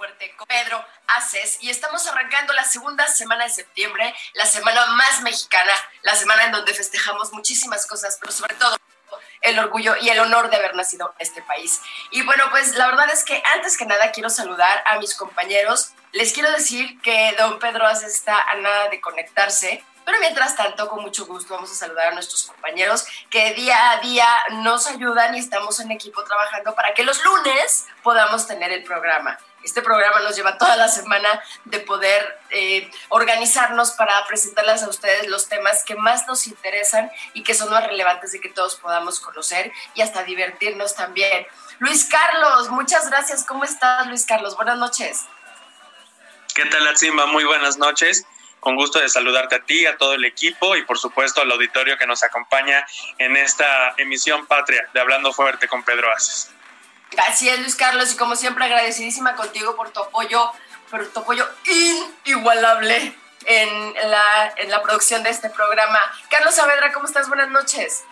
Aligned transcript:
Fuerte 0.00 0.34
con 0.34 0.46
Pedro 0.46 0.82
Aces 1.08 1.58
y 1.60 1.68
estamos 1.68 2.06
arrancando 2.06 2.54
la 2.54 2.64
segunda 2.64 3.06
semana 3.06 3.44
de 3.44 3.50
septiembre, 3.50 4.14
la 4.32 4.46
semana 4.46 4.86
más 4.86 5.20
mexicana, 5.20 5.74
la 6.00 6.14
semana 6.14 6.46
en 6.46 6.52
donde 6.52 6.72
festejamos 6.72 7.34
muchísimas 7.34 7.86
cosas, 7.86 8.16
pero 8.18 8.32
sobre 8.32 8.54
todo 8.54 8.78
el 9.42 9.58
orgullo 9.58 9.96
y 10.00 10.08
el 10.08 10.18
honor 10.20 10.48
de 10.48 10.56
haber 10.56 10.74
nacido 10.74 11.14
en 11.18 11.26
este 11.26 11.42
país. 11.42 11.82
Y 12.12 12.22
bueno, 12.22 12.44
pues 12.48 12.76
la 12.76 12.86
verdad 12.86 13.10
es 13.10 13.24
que 13.24 13.42
antes 13.54 13.76
que 13.76 13.84
nada 13.84 14.10
quiero 14.10 14.30
saludar 14.30 14.82
a 14.86 14.98
mis 14.98 15.14
compañeros. 15.14 15.92
Les 16.12 16.32
quiero 16.32 16.50
decir 16.50 16.98
que 17.02 17.34
don 17.38 17.58
Pedro 17.58 17.86
Aces 17.86 18.14
está 18.14 18.40
a 18.40 18.54
nada 18.54 18.88
de 18.88 19.02
conectarse. 19.02 19.84
Pero 20.06 20.18
mientras 20.20 20.56
tanto, 20.56 20.88
con 20.88 21.02
mucho 21.02 21.26
gusto 21.26 21.52
vamos 21.52 21.70
a 21.72 21.74
saludar 21.74 22.06
a 22.06 22.12
nuestros 22.12 22.44
compañeros 22.44 23.04
que 23.28 23.52
día 23.52 23.90
a 23.90 23.98
día 23.98 24.26
nos 24.62 24.86
ayudan 24.86 25.34
y 25.34 25.40
estamos 25.40 25.78
en 25.78 25.90
equipo 25.90 26.24
trabajando 26.24 26.74
para 26.74 26.94
que 26.94 27.04
los 27.04 27.22
lunes 27.22 27.86
podamos 28.02 28.46
tener 28.46 28.72
el 28.72 28.82
programa. 28.82 29.38
Este 29.62 29.82
programa 29.82 30.20
nos 30.20 30.36
lleva 30.36 30.56
toda 30.56 30.76
la 30.76 30.88
semana 30.88 31.28
de 31.64 31.80
poder 31.80 32.38
eh, 32.50 32.90
organizarnos 33.08 33.92
para 33.92 34.26
presentarles 34.26 34.82
a 34.82 34.88
ustedes 34.88 35.28
los 35.28 35.48
temas 35.48 35.84
que 35.84 35.94
más 35.96 36.26
nos 36.26 36.46
interesan 36.46 37.10
y 37.34 37.42
que 37.42 37.54
son 37.54 37.70
más 37.70 37.86
relevantes 37.86 38.32
de 38.32 38.40
que 38.40 38.48
todos 38.48 38.76
podamos 38.76 39.20
conocer 39.20 39.72
y 39.94 40.02
hasta 40.02 40.22
divertirnos 40.24 40.94
también. 40.94 41.46
Luis 41.78 42.04
Carlos, 42.06 42.70
muchas 42.70 43.08
gracias. 43.08 43.44
¿Cómo 43.44 43.64
estás, 43.64 44.06
Luis 44.06 44.24
Carlos? 44.26 44.56
Buenas 44.56 44.78
noches. 44.78 45.26
¿Qué 46.54 46.64
tal, 46.66 46.86
Atzimba? 46.88 47.26
Muy 47.26 47.44
buenas 47.44 47.78
noches. 47.78 48.26
Con 48.60 48.76
gusto 48.76 48.98
de 48.98 49.08
saludarte 49.08 49.56
a 49.56 49.64
ti, 49.64 49.86
a 49.86 49.96
todo 49.96 50.14
el 50.14 50.24
equipo 50.24 50.76
y 50.76 50.84
por 50.84 50.98
supuesto 50.98 51.40
al 51.40 51.50
auditorio 51.50 51.96
que 51.96 52.06
nos 52.06 52.22
acompaña 52.22 52.84
en 53.18 53.36
esta 53.36 53.94
emisión 53.96 54.46
patria 54.46 54.86
de 54.92 55.00
Hablando 55.00 55.32
Fuerte 55.32 55.68
con 55.68 55.82
Pedro 55.82 56.12
Aces. 56.12 56.52
Así 57.28 57.48
es, 57.48 57.58
Luis 57.60 57.74
Carlos, 57.74 58.12
y 58.12 58.16
como 58.16 58.36
siempre 58.36 58.64
agradecidísima 58.64 59.34
contigo 59.34 59.76
por 59.76 59.90
tu 59.90 60.00
apoyo, 60.00 60.50
por 60.90 61.06
tu 61.08 61.20
apoyo 61.20 61.46
inigualable 62.24 63.14
en 63.46 63.94
la, 64.10 64.54
en 64.56 64.70
la 64.70 64.82
producción 64.82 65.22
de 65.22 65.30
este 65.30 65.50
programa. 65.50 65.98
Carlos 66.30 66.54
Saavedra, 66.54 66.92
¿cómo 66.92 67.06
estás? 67.06 67.28
Buenas 67.28 67.48
noches. 67.50 68.04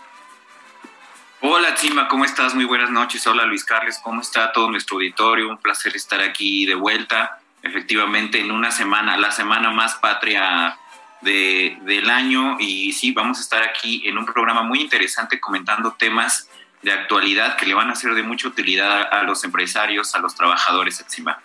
Hola 1.41 1.75
Chima, 1.75 2.09
¿cómo 2.09 2.25
estás? 2.25 2.55
Muy 2.55 2.65
buenas 2.65 2.91
noches. 2.91 3.25
Hola 3.29 3.45
Luis 3.45 3.65
Carles, 3.65 4.01
¿cómo 4.03 4.21
está 4.21 4.51
todo 4.51 4.71
nuestro 4.71 4.97
auditorio? 4.97 5.49
Un 5.49 5.59
placer 5.59 5.95
estar 5.95 6.21
aquí 6.21 6.67
de 6.67 6.75
vuelta. 6.75 7.39
Efectivamente, 7.63 8.41
en 8.41 8.51
una 8.51 8.73
semana, 8.73 9.17
la 9.17 9.31
semana 9.31 9.71
más 9.71 9.95
patria 9.95 10.77
de, 11.21 11.79
del 11.83 12.11
año. 12.11 12.57
Y 12.59 12.93
sí, 12.93 13.13
vamos 13.13 13.39
a 13.39 13.43
estar 13.43 13.63
aquí 13.63 14.03
en 14.09 14.19
un 14.19 14.27
programa 14.27 14.63
muy 14.63 14.81
interesante 14.81 15.39
comentando 15.39 15.93
temas 15.93 16.49
de 16.83 16.93
actualidad 16.93 17.57
que 17.57 17.67
le 17.67 17.75
van 17.75 17.91
a 17.91 17.95
ser 17.95 18.15
de 18.15 18.23
mucha 18.23 18.49
utilidad 18.49 19.13
a, 19.13 19.23
los 19.23 19.45
empresarios, 19.45 20.15
a 20.15 20.19
los 20.19 20.35
trabajadores, 20.35 21.01
encima. 21.01 21.43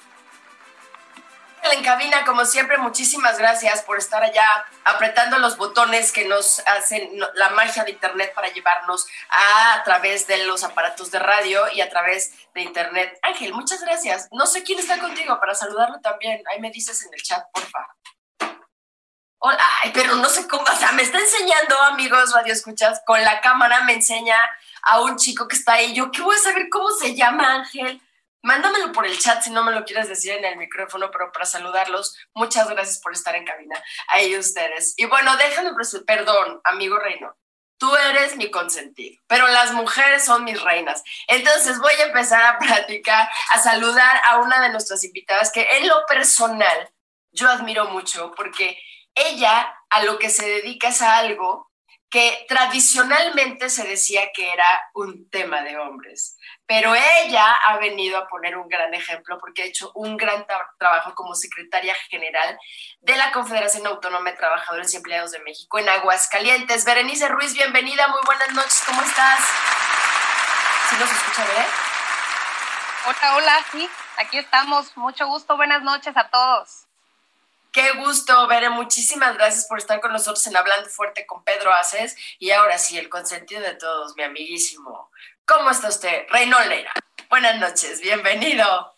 En 1.72 1.82
cabina, 1.82 2.26
como 2.26 2.44
siempre, 2.44 2.78
muchísimas 2.78 3.38
gracias 3.38 3.84
por 3.84 3.98
estar 3.98 4.22
allá 4.22 4.46
apretando 4.84 5.40
los 5.40 5.56
botones 5.56 6.12
que 6.12 6.28
nos 6.28 6.60
hacen 6.68 7.10
la 7.36 7.52
magia 7.52 7.86
de 7.86 7.92
Internet 7.92 8.34
para 8.36 8.50
llevarnos 8.50 9.08
a, 9.30 9.82
través 9.86 10.28
de 10.28 10.46
los 10.46 10.64
aparatos 10.66 11.10
de 11.10 11.20
radio 11.20 11.64
y 11.74 11.80
a 11.80 11.90
través 11.90 12.34
de 12.54 12.62
Internet. 12.62 13.18
Ángel, 13.22 13.54
muchas 13.54 13.82
gracias. 13.82 14.28
No 14.32 14.46
sé 14.46 14.64
quién 14.64 14.78
está 14.78 15.00
contigo 15.00 15.40
para 15.40 15.56
saludarlo 15.56 16.02
también. 16.02 16.44
Ahí 16.52 16.60
me 16.60 16.70
dices 16.70 17.02
en 17.06 17.14
el 17.14 17.24
chat, 17.24 17.46
porfa. 17.54 17.88
Hola, 19.46 19.70
pero 19.94 20.16
no 20.16 20.30
sé 20.30 20.48
cómo, 20.48 20.64
o 20.64 20.76
sea, 20.78 20.94
me 20.94 21.02
está 21.02 21.20
enseñando, 21.20 21.78
amigos 21.82 22.34
radio 22.34 22.54
escuchas, 22.54 23.02
con 23.06 23.22
la 23.22 23.42
cámara 23.42 23.84
me 23.84 23.92
enseña 23.92 24.38
a 24.84 25.02
un 25.02 25.18
chico 25.18 25.48
que 25.48 25.56
está 25.56 25.74
ahí. 25.74 25.94
Yo, 25.94 26.12
¿qué 26.12 26.22
voy 26.22 26.36
a 26.36 26.40
saber 26.40 26.70
cómo 26.70 26.92
se 26.92 27.16
llama, 27.16 27.56
Ángel? 27.56 28.02
Mándamelo 28.42 28.92
por 28.92 29.06
el 29.06 29.18
chat 29.18 29.42
si 29.42 29.50
no 29.50 29.64
me 29.64 29.72
lo 29.72 29.86
quieres 29.86 30.10
decir 30.10 30.34
en 30.34 30.44
el 30.44 30.58
micrófono, 30.58 31.10
pero 31.12 31.32
para 31.32 31.46
saludarlos, 31.46 32.18
muchas 32.34 32.70
gracias 32.70 33.00
por 33.00 33.14
estar 33.14 33.36
en 33.36 33.46
cabina. 33.46 33.82
Ahí 34.10 34.38
ustedes. 34.38 34.94
Y 34.98 35.06
bueno, 35.06 35.36
déjame, 35.38 35.72
perdón, 36.06 36.60
amigo 36.66 36.98
Reino. 36.98 37.36
Tú 37.78 37.94
eres 37.96 38.36
mi 38.36 38.52
consentido, 38.52 39.22
pero 39.28 39.48
las 39.48 39.74
mujeres 39.74 40.24
son 40.24 40.44
mis 40.44 40.62
reinas. 40.62 41.04
Entonces 41.28 41.80
voy 41.80 41.94
a 41.94 42.06
empezar 42.06 42.44
a 42.46 42.60
platicar, 42.60 43.30
a 43.50 43.60
saludar 43.60 44.22
a 44.26 44.38
una 44.40 44.62
de 44.62 44.70
nuestras 44.70 45.04
invitadas 45.04 45.52
que 45.52 45.68
en 45.78 45.88
lo 45.88 46.06
personal 46.06 46.94
yo 47.32 47.50
admiro 47.50 47.86
mucho 47.86 48.32
porque 48.36 48.78
ella 49.16 49.76
a 49.90 50.04
lo 50.04 50.18
que 50.18 50.30
se 50.30 50.46
dedica 50.46 50.90
es 50.90 51.02
a 51.02 51.18
algo 51.18 51.73
que 52.14 52.46
tradicionalmente 52.48 53.72
se 53.72 53.88
decía 53.88 54.32
que 54.36 54.48
era 54.48 54.68
un 54.94 55.28
tema 55.32 55.64
de 55.64 55.80
hombres, 55.80 56.38
pero 56.68 56.94
ella 56.94 57.56
ha 57.66 57.78
venido 57.78 58.20
a 58.20 58.28
poner 58.28 58.56
un 58.56 58.68
gran 58.68 58.94
ejemplo 58.94 59.40
porque 59.40 59.64
ha 59.64 59.66
hecho 59.66 59.92
un 59.96 60.16
gran 60.16 60.46
tra 60.46 60.60
trabajo 60.78 61.16
como 61.16 61.34
secretaria 61.34 61.96
general 62.12 62.56
de 63.02 63.18
la 63.18 63.32
Confederación 63.32 63.88
Autónoma 63.88 64.30
de 64.30 64.38
Trabajadores 64.38 64.94
y 64.94 64.98
Empleados 64.98 65.32
de 65.32 65.40
México 65.40 65.80
en 65.80 65.90
Aguascalientes. 65.90 66.86
Berenice 66.86 67.30
Ruiz, 67.30 67.56
bienvenida, 67.56 68.08
muy 68.10 68.22
buenas 68.28 68.54
noches, 68.54 68.84
¿cómo 68.86 69.02
estás? 69.02 69.40
¿Sí 70.92 70.96
nos 71.00 71.12
escucha 71.12 71.46
bien? 71.52 71.66
Hola, 73.08 73.38
hola, 73.38 73.66
sí, 73.72 73.90
aquí 74.18 74.38
estamos. 74.38 74.96
Mucho 74.98 75.26
gusto, 75.26 75.56
buenas 75.58 75.82
noches 75.82 76.16
a 76.16 76.30
todos. 76.30 76.86
Qué 77.74 77.92
gusto, 77.94 78.48
Bere. 78.48 78.70
Muchísimas 78.70 79.34
gracias 79.34 79.66
por 79.66 79.80
estar 79.80 80.00
con 80.00 80.14
nosotros 80.14 80.46
en 80.46 80.56
Hablando 80.56 80.88
Fuerte 80.92 81.26
con 81.26 81.44
Pedro 81.44 81.74
Aces. 81.74 82.16
Y 82.38 82.52
ahora 82.52 82.78
sí, 82.78 83.00
el 83.00 83.10
consentido 83.10 83.62
de 83.62 83.74
todos, 83.74 84.16
mi 84.16 84.22
amiguísimo. 84.22 85.10
¿Cómo 85.44 85.72
está 85.72 85.90
usted? 85.90 86.28
Reino 86.30 86.60
Leira. 86.66 86.94
Buenas 87.32 87.60
noches, 87.60 88.00
bienvenido. 88.00 88.96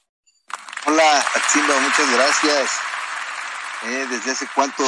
Hola, 0.87 1.25
Atsimba, 1.35 1.79
muchas 1.79 2.11
gracias. 2.11 2.71
Eh, 3.83 4.07
desde 4.09 4.31
hace 4.31 4.47
cuánto 4.53 4.83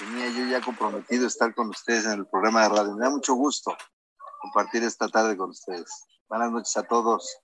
tenía 0.00 0.28
yo 0.30 0.46
ya 0.46 0.60
comprometido 0.60 1.28
estar 1.28 1.54
con 1.54 1.68
ustedes 1.68 2.06
en 2.06 2.12
el 2.12 2.26
programa 2.26 2.64
de 2.64 2.68
radio. 2.70 2.96
Me 2.96 3.04
da 3.04 3.10
mucho 3.10 3.34
gusto 3.34 3.76
compartir 4.40 4.82
esta 4.82 5.06
tarde 5.06 5.36
con 5.36 5.50
ustedes. 5.50 6.04
Buenas 6.28 6.50
noches 6.50 6.76
a 6.76 6.82
todos. 6.82 7.38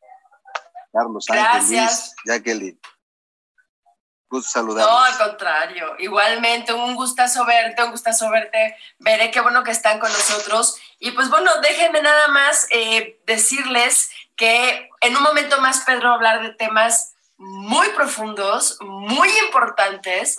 Carlos, 0.93 1.27
Ángel, 1.31 1.89
Jacqueline. 2.25 2.81
Gusto. 4.29 4.63
No, 4.63 4.99
al 5.05 5.17
contrario. 5.19 5.95
Igualmente, 5.99 6.73
un 6.73 6.95
gustazo 6.95 7.45
verte, 7.45 7.83
un 7.85 7.93
gustazo 7.93 8.29
verte. 8.31 8.77
Veré 8.99 9.31
qué 9.31 9.41
bueno 9.41 9.63
que 9.63 9.71
están 9.71 10.01
con 10.01 10.11
nosotros. 10.11 10.81
Y 10.99 11.13
pues 11.13 11.31
bueno, 11.31 11.51
déjenme 11.63 12.03
nada 12.03 12.29
más 12.29 12.67
eh, 12.71 13.21
decirles 13.27 14.11
que 14.37 14.91
en 15.01 15.17
un 15.17 15.23
momento 15.23 15.61
más 15.61 15.81
Pedro 15.81 16.13
hablar 16.13 16.43
de 16.43 16.51
temas 16.55 17.15
muy 17.39 17.89
profundos, 17.91 18.79
muy 18.81 19.29
importantes 19.47 20.39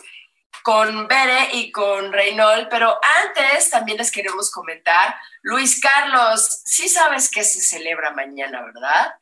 con 0.63 1.07
Bere 1.07 1.49
y 1.53 1.71
con 1.71 2.11
Reynol, 2.11 2.67
pero 2.69 2.99
antes 3.25 3.69
también 3.69 3.97
les 3.97 4.11
queremos 4.11 4.51
comentar, 4.51 5.15
Luis 5.41 5.79
Carlos, 5.79 6.61
sí 6.65 6.89
sabes 6.89 7.31
que 7.31 7.43
se 7.43 7.61
celebra 7.61 8.11
mañana, 8.11 8.61
¿verdad? 8.63 9.15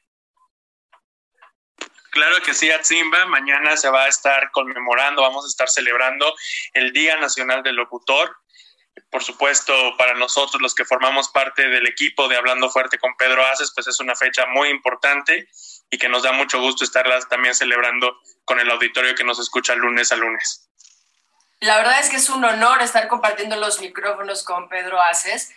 Claro 2.16 2.42
que 2.42 2.54
sí, 2.54 2.72
Atzimba. 2.72 3.26
Mañana 3.26 3.76
se 3.76 3.90
va 3.90 4.06
a 4.06 4.08
estar 4.08 4.50
conmemorando, 4.52 5.22
vamos 5.22 5.44
a 5.44 5.50
estar 5.50 5.70
celebrando 5.70 6.34
el 6.72 6.94
Día 6.94 7.18
Nacional 7.18 7.62
del 7.62 7.76
Locutor. 7.76 8.38
Por 9.12 9.22
supuesto, 9.22 9.74
para 9.98 10.14
nosotros 10.14 10.62
los 10.62 10.74
que 10.74 10.86
formamos 10.86 11.28
parte 11.28 11.68
del 11.68 11.86
equipo 11.86 12.30
de 12.30 12.38
Hablando 12.38 12.70
Fuerte 12.70 13.00
con 13.00 13.18
Pedro 13.18 13.46
Aces, 13.46 13.74
pues 13.76 13.88
es 13.88 14.00
una 14.00 14.16
fecha 14.16 14.46
muy 14.46 14.70
importante 14.70 15.50
y 15.90 15.98
que 15.98 16.08
nos 16.08 16.24
da 16.24 16.32
mucho 16.32 16.62
gusto 16.62 16.86
estarlas 16.86 17.28
también 17.28 17.54
celebrando 17.54 18.18
con 18.46 18.62
el 18.62 18.72
auditorio 18.72 19.14
que 19.14 19.26
nos 19.26 19.38
escucha 19.38 19.76
lunes 19.76 20.14
a 20.14 20.16
lunes. 20.16 20.70
La 21.60 21.76
verdad 21.76 22.00
es 22.00 22.10
que 22.10 22.16
es 22.16 22.30
un 22.30 22.46
honor 22.46 22.82
estar 22.82 23.10
compartiendo 23.10 23.58
los 23.58 23.82
micrófonos 23.82 24.44
con 24.44 24.70
Pedro 24.70 25.02
Aces 25.02 25.52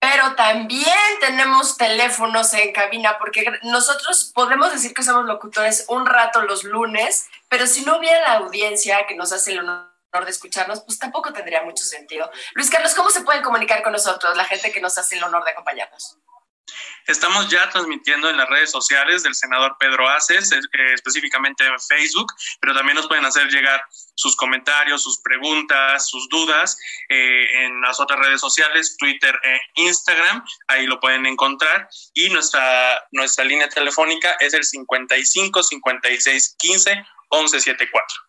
pero 0.00 0.34
también 0.36 0.96
tenemos 1.20 1.76
teléfonos 1.76 2.54
en 2.54 2.72
cabina, 2.72 3.18
porque 3.18 3.44
nosotros 3.62 4.30
podemos 4.34 4.72
decir 4.72 4.94
que 4.94 5.02
somos 5.02 5.26
locutores 5.26 5.86
un 5.88 6.06
rato 6.06 6.42
los 6.42 6.64
lunes, 6.64 7.26
pero 7.48 7.66
si 7.66 7.84
no 7.84 7.98
hubiera 7.98 8.20
la 8.20 8.32
audiencia 8.34 9.06
que 9.06 9.16
nos 9.16 9.32
hace 9.32 9.52
el 9.52 9.60
honor 9.60 9.88
de 10.24 10.30
escucharnos, 10.30 10.80
pues 10.82 10.98
tampoco 10.98 11.32
tendría 11.32 11.62
mucho 11.62 11.84
sentido. 11.84 12.30
Luis 12.54 12.70
Carlos, 12.70 12.94
¿cómo 12.94 13.10
se 13.10 13.22
pueden 13.22 13.42
comunicar 13.42 13.82
con 13.82 13.92
nosotros, 13.92 14.36
la 14.36 14.44
gente 14.44 14.72
que 14.72 14.80
nos 14.80 14.96
hace 14.98 15.16
el 15.16 15.24
honor 15.24 15.44
de 15.44 15.50
acompañarnos? 15.50 16.16
Estamos 17.06 17.48
ya 17.48 17.68
transmitiendo 17.70 18.28
en 18.28 18.36
las 18.36 18.48
redes 18.48 18.70
sociales 18.70 19.22
del 19.22 19.34
senador 19.34 19.76
Pedro 19.78 20.08
Aces, 20.08 20.52
eh, 20.52 20.58
específicamente 20.92 21.66
en 21.66 21.78
Facebook, 21.80 22.32
pero 22.60 22.74
también 22.74 22.96
nos 22.96 23.08
pueden 23.08 23.24
hacer 23.24 23.48
llegar 23.48 23.82
sus 24.14 24.36
comentarios, 24.36 25.02
sus 25.02 25.20
preguntas, 25.20 26.08
sus 26.08 26.28
dudas 26.28 26.76
eh, 27.08 27.64
en 27.64 27.80
las 27.80 28.00
otras 28.00 28.18
redes 28.18 28.40
sociales, 28.40 28.96
Twitter 28.98 29.38
e 29.42 29.60
Instagram, 29.76 30.44
ahí 30.68 30.86
lo 30.86 31.00
pueden 31.00 31.24
encontrar. 31.26 31.88
Y 32.14 32.28
nuestra, 32.30 33.00
nuestra 33.12 33.44
línea 33.44 33.68
telefónica 33.68 34.36
es 34.40 34.54
el 34.54 34.64
55 34.64 35.62
56 35.62 36.56
15 36.58 37.06
11 37.30 37.60
74. 37.60 38.28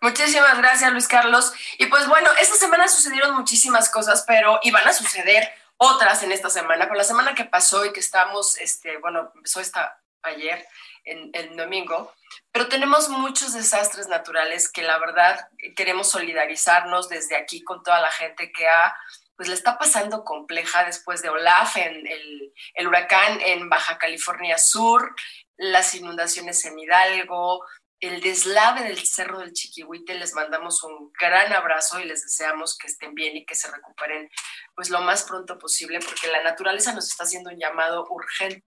Muchísimas 0.00 0.58
gracias, 0.58 0.92
Luis 0.92 1.08
Carlos. 1.08 1.52
Y 1.76 1.86
pues 1.86 2.06
bueno, 2.06 2.30
esta 2.40 2.56
semana 2.56 2.86
sucedieron 2.86 3.34
muchísimas 3.34 3.88
cosas, 3.90 4.24
pero 4.26 4.60
iban 4.62 4.86
a 4.86 4.92
suceder 4.92 5.50
otras 5.78 6.22
en 6.22 6.32
esta 6.32 6.50
semana. 6.50 6.88
Con 6.88 6.98
la 6.98 7.04
semana 7.04 7.34
que 7.34 7.44
pasó 7.44 7.84
y 7.84 7.92
que 7.92 8.00
estamos, 8.00 8.58
este, 8.58 8.98
bueno, 8.98 9.32
empezó 9.34 9.60
esta 9.60 9.98
ayer, 10.22 10.66
en 11.04 11.30
el 11.32 11.56
domingo, 11.56 12.12
pero 12.52 12.68
tenemos 12.68 13.08
muchos 13.08 13.54
desastres 13.54 14.08
naturales 14.08 14.70
que 14.70 14.82
la 14.82 14.98
verdad 14.98 15.48
queremos 15.74 16.10
solidarizarnos 16.10 17.08
desde 17.08 17.36
aquí 17.36 17.62
con 17.62 17.82
toda 17.82 18.00
la 18.00 18.10
gente 18.10 18.52
que 18.52 18.68
ha, 18.68 18.94
pues 19.36 19.48
le 19.48 19.54
está 19.54 19.78
pasando 19.78 20.24
compleja 20.24 20.84
después 20.84 21.22
de 21.22 21.30
Olaf, 21.30 21.76
en 21.76 22.06
el, 22.06 22.52
el 22.74 22.86
huracán 22.86 23.40
en 23.40 23.68
Baja 23.68 23.96
California 23.96 24.58
Sur, 24.58 25.14
las 25.56 25.94
inundaciones 25.94 26.64
en 26.64 26.78
Hidalgo, 26.78 27.64
el 28.00 28.20
deslave 28.20 28.84
del 28.84 28.98
Cerro 28.98 29.40
del 29.40 29.52
Chiquihuite, 29.52 30.14
les 30.14 30.34
mandamos 30.34 30.82
un 30.84 31.12
gran 31.12 31.52
abrazo 31.52 31.98
y 31.98 32.04
les 32.04 32.22
deseamos 32.22 32.76
que 32.78 32.86
estén 32.86 33.14
bien 33.14 33.36
y 33.36 33.44
que 33.44 33.54
se 33.54 33.70
recuperen 33.70 34.30
pues 34.74 34.90
lo 34.90 35.00
más 35.00 35.24
pronto 35.24 35.58
posible, 35.58 35.98
porque 36.00 36.28
la 36.28 36.42
naturaleza 36.42 36.92
nos 36.92 37.08
está 37.08 37.24
haciendo 37.24 37.50
un 37.50 37.58
llamado 37.58 38.06
urgente. 38.08 38.64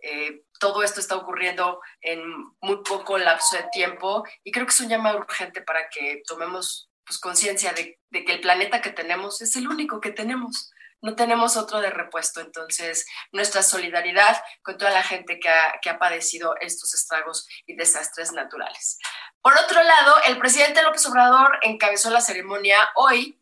Eh, 0.00 0.42
todo 0.60 0.82
esto 0.82 1.00
está 1.00 1.16
ocurriendo 1.16 1.80
en 2.00 2.22
muy 2.60 2.82
poco 2.84 3.18
lapso 3.18 3.56
de 3.56 3.66
tiempo 3.72 4.24
y 4.44 4.52
creo 4.52 4.64
que 4.64 4.70
es 4.72 4.80
un 4.80 4.88
llamado 4.88 5.18
urgente 5.18 5.62
para 5.62 5.88
que 5.88 6.22
tomemos 6.26 6.90
pues, 7.04 7.18
conciencia 7.18 7.72
de, 7.72 7.98
de 8.10 8.24
que 8.24 8.34
el 8.34 8.40
planeta 8.40 8.80
que 8.80 8.90
tenemos 8.90 9.40
es 9.40 9.56
el 9.56 9.66
único 9.66 10.00
que 10.00 10.12
tenemos 10.12 10.70
no 11.00 11.14
tenemos 11.14 11.56
otro 11.56 11.80
de 11.80 11.90
repuesto. 11.90 12.40
Entonces, 12.40 13.06
nuestra 13.32 13.62
solidaridad 13.62 14.42
con 14.62 14.78
toda 14.78 14.90
la 14.90 15.02
gente 15.02 15.38
que 15.38 15.48
ha, 15.48 15.78
que 15.80 15.90
ha 15.90 15.98
padecido 15.98 16.54
estos 16.60 16.94
estragos 16.94 17.46
y 17.66 17.76
desastres 17.76 18.32
naturales. 18.32 18.98
Por 19.40 19.56
otro 19.56 19.82
lado, 19.82 20.16
el 20.26 20.38
presidente 20.38 20.82
López 20.82 21.06
Obrador 21.06 21.58
encabezó 21.62 22.10
la 22.10 22.20
ceremonia 22.20 22.88
hoy 22.96 23.40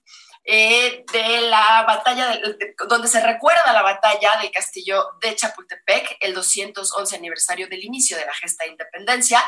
eh, 0.48 1.04
de 1.12 1.40
la 1.40 1.82
batalla, 1.88 2.38
donde 2.88 3.08
se 3.08 3.20
recuerda 3.20 3.72
la 3.72 3.82
batalla 3.82 4.36
del 4.40 4.52
castillo 4.52 5.04
de 5.20 5.34
Chapultepec, 5.34 6.18
el 6.20 6.34
211 6.34 7.16
aniversario 7.16 7.66
del 7.68 7.82
inicio 7.82 8.16
de 8.16 8.26
la 8.26 8.34
gesta 8.34 8.64
de 8.64 8.70
independencia. 8.70 9.42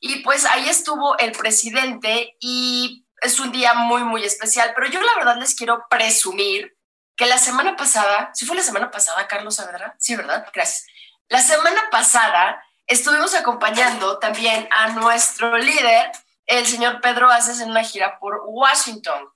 Y 0.00 0.22
pues 0.22 0.44
ahí 0.46 0.68
estuvo 0.68 1.16
el 1.18 1.30
presidente 1.30 2.36
y 2.40 3.06
es 3.22 3.38
un 3.38 3.52
día 3.52 3.74
muy, 3.74 4.02
muy 4.02 4.24
especial, 4.24 4.72
pero 4.74 4.88
yo 4.88 5.00
la 5.00 5.14
verdad 5.16 5.36
les 5.38 5.54
quiero 5.54 5.84
presumir 5.88 6.76
que 7.16 7.26
la 7.26 7.38
semana 7.38 7.76
pasada, 7.76 8.30
si 8.34 8.44
fue 8.44 8.56
la 8.56 8.62
semana 8.62 8.90
pasada, 8.90 9.26
Carlos 9.28 9.56
Saavedra, 9.56 9.94
sí, 9.98 10.16
¿verdad? 10.16 10.46
Gracias. 10.52 10.86
La 11.28 11.40
semana 11.40 11.88
pasada 11.90 12.62
estuvimos 12.86 13.34
acompañando 13.34 14.18
también 14.18 14.68
a 14.70 14.88
nuestro 14.88 15.56
líder, 15.56 16.10
el 16.46 16.66
señor 16.66 17.00
Pedro 17.00 17.30
Aces, 17.30 17.60
en 17.60 17.70
una 17.70 17.84
gira 17.84 18.18
por 18.18 18.42
Washington. 18.46 19.28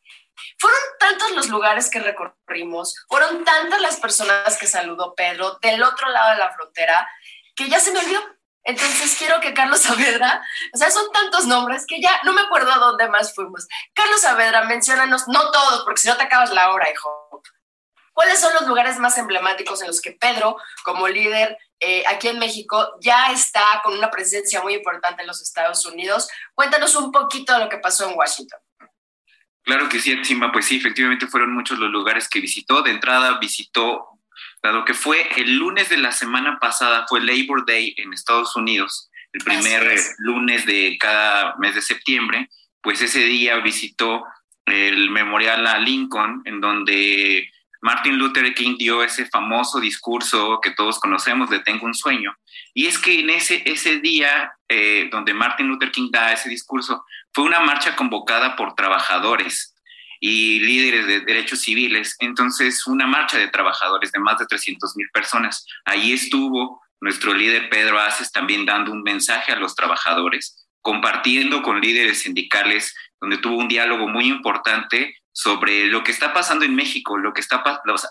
Fueron 0.58 0.80
tantos 0.98 1.30
los 1.32 1.48
lugares 1.48 1.90
que 1.90 2.00
recorrimos, 2.00 2.94
fueron 3.08 3.44
tantas 3.44 3.80
las 3.80 3.96
personas 3.96 4.56
que 4.58 4.66
saludó 4.66 5.14
Pedro 5.14 5.58
del 5.60 5.82
otro 5.82 6.08
lado 6.10 6.30
de 6.32 6.38
la 6.38 6.52
frontera, 6.52 7.08
que 7.56 7.68
ya 7.68 7.80
se 7.80 7.92
me 7.92 8.00
olvidó. 8.00 8.20
Entonces 8.64 9.16
quiero 9.16 9.40
que 9.40 9.54
Carlos 9.54 9.80
Saavedra, 9.80 10.42
o 10.74 10.76
sea, 10.76 10.90
son 10.90 11.10
tantos 11.10 11.46
nombres 11.46 11.86
que 11.86 12.00
ya 12.02 12.20
no 12.24 12.34
me 12.34 12.42
acuerdo 12.42 12.70
a 12.70 12.78
dónde 12.78 13.08
más 13.08 13.34
fuimos. 13.34 13.66
Carlos 13.94 14.20
Saavedra, 14.20 14.64
menciónanos, 14.64 15.26
no 15.26 15.50
todos, 15.50 15.84
porque 15.84 16.02
si 16.02 16.08
no 16.08 16.16
te 16.16 16.24
acabas 16.24 16.50
la 16.50 16.70
hora, 16.70 16.90
hijo. 16.90 17.42
¿Cuáles 18.18 18.40
son 18.40 18.52
los 18.52 18.66
lugares 18.66 18.98
más 18.98 19.16
emblemáticos 19.16 19.80
en 19.80 19.86
los 19.86 20.00
que 20.00 20.10
Pedro, 20.10 20.56
como 20.82 21.06
líder 21.06 21.56
eh, 21.78 22.02
aquí 22.08 22.26
en 22.26 22.40
México, 22.40 22.96
ya 23.00 23.30
está 23.30 23.62
con 23.84 23.96
una 23.96 24.10
presencia 24.10 24.60
muy 24.60 24.74
importante 24.74 25.22
en 25.22 25.28
los 25.28 25.40
Estados 25.40 25.86
Unidos? 25.86 26.28
Cuéntanos 26.52 26.96
un 26.96 27.12
poquito 27.12 27.52
de 27.52 27.60
lo 27.60 27.68
que 27.68 27.78
pasó 27.78 28.10
en 28.10 28.18
Washington. 28.18 28.58
Claro 29.62 29.88
que 29.88 30.00
sí, 30.00 30.18
Simba, 30.24 30.50
pues 30.50 30.64
sí, 30.64 30.78
efectivamente 30.78 31.28
fueron 31.28 31.54
muchos 31.54 31.78
los 31.78 31.90
lugares 31.90 32.28
que 32.28 32.40
visitó. 32.40 32.82
De 32.82 32.90
entrada 32.90 33.38
visitó, 33.38 34.08
dado 34.64 34.84
que 34.84 34.94
fue 34.94 35.28
el 35.36 35.54
lunes 35.54 35.88
de 35.88 35.98
la 35.98 36.10
semana 36.10 36.58
pasada, 36.58 37.06
fue 37.08 37.20
Labor 37.20 37.66
Day 37.66 37.94
en 37.98 38.12
Estados 38.12 38.56
Unidos, 38.56 39.12
el 39.32 39.44
primer 39.44 39.96
lunes 40.18 40.66
de 40.66 40.98
cada 40.98 41.54
mes 41.58 41.76
de 41.76 41.82
septiembre, 41.82 42.50
pues 42.82 43.00
ese 43.00 43.20
día 43.20 43.58
visitó 43.58 44.24
el 44.66 45.08
memorial 45.10 45.64
a 45.68 45.78
Lincoln, 45.78 46.42
en 46.46 46.60
donde 46.60 47.48
Martin 47.80 48.18
Luther 48.18 48.54
King 48.54 48.76
dio 48.76 49.02
ese 49.02 49.26
famoso 49.26 49.80
discurso 49.80 50.60
que 50.60 50.72
todos 50.72 50.98
conocemos 50.98 51.48
de 51.50 51.60
Tengo 51.60 51.86
un 51.86 51.94
sueño. 51.94 52.34
Y 52.74 52.86
es 52.86 52.98
que 52.98 53.20
en 53.20 53.30
ese, 53.30 53.62
ese 53.66 54.00
día 54.00 54.52
eh, 54.68 55.08
donde 55.10 55.32
Martin 55.32 55.66
Luther 55.66 55.90
King 55.90 56.10
da 56.10 56.32
ese 56.32 56.50
discurso, 56.50 57.04
fue 57.32 57.44
una 57.44 57.60
marcha 57.60 57.96
convocada 57.96 58.54
por 58.54 58.74
trabajadores 58.74 59.74
y 60.20 60.60
líderes 60.60 61.06
de 61.06 61.20
derechos 61.20 61.60
civiles. 61.60 62.16
Entonces, 62.18 62.86
una 62.86 63.06
marcha 63.06 63.38
de 63.38 63.48
trabajadores 63.48 64.12
de 64.12 64.18
más 64.18 64.38
de 64.38 64.46
300 64.46 64.94
mil 64.96 65.08
personas. 65.10 65.64
Ahí 65.86 66.12
estuvo 66.12 66.82
nuestro 67.00 67.32
líder 67.32 67.70
Pedro 67.70 67.98
Aces 67.98 68.30
también 68.30 68.66
dando 68.66 68.92
un 68.92 69.02
mensaje 69.02 69.52
a 69.52 69.56
los 69.56 69.74
trabajadores, 69.74 70.68
compartiendo 70.82 71.62
con 71.62 71.80
líderes 71.80 72.22
sindicales, 72.22 72.94
donde 73.20 73.38
tuvo 73.38 73.56
un 73.56 73.68
diálogo 73.68 74.08
muy 74.08 74.26
importante 74.26 75.16
sobre 75.38 75.86
lo 75.86 76.02
que 76.02 76.10
está 76.10 76.34
pasando 76.34 76.64
en 76.64 76.74
México, 76.74 77.16
lo 77.16 77.32
que 77.32 77.40
está 77.40 77.62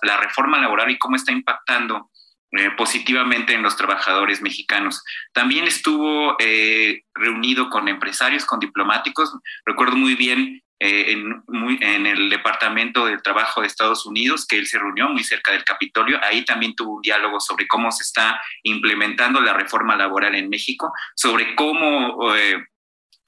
la 0.02 0.16
reforma 0.16 0.62
laboral 0.62 0.90
y 0.90 0.98
cómo 0.98 1.18
está 1.18 1.34
impactando 1.34 2.10
eh, 2.52 2.72
positivamente 2.78 3.52
en 3.52 3.64
los 3.64 3.76
trabajadores 3.76 4.42
mexicanos. 4.42 5.04
También 5.34 5.66
estuvo 5.68 6.38
eh, 6.40 7.02
reunido 7.14 7.70
con 7.70 7.90
empresarios, 7.90 8.46
con 8.46 8.62
diplomáticos. 8.62 9.38
Recuerdo 9.66 9.98
muy 9.98 10.16
bien 10.16 10.64
eh, 10.80 11.12
en, 11.12 11.44
en, 11.82 12.06
el 12.08 12.30
Departamento 12.30 13.06
del 13.06 13.22
Trabajo 13.22 13.60
de 13.60 13.68
Estados 13.68 14.06
Unidos, 14.06 14.48
que 14.48 14.58
él 14.58 14.66
se 14.66 14.80
reunió 14.80 15.10
muy 15.10 15.26
cerca 15.26 15.52
del 15.52 15.66
Capitolio. 15.66 16.22
Ahí 16.24 16.46
también 16.46 16.76
tuvo 16.76 16.96
un 16.96 17.02
diálogo 17.02 17.42
sobre 17.42 17.68
cómo 17.68 17.92
se 17.92 18.04
está 18.04 18.40
implementando 18.64 19.42
la 19.42 19.52
reforma 19.52 19.98
laboral 19.98 20.34
en 20.34 20.48
México, 20.48 20.94
sobre 21.14 21.56
cómo 21.56 22.32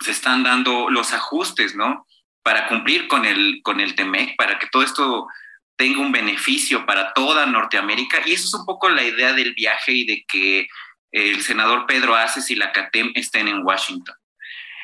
se 0.01 0.11
están 0.11 0.43
dando 0.43 0.89
los 0.89 1.11
ajustes, 1.11 1.75
¿no? 1.75 2.05
Para 2.43 2.67
cumplir 2.67 3.07
con 3.07 3.25
el, 3.25 3.61
con 3.63 3.79
el 3.79 3.95
TEMEC, 3.95 4.35
para 4.37 4.57
que 4.57 4.67
todo 4.67 4.83
esto 4.83 5.27
tenga 5.75 6.01
un 6.01 6.11
beneficio 6.11 6.85
para 6.85 7.13
toda 7.13 7.45
Norteamérica. 7.45 8.21
Y 8.25 8.33
eso 8.33 8.47
es 8.47 8.53
un 8.53 8.65
poco 8.65 8.89
la 8.89 9.03
idea 9.03 9.31
del 9.33 9.53
viaje 9.53 9.93
y 9.93 10.05
de 10.05 10.25
que 10.27 10.67
el 11.11 11.41
senador 11.41 11.85
Pedro 11.85 12.15
Aces 12.15 12.51
y 12.51 12.55
la 12.55 12.71
CATEM 12.71 13.13
estén 13.15 13.47
en 13.47 13.63
Washington. 13.63 14.15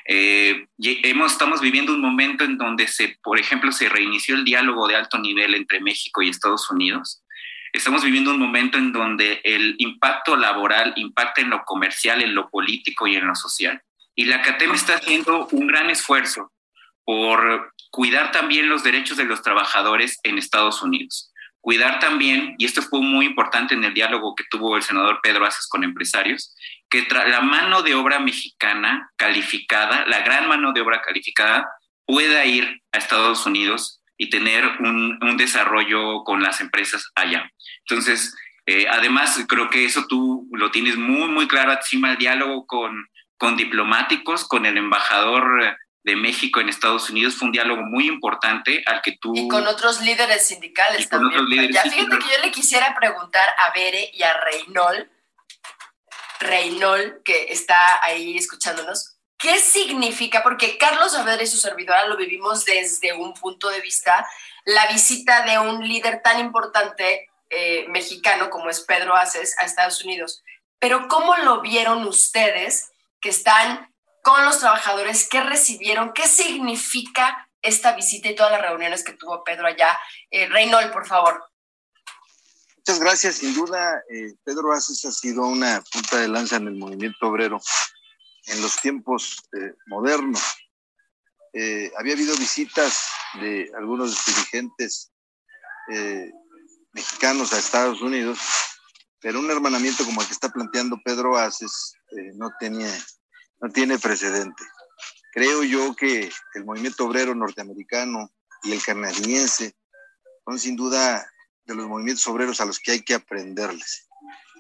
Eh, 0.08 0.68
hemos, 0.78 1.34
estamos 1.34 1.62
viviendo 1.62 1.94
un 1.94 2.02
momento 2.02 2.44
en 2.44 2.58
donde, 2.58 2.88
se, 2.88 3.18
por 3.24 3.40
ejemplo, 3.40 3.72
se 3.72 3.90
reinició 3.90 4.36
el 4.36 4.46
diálogo 4.46 4.88
de 4.88 4.96
alto 4.96 5.18
nivel 5.18 5.56
entre 5.56 5.82
México 5.82 6.22
y 6.22 6.30
Estados 6.30 6.70
Unidos. 6.70 7.24
Estamos 7.74 8.04
viviendo 8.04 8.32
un 8.32 8.40
momento 8.40 8.78
en 8.78 8.94
donde 8.94 9.42
el 9.44 9.76
impacto 9.80 10.38
laboral 10.38 10.94
impacta 10.96 11.42
en 11.42 11.50
lo 11.50 11.64
comercial, 11.66 12.22
en 12.22 12.36
lo 12.36 12.50
político 12.50 13.06
y 13.06 13.16
en 13.16 13.28
lo 13.28 13.36
social. 13.36 13.82
Y 14.16 14.26
la 14.26 14.42
CATEM 14.42 14.74
está 14.74 14.96
haciendo 14.96 15.48
un 15.52 15.68
gran 15.68 15.90
esfuerzo 15.90 16.54
por 17.06 17.72
cuidar 17.92 18.32
también 18.32 18.68
los 18.68 18.84
derechos 18.84 19.16
de 19.16 19.26
los 19.26 19.42
trabajadores 19.42 20.20
en 20.24 20.38
Estados 20.38 20.82
Unidos. 20.82 21.32
Cuidar 21.62 22.00
también, 22.00 22.56
y 22.58 22.66
esto 22.66 22.82
fue 22.82 23.02
muy 23.02 23.26
importante 23.26 23.74
en 23.74 23.84
el 23.84 23.94
diálogo 23.94 24.36
que 24.36 24.44
tuvo 24.52 24.76
el 24.76 24.84
senador 24.84 25.20
Pedro 25.24 25.46
Aces 25.46 25.68
con 25.68 25.84
empresarios, 25.84 26.54
que 26.90 27.08
la 27.10 27.42
mano 27.42 27.82
de 27.82 27.96
obra 27.96 28.20
mexicana 28.20 29.10
calificada, 29.16 30.06
la 30.06 30.20
gran 30.20 30.48
mano 30.48 30.74
de 30.74 30.82
obra 30.82 31.02
calificada, 31.02 31.68
pueda 32.06 32.46
ir 32.46 32.82
a 32.92 32.98
Estados 32.98 33.46
Unidos 33.46 34.02
y 34.18 34.30
tener 34.30 34.64
un, 34.80 35.38
desarrollo 35.38 36.24
con 36.24 36.42
las 36.42 36.62
empresas 36.62 37.12
allá. 37.16 37.52
Entonces, 37.88 38.36
eh, 38.66 38.86
además, 38.90 39.44
creo 39.48 39.70
que 39.70 39.86
eso 39.86 40.06
tú 40.08 40.48
lo 40.52 40.72
tienes 40.72 40.98
muy, 40.98 41.30
muy 41.30 41.48
claro 41.48 41.74
encima 41.74 42.10
del 42.10 42.18
diálogo 42.18 42.66
con, 42.68 43.08
con 43.38 43.58
diplomáticos, 43.58 44.48
con 44.48 44.66
el 44.66 44.78
embajador 44.78 45.78
de 46.06 46.16
México 46.16 46.60
en 46.62 46.70
Estados 46.70 47.10
Unidos 47.10 47.36
fue 47.36 47.48
un 47.48 47.52
diálogo 47.52 47.82
muy 47.82 48.08
importante 48.08 48.84
al 48.86 49.02
que 49.02 49.18
tú... 49.20 49.34
Y 49.36 49.48
con 49.48 49.66
otros 49.66 50.02
líderes 50.02 50.46
sindicales 50.48 51.10
también. 51.10 51.72
ya 51.72 51.82
fíjate 51.82 52.20
que 52.20 52.26
yo 52.26 52.44
le 52.44 52.52
quisiera 52.52 52.96
preguntar 52.96 53.44
a 53.58 53.74
Bere 53.74 54.12
y 54.14 54.22
a 54.22 54.34
Reynol, 54.40 55.10
Reynol, 56.40 57.22
que 57.26 57.52
está 57.52 58.00
ahí 58.04 58.38
escuchándonos, 58.38 59.16
¿qué 59.40 59.58
significa? 59.58 60.44
Porque 60.44 60.78
Carlos 60.78 61.14
Saavedra 61.14 61.42
y 61.42 61.48
su 61.48 61.58
servidora 61.58 62.06
lo 62.06 62.18
vivimos 62.18 62.66
desde 62.66 63.14
un 63.14 63.34
punto 63.34 63.70
de 63.70 63.82
vista, 63.82 64.28
la 64.64 64.86
visita 64.86 65.42
de 65.42 65.58
un 65.58 65.88
líder 65.88 66.22
tan 66.22 66.40
importante 66.40 67.32
eh, 67.50 67.88
mexicano 67.90 68.52
como 68.52 68.70
es 68.70 68.82
Pedro 68.82 69.16
Aces 69.16 69.56
a 69.60 69.66
Estados 69.66 70.04
Unidos. 70.04 70.44
Pero 70.78 71.08
¿cómo 71.08 71.36
lo 71.38 71.62
vieron 71.62 72.06
ustedes 72.06 72.92
que 73.20 73.30
están 73.30 73.92
con 74.25 74.44
los 74.44 74.58
trabajadores, 74.58 75.27
qué 75.29 75.41
recibieron, 75.41 76.12
qué 76.12 76.27
significa 76.27 77.48
esta 77.62 77.96
visita 77.96 78.27
y 78.27 78.36
todas 78.36 78.53
las 78.53 78.62
reuniones 78.62 79.03
que 79.03 79.13
tuvo 79.13 79.44
Pedro 79.44 79.67
allá. 79.67 80.00
Eh, 80.32 80.48
Reynol, 80.48 80.89
por 80.91 81.05
favor. 81.05 81.46
Muchas 82.77 83.00
gracias. 83.00 83.36
Sin 83.36 83.53
duda, 83.53 84.01
eh, 84.10 84.34
Pedro 84.44 84.74
Aces 84.74 85.05
ha 85.05 85.12
sido 85.12 85.44
una 85.44 85.79
punta 85.91 86.17
de 86.17 86.27
lanza 86.27 86.55
en 86.55 86.67
el 86.67 86.75
movimiento 86.75 87.27
obrero 87.27 87.62
en 88.48 88.63
los 88.63 88.75
tiempos 88.77 89.44
eh, 89.53 89.75
modernos. 89.86 90.41
Había 91.98 92.13
habido 92.13 92.36
visitas 92.36 93.08
de 93.36 93.72
algunos 93.77 94.25
dirigentes 94.25 95.13
mexicanos 96.91 97.53
a 97.53 97.60
Estados 97.60 98.01
Unidos, 98.01 98.39
pero 99.22 99.39
un 99.39 99.50
hermanamiento 99.50 100.03
como 100.03 100.20
el 100.20 100.27
que 100.27 100.34
está 100.34 100.50
planteando 100.50 101.00
Pedro 101.05 101.38
Aces 101.38 101.94
no 102.34 102.51
tenía 102.60 102.91
no 103.62 103.70
tiene 103.70 103.98
precedente. 104.00 104.64
Creo 105.34 105.64
yo 105.64 105.96
que 105.96 106.30
el 106.54 106.66
movimiento 106.66 107.06
obrero 107.06 107.36
norteamericano 107.36 108.32
y 108.64 108.72
el 108.72 108.82
canadiense 108.82 109.76
son 110.46 110.60
sin 110.60 110.76
duda 110.76 111.30
de 111.66 111.76
los 111.76 111.88
movimientos 111.88 112.26
obreros 112.28 112.62
a 112.62 112.66
los 112.66 112.80
que 112.80 112.92
hay 112.92 113.02
que 113.02 113.16
aprenderles. 113.16 114.08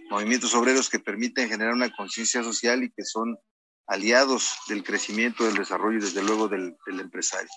Movimientos 0.09 0.53
obreros 0.53 0.89
que 0.89 0.99
permiten 0.99 1.49
generar 1.49 1.73
una 1.73 1.95
conciencia 1.95 2.43
social 2.43 2.83
y 2.83 2.91
que 2.91 3.03
son 3.03 3.37
aliados 3.87 4.57
del 4.67 4.83
crecimiento, 4.83 5.45
del 5.45 5.55
desarrollo 5.55 5.99
y 5.99 6.01
desde 6.01 6.23
luego 6.23 6.47
del, 6.47 6.75
empresario. 6.87 7.49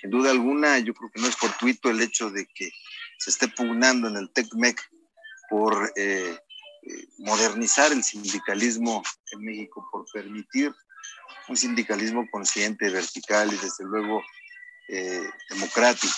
Sin 0.00 0.10
duda 0.10 0.30
alguna, 0.30 0.78
yo 0.78 0.94
creo 0.94 1.10
que 1.12 1.20
no 1.20 1.28
es 1.28 1.36
fortuito 1.36 1.90
el 1.90 2.00
hecho 2.00 2.30
de 2.30 2.46
que 2.46 2.70
se 3.18 3.30
esté 3.30 3.48
pugnando 3.48 4.08
en 4.08 4.16
el 4.16 4.30
TECMEC 4.32 4.80
por 5.48 5.92
modernizar 7.18 7.92
el 7.92 8.02
sindicalismo 8.02 9.02
en 9.32 9.44
México, 9.44 9.88
por 9.90 10.06
permitir 10.12 10.74
un 11.48 11.56
sindicalismo 11.56 12.28
consciente, 12.30 12.90
vertical 12.90 13.52
y 13.52 13.56
desde 13.56 13.84
luego 13.84 14.22
eh, 14.88 15.28
democrático. 15.50 16.14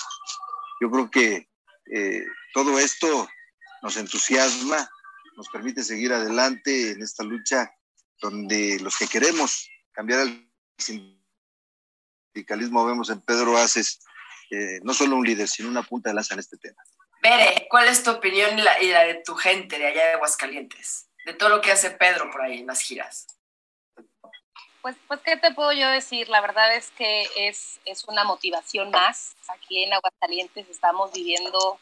Yo 0.80 0.90
creo 0.90 1.10
que 1.10 1.48
eh, 1.92 2.24
todo 2.52 2.78
esto 2.78 3.28
nos 3.82 3.96
entusiasma, 3.96 4.88
nos 5.36 5.48
permite 5.48 5.82
seguir 5.82 6.12
adelante 6.12 6.92
en 6.92 7.02
esta 7.02 7.24
lucha 7.24 7.70
donde 8.20 8.78
los 8.80 8.96
que 8.96 9.06
queremos 9.06 9.70
cambiar 9.92 10.20
el 10.20 10.52
sindicalismo 12.34 12.84
vemos 12.86 13.10
en 13.10 13.20
Pedro 13.20 13.56
Aces 13.56 14.00
eh, 14.50 14.80
no 14.82 14.94
solo 14.94 15.16
un 15.16 15.26
líder, 15.26 15.46
sino 15.46 15.68
una 15.68 15.82
punta 15.82 16.10
de 16.10 16.14
lanza 16.14 16.34
en 16.34 16.40
este 16.40 16.56
tema. 16.56 16.82
Bere, 17.20 17.66
¿cuál 17.68 17.88
es 17.88 18.02
tu 18.02 18.10
opinión 18.10 18.58
y 18.58 18.62
la, 18.62 19.04
de 19.04 19.22
tu 19.24 19.34
gente 19.34 19.78
de 19.78 19.86
allá 19.88 20.06
de 20.06 20.12
Aguascalientes? 20.14 21.08
De 21.24 21.34
todo 21.34 21.48
lo 21.48 21.60
que 21.60 21.72
hace 21.72 21.90
Pedro 21.90 22.30
por 22.30 22.42
ahí 22.42 22.60
en 22.60 22.66
las 22.66 22.80
giras. 22.80 23.26
Pues, 24.80 24.96
pues, 25.08 25.20
¿qué 25.20 25.36
te 25.36 25.52
puedo 25.52 25.72
yo 25.72 25.88
decir? 25.88 26.28
La 26.28 26.40
verdad 26.40 26.74
es 26.74 26.90
que 26.92 27.28
es, 27.36 27.80
es 27.84 28.04
una 28.04 28.24
motivación 28.24 28.90
más. 28.90 29.36
Aquí 29.48 29.82
en 29.82 29.92
Aguascalientes 29.92 30.68
estamos 30.68 31.12
viviendo 31.12 31.78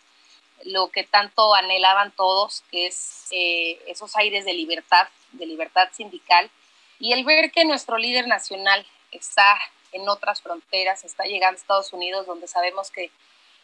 lo 0.65 0.89
que 0.89 1.05
tanto 1.05 1.55
anhelaban 1.55 2.13
todos, 2.13 2.65
que 2.71 2.87
es 2.87 3.27
eh, 3.31 3.79
esos 3.87 4.17
aires 4.17 4.45
de 4.45 4.55
libertad, 4.55 5.09
de 5.33 5.47
libertad 5.47 5.89
sindical, 5.93 6.51
y 6.99 7.13
el 7.13 7.25
ver 7.25 7.53
que 7.53 7.65
nuestro 7.65 7.99
líder 7.99 8.27
nacional 8.27 8.87
está 9.13 9.59
en 9.93 10.09
otras 10.09 10.41
fronteras, 10.41 11.05
está 11.05 11.25
llegando 11.25 11.59
a 11.59 11.61
Estados 11.61 11.93
Unidos, 11.93 12.27
donde 12.27 12.49
sabemos 12.49 12.91
que 12.91 13.11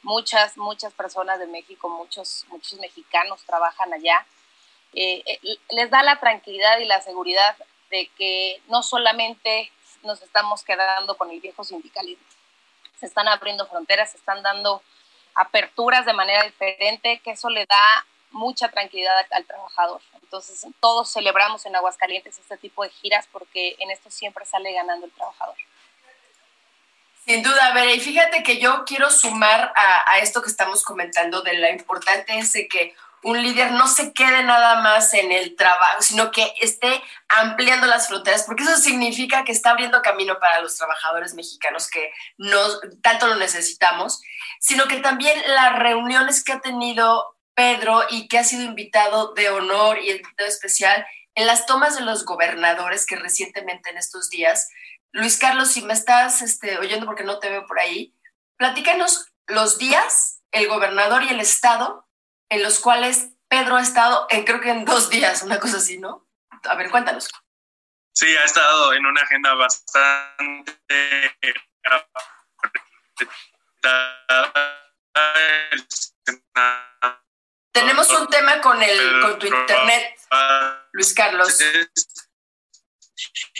muchas, 0.02 0.56
muchas 0.56 0.92
personas 0.92 1.38
de 1.38 1.46
México, 1.46 1.88
muchos, 1.88 2.44
muchos 2.48 2.78
mexicanos 2.78 3.42
trabajan 3.44 3.92
allá. 3.92 4.26
Eh, 4.94 5.22
eh, 5.26 5.58
les 5.70 5.90
da 5.90 6.02
la 6.02 6.20
tranquilidad 6.20 6.78
y 6.78 6.84
la 6.84 7.00
seguridad 7.00 7.56
de 7.90 8.08
que 8.16 8.60
no 8.68 8.82
solamente 8.82 9.72
nos 10.02 10.20
estamos 10.22 10.64
quedando 10.64 11.16
con 11.16 11.30
el 11.30 11.40
viejo 11.40 11.64
sindicalismo, 11.64 12.24
se 12.98 13.06
están 13.06 13.28
abriendo 13.28 13.66
fronteras, 13.66 14.10
se 14.10 14.18
están 14.18 14.42
dando 14.42 14.82
aperturas 15.34 16.04
de 16.04 16.12
manera 16.12 16.42
diferente, 16.42 17.20
que 17.20 17.32
eso 17.32 17.48
le 17.48 17.64
da 17.66 18.06
mucha 18.30 18.68
tranquilidad 18.68 19.14
al 19.30 19.44
trabajador. 19.44 20.00
Entonces, 20.22 20.66
todos 20.80 21.12
celebramos 21.12 21.66
en 21.66 21.76
Aguascalientes 21.76 22.38
este 22.38 22.56
tipo 22.56 22.82
de 22.82 22.90
giras 22.90 23.28
porque 23.30 23.76
en 23.78 23.90
esto 23.90 24.10
siempre 24.10 24.44
sale 24.46 24.72
ganando 24.72 25.06
el 25.06 25.12
trabajador. 25.12 25.56
Sin 27.26 27.42
duda, 27.42 27.66
a 27.66 27.74
ver, 27.74 27.88
y 27.90 28.00
fíjate 28.00 28.42
que 28.42 28.58
yo 28.58 28.84
quiero 28.84 29.08
sumar 29.10 29.72
a, 29.76 30.18
esto 30.18 30.42
que 30.42 30.50
estamos 30.50 30.82
comentando 30.82 31.42
de 31.42 31.54
la 31.54 31.70
importancia 31.70 32.34
de 32.34 32.68
que 32.68 32.94
un 33.22 33.40
líder 33.40 33.70
no 33.70 33.86
se 33.86 34.12
quede 34.12 34.42
nada 34.42 34.80
más 34.80 35.14
en 35.14 35.30
el 35.30 35.54
trabajo, 35.54 36.02
sino 36.02 36.32
que 36.32 36.52
esté 36.60 37.00
ampliando 37.28 37.86
las 37.86 38.08
fronteras, 38.08 38.42
porque 38.42 38.64
eso 38.64 38.76
significa 38.76 39.44
que 39.44 39.52
está 39.52 39.70
abriendo 39.70 40.02
camino 40.02 40.40
para 40.40 40.60
los 40.60 40.76
trabajadores 40.76 41.34
mexicanos 41.34 41.88
que 41.88 42.10
no 42.38 42.58
tanto 43.00 43.28
lo 43.28 43.36
necesitamos, 43.36 44.20
sino 44.58 44.88
que 44.88 44.96
también 44.96 45.40
las 45.46 45.78
reuniones 45.78 46.42
que 46.42 46.52
ha 46.52 46.60
tenido 46.60 47.36
Pedro 47.54 48.04
y 48.10 48.26
que 48.26 48.38
ha 48.38 48.44
sido 48.44 48.64
invitado 48.64 49.32
de 49.34 49.50
honor 49.50 49.98
y 50.00 50.10
invitado 50.10 50.48
especial 50.48 51.06
en 51.36 51.46
las 51.46 51.66
tomas 51.66 51.96
de 51.96 52.04
los 52.04 52.24
gobernadores 52.24 53.06
que 53.06 53.14
recientemente 53.14 53.90
en 53.90 53.98
estos 53.98 54.28
días 54.30 54.68
Luis 55.12 55.38
Carlos, 55.38 55.70
si 55.70 55.82
me 55.82 55.92
estás 55.92 56.42
este, 56.42 56.78
oyendo 56.78 57.06
porque 57.06 57.24
no 57.24 57.38
te 57.38 57.50
veo 57.50 57.66
por 57.66 57.78
ahí, 57.78 58.14
platícanos 58.56 59.32
los 59.46 59.78
días, 59.78 60.42
el 60.50 60.68
gobernador 60.68 61.22
y 61.22 61.28
el 61.28 61.40
estado 61.40 62.08
en 62.48 62.62
los 62.62 62.80
cuales 62.80 63.30
Pedro 63.48 63.76
ha 63.76 63.82
estado, 63.82 64.26
en, 64.30 64.44
creo 64.44 64.60
que 64.60 64.70
en 64.70 64.84
dos 64.84 65.10
días, 65.10 65.42
una 65.42 65.58
cosa 65.58 65.76
así, 65.76 65.98
¿no? 65.98 66.26
A 66.64 66.74
ver, 66.74 66.90
cuéntanos. 66.90 67.28
Sí, 68.14 68.26
ha 68.36 68.44
estado 68.44 68.92
en 68.92 69.06
una 69.06 69.22
agenda 69.22 69.54
bastante 69.54 70.78
tenemos 77.72 78.10
un 78.10 78.28
tema 78.28 78.60
con 78.60 78.82
el 78.82 79.20
con 79.20 79.38
tu 79.38 79.46
internet, 79.46 80.16
Luis 80.92 81.14
Carlos. 81.14 81.58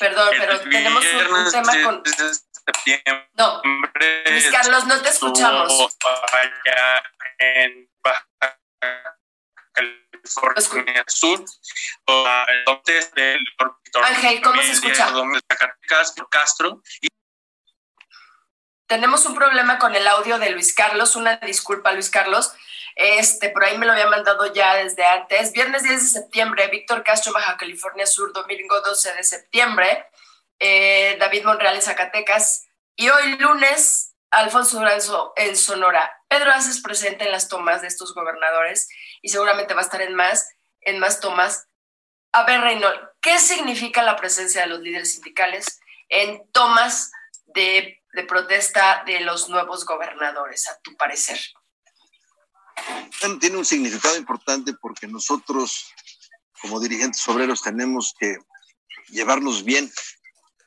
Perdón, 0.02 0.34
pero 0.36 0.60
tenemos 0.62 1.04
un, 1.04 1.52
tema 1.52 1.72
con... 1.84 2.02
No, 3.34 3.62
Luis 4.30 4.50
Carlos, 4.50 4.84
no 4.86 5.00
te 5.00 5.10
escuchamos. 5.10 5.96
Allá 6.32 7.02
en 7.38 7.88
Baja 8.02 8.58
California 9.72 11.04
Sur. 11.06 11.44
Ángel, 14.02 14.42
¿cómo 14.42 14.60
se 14.60 14.72
escucha? 14.72 15.12
Castro. 16.30 16.82
Tenemos 18.92 19.24
un 19.24 19.34
problema 19.34 19.78
con 19.78 19.94
el 19.94 20.06
audio 20.06 20.38
de 20.38 20.50
Luis 20.50 20.74
Carlos. 20.74 21.16
Una 21.16 21.38
disculpa, 21.38 21.94
Luis 21.94 22.10
Carlos. 22.10 22.52
Este, 22.94 23.48
por 23.48 23.64
ahí 23.64 23.78
me 23.78 23.86
lo 23.86 23.92
había 23.92 24.06
mandado 24.06 24.52
ya 24.52 24.74
desde 24.74 25.02
antes. 25.02 25.52
Viernes 25.52 25.82
10 25.82 26.02
de 26.02 26.20
septiembre, 26.20 26.66
Víctor 26.66 27.02
Castro, 27.02 27.32
Baja 27.32 27.56
California 27.56 28.04
Sur, 28.04 28.34
domingo 28.34 28.78
12 28.82 29.14
de 29.14 29.24
septiembre, 29.24 30.04
eh, 30.58 31.16
David 31.18 31.44
Monreal 31.44 31.76
en 31.76 31.80
Zacatecas. 31.80 32.66
Y 32.94 33.08
hoy 33.08 33.38
lunes, 33.38 34.14
Alfonso 34.30 34.78
Duranzo 34.78 35.32
en 35.36 35.56
Sonora. 35.56 36.22
Pedro 36.28 36.50
Haces 36.50 36.82
presente 36.82 37.24
en 37.24 37.32
las 37.32 37.48
tomas 37.48 37.80
de 37.80 37.88
estos 37.88 38.12
gobernadores 38.12 38.90
y 39.22 39.30
seguramente 39.30 39.72
va 39.72 39.80
a 39.80 39.84
estar 39.84 40.02
en 40.02 40.14
más, 40.14 40.54
en 40.82 40.98
más 40.98 41.18
tomas. 41.18 41.66
A 42.32 42.44
ver, 42.44 42.60
Reynold, 42.60 43.00
¿qué 43.22 43.38
significa 43.38 44.02
la 44.02 44.16
presencia 44.16 44.60
de 44.60 44.66
los 44.66 44.80
líderes 44.80 45.14
sindicales 45.14 45.80
en 46.10 46.46
tomas 46.52 47.10
de, 47.46 48.01
de 48.12 48.24
protesta 48.24 49.02
de 49.06 49.20
los 49.20 49.48
nuevos 49.48 49.84
gobernadores, 49.84 50.68
a 50.68 50.78
tu 50.82 50.96
parecer? 50.96 51.38
Tiene 53.40 53.56
un 53.56 53.64
significado 53.64 54.16
importante 54.16 54.72
porque 54.74 55.06
nosotros, 55.06 55.92
como 56.60 56.80
dirigentes 56.80 57.26
obreros, 57.28 57.62
tenemos 57.62 58.14
que 58.18 58.38
llevarnos 59.08 59.64
bien 59.64 59.90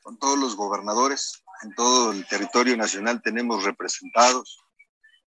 con 0.02 0.18
todos 0.18 0.38
los 0.38 0.56
gobernadores. 0.56 1.42
En 1.62 1.74
todo 1.74 2.12
el 2.12 2.26
territorio 2.26 2.76
nacional 2.76 3.20
tenemos 3.22 3.64
representados. 3.64 4.62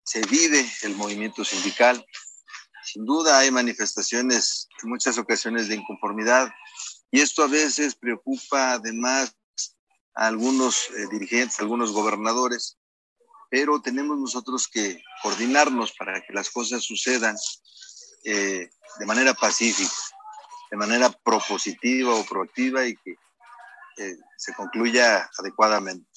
Se 0.05 0.25
vive 0.27 0.67
el 0.83 0.97
movimiento 0.97 1.45
sindical. 1.45 2.05
Sin 2.85 3.05
duda 3.05 3.39
hay 3.39 3.51
manifestaciones 3.51 4.69
en 4.83 4.91
muchas 4.91 5.19
ocasiones 5.19 5.69
de 5.69 5.77
inconformidad 5.77 6.53
y 7.13 7.21
esto 7.21 7.45
a 7.45 7.47
veces 7.47 7.95
preocupa 7.95 8.73
además 8.73 9.37
a 10.15 10.27
algunos 10.27 10.91
eh, 10.91 11.07
dirigentes, 11.11 11.61
algunos 11.61 11.93
gobernadores 11.93 12.79
pero 13.53 13.83
tenemos 13.83 14.17
nosotros 14.17 14.67
que 14.67 15.05
coordinarnos 15.23 15.93
para 15.93 16.23
que 16.23 16.33
las 16.33 16.49
cosas 16.49 16.83
sucedan 16.83 17.37
eh, 18.25 18.71
de 18.99 19.07
manera 19.07 19.35
pacífica, 19.35 19.93
de 20.71 20.77
manera 20.79 21.11
propositiva 21.11 22.15
o 22.15 22.25
proactiva 22.25 22.87
y 22.87 22.97
que 22.97 23.11
eh, 23.99 24.17
se 24.39 24.55
concluya 24.55 25.29
adecuadamente. 25.39 26.09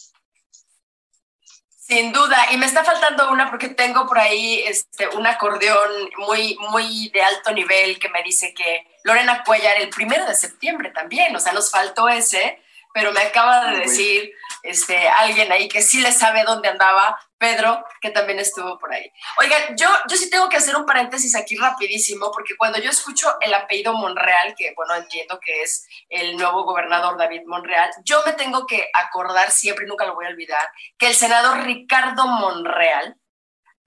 Sin 1.78 2.14
duda, 2.14 2.54
y 2.54 2.58
me 2.58 2.68
está 2.68 2.86
faltando 2.86 3.30
una 3.30 3.50
porque 3.50 3.68
tengo 3.68 4.08
por 4.08 4.18
ahí 4.18 4.62
este, 4.66 5.10
un 5.10 5.28
acordeón 5.28 6.10
muy, 6.20 6.58
muy 6.72 7.10
de 7.10 7.22
alto 7.22 7.52
nivel 7.52 8.00
que 8.00 8.08
me 8.08 8.24
dice 8.24 8.54
que 8.54 8.88
Lorena 9.04 9.44
Cuellar 9.44 9.76
el 9.78 9.90
primero 9.90 10.26
de 10.26 10.36
septiembre 10.36 10.92
también, 10.92 11.36
o 11.36 11.40
sea, 11.42 11.52
nos 11.52 11.70
faltó 11.70 12.08
ese, 12.08 12.64
pero 12.96 13.12
me 13.12 13.24
acaba 13.24 13.72
de 13.72 13.80
decir 13.80 14.32
este, 14.64 15.10
alguien 15.10 15.52
ahí 15.52 15.68
que 15.68 15.82
sí 15.82 16.00
le 16.00 16.14
sabe 16.14 16.46
dónde 16.46 16.70
andaba, 16.70 17.20
Pedro, 17.38 17.84
que 18.00 18.10
también 18.10 18.40
estuvo 18.40 18.80
por 18.80 18.94
ahí. 18.94 19.12
Oigan, 19.38 19.76
yo, 19.76 19.90
yo 20.10 20.16
sí 20.16 20.30
tengo 20.30 20.48
que 20.48 20.56
hacer 20.56 20.78
un 20.78 20.86
paréntesis 20.86 21.36
aquí 21.36 21.58
rapidísimo, 21.58 22.32
porque 22.32 22.56
cuando 22.56 22.80
yo 22.80 22.90
escucho 22.90 23.36
el 23.42 23.54
apellido 23.54 23.92
Monreal, 23.96 24.56
que 24.58 24.72
bueno, 24.78 24.96
entiendo 24.96 25.42
que 25.42 25.62
es 25.62 25.86
el 26.08 26.38
nuevo 26.38 26.64
gobernador 26.64 27.18
David 27.18 27.42
Monreal, 27.48 27.92
yo 28.06 28.24
me 28.26 28.32
tengo 28.32 28.66
que 28.66 28.90
acordar 28.94 29.52
siempre, 29.52 29.84
y 29.84 29.90
nunca 29.90 30.06
lo 30.06 30.16
voy 30.16 30.28
a 30.28 30.30
olvidar, 30.30 30.66
que 30.98 31.08
el 31.08 31.16
senador 31.16 31.66
Ricardo 31.66 32.28
Monreal, 32.28 33.18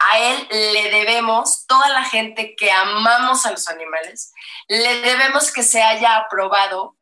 a 0.00 0.18
él 0.18 0.48
le 0.50 0.90
debemos, 0.90 1.64
toda 1.66 1.88
la 1.88 2.04
gente 2.04 2.54
que 2.54 2.70
amamos 2.70 3.46
a 3.46 3.52
los 3.52 3.68
animales, 3.68 4.34
le 4.68 5.00
debemos 5.00 5.50
que 5.50 5.62
se 5.62 5.82
haya 5.82 6.16
aprobado 6.16 6.97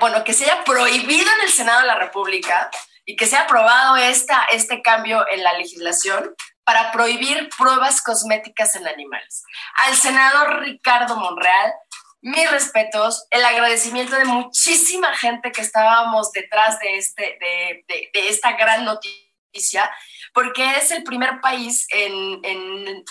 bueno, 0.00 0.24
que 0.24 0.32
se 0.32 0.44
haya 0.44 0.64
prohibido 0.64 1.30
en 1.36 1.42
el 1.42 1.52
Senado 1.52 1.80
de 1.80 1.86
la 1.86 1.96
República 1.96 2.70
y 3.04 3.16
que 3.16 3.26
sea 3.26 3.42
aprobado 3.42 3.96
esta, 3.96 4.44
este 4.52 4.82
cambio 4.82 5.24
en 5.30 5.42
la 5.42 5.52
legislación 5.54 6.34
para 6.64 6.92
prohibir 6.92 7.48
pruebas 7.56 8.00
cosméticas 8.02 8.74
en 8.76 8.86
animales. 8.86 9.42
Al 9.86 9.94
senador 9.94 10.60
Ricardo 10.60 11.16
Monreal, 11.16 11.72
mis 12.22 12.50
respetos, 12.50 13.26
el 13.30 13.44
agradecimiento 13.44 14.16
de 14.16 14.24
muchísima 14.24 15.14
gente 15.14 15.52
que 15.52 15.60
estábamos 15.60 16.32
detrás 16.32 16.78
de, 16.78 16.96
este, 16.96 17.36
de, 17.38 18.10
de 18.14 18.28
esta 18.28 18.52
gran 18.52 18.86
noticia 18.86 19.90
porque 20.34 20.76
es 20.76 20.90
el 20.90 21.04
primer 21.04 21.40
país 21.40 21.86
en, 21.90 22.40
en, 22.44 23.04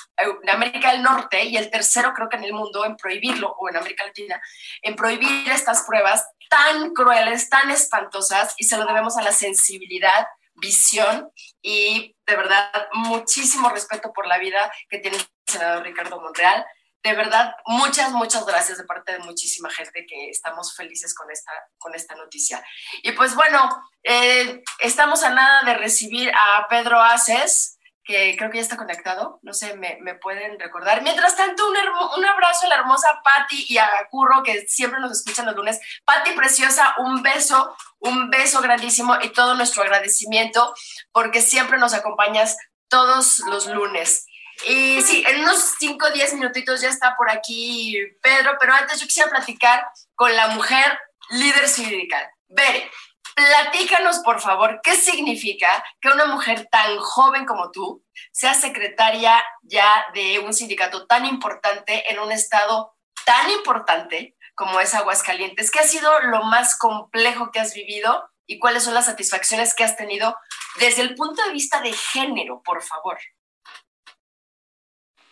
América 0.50 0.92
del 0.92 1.02
Norte 1.02 1.46
y 1.46 1.56
el 1.56 1.72
tercero 1.72 2.14
creo 2.14 2.28
que 2.28 2.36
en 2.36 2.44
el 2.44 2.54
mundo 2.54 2.86
en 2.86 2.98
prohibirlo, 2.98 3.56
o 3.58 3.70
en 3.70 3.78
América 3.78 4.06
Latina, 4.06 4.42
en 4.82 4.96
prohibir 4.96 5.50
estas 5.50 5.84
pruebas 5.84 6.24
tan 6.50 6.94
crueles, 6.94 7.50
tan 7.50 7.72
espantosas, 7.72 8.54
y 8.58 8.66
se 8.66 8.78
lo 8.78 8.86
debemos 8.86 9.18
a 9.18 9.24
la 9.24 9.32
sensibilidad, 9.32 10.28
visión 10.56 11.32
y 11.62 12.16
de 12.28 12.36
verdad 12.36 12.70
muchísimo 12.94 13.70
respeto 13.70 14.14
por 14.14 14.28
la 14.28 14.38
vida 14.38 14.72
que 14.90 15.00
tiene 15.00 15.18
el 15.18 15.26
senador 15.48 15.84
Ricardo 15.84 16.22
Monreal 16.22 16.64
de 17.04 17.14
verdad, 17.14 17.56
muchas, 17.66 18.12
muchas 18.12 18.46
gracias 18.46 18.78
de 18.78 18.86
parte 18.86 19.12
de 19.12 19.20
muchísima 19.20 19.70
gente 19.70 20.06
que 20.08 20.30
estamos 20.30 20.74
felices 20.74 21.14
con 21.14 21.30
esta, 21.30 21.52
con 21.78 21.94
esta 21.94 22.16
noticia. 22.16 22.64
Y 23.02 23.12
pues 23.12 23.36
bueno, 23.36 23.70
eh, 24.04 24.64
estamos 24.80 25.22
a 25.24 25.32
nada 25.32 25.64
de 25.64 25.74
recibir 25.74 26.32
a 26.34 26.66
Pedro 26.70 27.02
Aces, 27.02 27.78
que 28.06 28.36
creo 28.38 28.50
que 28.50 28.58
ya 28.58 28.64
está 28.64 28.78
conectado, 28.78 29.40
no 29.44 29.54
sé, 29.54 29.76
me, 29.76 29.98
me 30.02 30.16
pueden 30.16 30.60
recordar. 30.60 31.04
Mientras 31.04 31.36
tanto, 31.36 31.68
un, 31.68 31.76
un, 32.18 32.26
abrazo 32.26 32.66
a 32.66 32.70
la 32.70 32.76
hermosa 32.76 33.22
Patti 33.24 33.66
y 33.70 33.78
a 33.78 33.90
Curro, 34.10 34.44
que 34.44 34.66
siempre 34.68 35.00
nos 35.00 35.12
escuchan 35.12 35.46
los 35.46 35.56
lunes. 35.56 35.80
Patti 36.06 36.32
Preciosa, 36.32 36.96
un 37.00 37.22
beso, 37.22 37.76
un 38.00 38.30
beso 38.30 38.62
grandísimo 38.62 39.18
y 39.22 39.30
todo 39.30 39.56
nuestro 39.56 39.84
agradecimiento, 39.84 40.74
porque 41.12 41.42
siempre 41.42 41.78
nos 41.78 41.94
acompañas 41.94 42.58
todos 42.90 43.40
los 43.40 43.68
lunes. 43.68 44.26
Y 44.66 45.02
sí, 45.02 45.24
en 45.28 45.42
unos 45.42 45.76
5 45.80 46.06
o 46.06 46.12
10 46.12 46.36
minutitos 46.36 46.82
ya 46.82 46.90
está 46.90 47.16
por 47.16 47.30
aquí 47.30 47.98
Pedro, 48.22 48.56
pero 48.60 48.74
antes 48.74 49.00
yo 49.00 49.08
quisiera 49.08 49.30
platicar 49.30 49.88
con 50.16 50.36
la 50.36 50.50
mujer 50.50 50.98
líder 51.32 51.68
sindical. 51.68 52.30
Bere, 52.48 52.90
platícanos 53.36 54.20
por 54.20 54.40
favor 54.42 54.80
qué 54.84 54.96
significa 54.96 55.84
que 56.00 56.10
una 56.10 56.26
mujer 56.26 56.68
tan 56.72 56.98
joven 56.98 57.46
como 57.46 57.72
tú 57.72 58.04
sea 58.32 58.54
secretaria 58.54 59.44
ya 59.64 60.06
de 60.14 60.40
un 60.40 60.54
sindicato 60.54 61.08
tan 61.08 61.26
importante 61.26 62.12
en 62.12 62.20
un 62.20 62.32
estado 62.32 62.96
tan 63.26 63.50
importante 63.50 64.36
como 64.56 64.80
es 64.80 64.94
Aguascalientes. 64.94 65.72
¿Qué 65.72 65.80
ha 65.80 65.88
sido 65.88 66.20
lo 66.22 66.44
más 66.44 66.78
complejo 66.78 67.52
que 67.52 67.60
has 67.60 67.74
vivido 67.74 68.30
y 68.46 68.60
cuáles 68.60 68.84
son 68.84 68.94
las 68.94 69.06
satisfacciones 69.06 69.74
que 69.74 69.84
has 69.84 69.98
tenido 69.98 70.36
desde 70.80 71.02
el 71.02 71.16
punto 71.16 71.44
de 71.44 71.52
vista 71.52 71.82
de 71.82 71.94
género, 71.94 72.62
por 72.64 72.84
favor? 72.84 73.18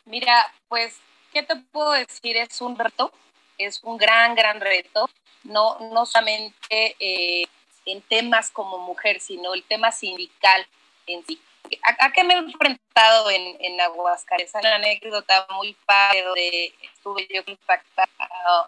Mira, 0.06 0.54
pues, 0.68 1.00
¿qué 1.32 1.44
te 1.44 1.56
puedo 1.56 1.92
decir? 1.92 2.38
Es 2.38 2.62
un 2.62 2.78
reto, 2.78 3.12
es 3.58 3.84
un 3.84 3.98
gran, 3.98 4.36
gran 4.36 4.60
reto, 4.60 5.10
no, 5.44 5.78
no 5.80 6.06
solamente 6.06 6.96
eh, 7.00 7.46
en 7.86 8.02
temas 8.02 8.52
como 8.52 8.80
mujer, 8.80 9.20
sino 9.20 9.54
el 9.54 9.64
tema 9.64 9.92
sindical 9.92 10.68
en 11.08 11.26
sí. 11.26 11.42
¿A, 11.84 12.12
qué 12.12 12.24
me 12.24 12.34
he 12.34 12.38
enfrentado 12.38 13.30
en, 13.30 13.58
en 13.60 13.80
Aguascalientes? 13.80 14.56
Una 14.56 14.76
anécdota 14.76 15.48
muy 15.52 15.74
padre 15.86 16.24
donde 16.24 16.74
estuve 16.82 17.28
yo 17.30 17.42
impactada 17.46 18.10
a, 18.20 18.68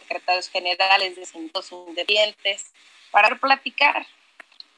secretarios 0.00 0.48
generales 0.48 1.16
de 1.16 1.26
sindicatos 1.26 1.72
independientes 1.72 2.72
para 3.10 3.34
platicar. 3.36 4.06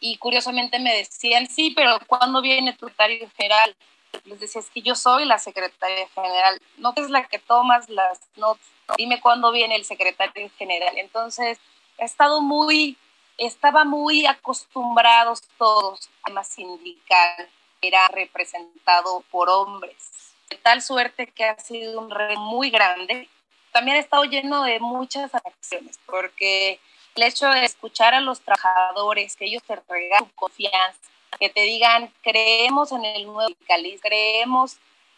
Y 0.01 0.17
curiosamente 0.17 0.79
me 0.79 0.97
decían, 0.97 1.47
sí, 1.49 1.73
pero 1.75 1.99
¿cuándo 2.07 2.41
viene 2.41 2.73
tu 2.73 2.87
secretario 2.87 3.31
general? 3.37 3.77
Les 4.25 4.41
decía, 4.41 4.61
es 4.61 4.71
que 4.71 4.83
yo 4.83 4.95
soy 4.95 5.25
la 5.25 5.39
secretaria 5.39 6.09
general, 6.09 6.61
no 6.77 6.93
es 6.97 7.11
la 7.11 7.27
que 7.27 7.39
tomas 7.39 7.89
las 7.89 8.21
notas, 8.37 8.67
dime 8.97 9.21
cuándo 9.21 9.53
viene 9.53 9.77
el 9.77 9.85
secretario 9.85 10.51
general. 10.59 10.97
Entonces, 10.99 11.59
he 11.99 12.05
estado 12.05 12.41
muy, 12.41 12.97
estaba 13.37 13.85
muy 13.85 14.27
acostumbrados 14.27 15.43
todos 15.59 16.09
a 16.23 16.31
más 16.31 16.49
sindical, 16.49 17.49
era 17.81 18.09
representado 18.09 19.23
por 19.31 19.49
hombres. 19.49 20.35
De 20.51 20.57
tal 20.57 20.83
suerte 20.83 21.27
que 21.27 21.45
ha 21.45 21.59
sido 21.59 22.01
un 22.01 22.11
reto 22.11 22.41
muy 22.41 22.71
grande. 22.71 23.29
También 23.73 23.99
ha 23.99 24.01
estado 24.01 24.25
lleno 24.25 24.65
de 24.65 24.81
muchas 24.81 25.35
acciones, 25.35 25.99
porque 26.07 26.81
el 27.15 27.23
hecho 27.23 27.49
de 27.49 27.65
escuchar 27.65 28.15
a 28.15 28.21
los 28.21 28.41
trabajadores, 28.41 29.37
que 29.37 29.45
ellos 29.45 29.63
te 29.63 29.77
regalan 29.89 30.31
confianza, 30.35 30.99
que 31.39 31.49
te 31.49 31.63
digan, 31.63 32.13
creemos 32.23 32.93
en 32.93 33.05
el 33.05 33.27
nuevo 33.27 33.55
Cali, 33.67 33.99
creemos 33.99 34.77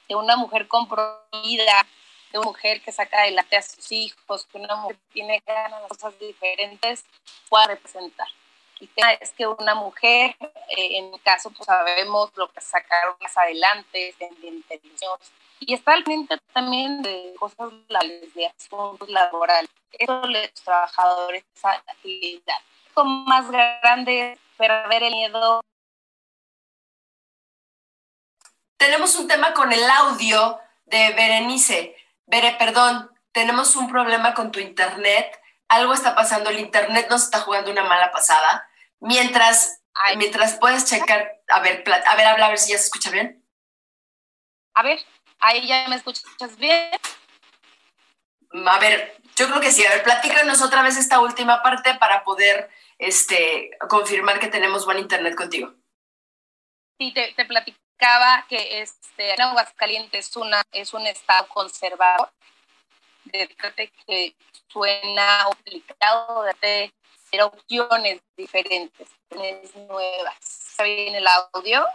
en 0.08 0.16
una 0.18 0.36
mujer 0.36 0.68
comprometida, 0.68 1.86
de 2.32 2.38
una 2.38 2.48
mujer 2.48 2.80
que 2.82 2.92
saca 2.92 3.22
adelante 3.22 3.56
a 3.56 3.62
sus 3.62 3.90
hijos, 3.92 4.46
que 4.46 4.58
una 4.58 4.76
mujer 4.76 4.96
que 4.96 5.12
tiene 5.12 5.42
ganas 5.46 5.82
de 5.82 5.88
cosas 5.88 6.18
diferentes, 6.18 7.04
pueda 7.48 7.66
representar. 7.66 8.28
Tema 8.94 9.12
es 9.12 9.32
que 9.32 9.46
una 9.46 9.74
mujer, 9.74 10.36
eh, 10.68 10.98
en 10.98 11.10
mi 11.10 11.18
caso, 11.18 11.50
pues 11.50 11.66
sabemos 11.66 12.30
lo 12.36 12.50
que 12.50 12.60
sacaron 12.62 13.14
más 13.20 13.36
adelante, 13.36 14.14
televisión, 14.18 15.18
y 15.60 15.74
está 15.74 15.92
al 15.92 16.04
frente 16.04 16.38
también 16.54 17.02
de 17.02 17.34
cosas 17.38 17.72
laborales, 17.88 18.34
de 18.34 18.46
asuntos 18.46 19.08
laborales. 19.10 19.70
Eso 19.92 20.22
los 20.26 20.52
trabajadores, 20.64 21.44
esa 21.54 21.72
actividad. 21.72 22.56
Como 22.94 23.26
más 23.26 23.50
grande, 23.50 24.38
perder 24.56 25.02
el 25.02 25.12
miedo. 25.12 25.59
Tenemos 28.80 29.14
un 29.16 29.28
tema 29.28 29.52
con 29.52 29.70
el 29.74 29.84
audio 29.90 30.58
de 30.86 31.12
Berenice. 31.12 31.94
Bere, 32.24 32.56
perdón, 32.58 33.10
tenemos 33.30 33.76
un 33.76 33.90
problema 33.90 34.32
con 34.32 34.50
tu 34.52 34.58
internet. 34.58 35.38
Algo 35.68 35.92
está 35.92 36.14
pasando, 36.14 36.48
el 36.48 36.60
internet 36.60 37.06
nos 37.10 37.24
está 37.24 37.40
jugando 37.40 37.70
una 37.70 37.84
mala 37.84 38.10
pasada. 38.10 38.66
Mientras, 38.98 39.82
mientras 40.16 40.54
puedes 40.54 40.86
checar, 40.86 41.30
a 41.48 41.60
ver, 41.60 41.84
a 42.06 42.16
ver, 42.16 42.26
habla 42.26 42.46
a 42.46 42.48
ver 42.48 42.58
si 42.58 42.72
ya 42.72 42.78
se 42.78 42.84
escucha 42.84 43.10
bien. 43.10 43.44
A 44.72 44.82
ver. 44.82 44.98
Ahí 45.40 45.66
ya 45.66 45.86
me 45.88 45.96
escuchas 45.96 46.56
bien. 46.56 46.90
A 48.66 48.78
ver, 48.78 49.14
yo 49.36 49.46
creo 49.48 49.60
que 49.60 49.72
sí. 49.72 49.84
A 49.84 49.90
ver, 49.90 50.02
platícanos 50.04 50.62
otra 50.62 50.80
vez 50.80 50.96
esta 50.96 51.20
última 51.20 51.62
parte 51.62 51.96
para 51.96 52.24
poder 52.24 52.70
este, 52.96 53.72
confirmar 53.90 54.40
que 54.40 54.48
tenemos 54.48 54.86
buen 54.86 54.98
internet 54.98 55.34
contigo. 55.34 55.74
Sí, 56.98 57.12
te, 57.12 57.34
platicaba 58.00 58.46
que 58.48 58.80
este, 58.80 59.34
en 59.34 59.40
Aguascalientes 59.40 60.28
es, 60.28 60.36
una, 60.36 60.62
es 60.72 60.94
un 60.94 61.06
estado 61.06 61.46
conservador. 61.48 62.30
De 63.24 63.48
que 64.06 64.34
suena 64.68 65.44
complicado 65.44 66.42
de 66.42 66.50
hacer 66.50 67.42
opciones 67.42 68.20
diferentes, 68.36 69.08
nuevas. 69.88 70.36
¿Está 70.40 70.84
bien 70.84 71.14
el 71.14 71.26
audio? 71.26 71.86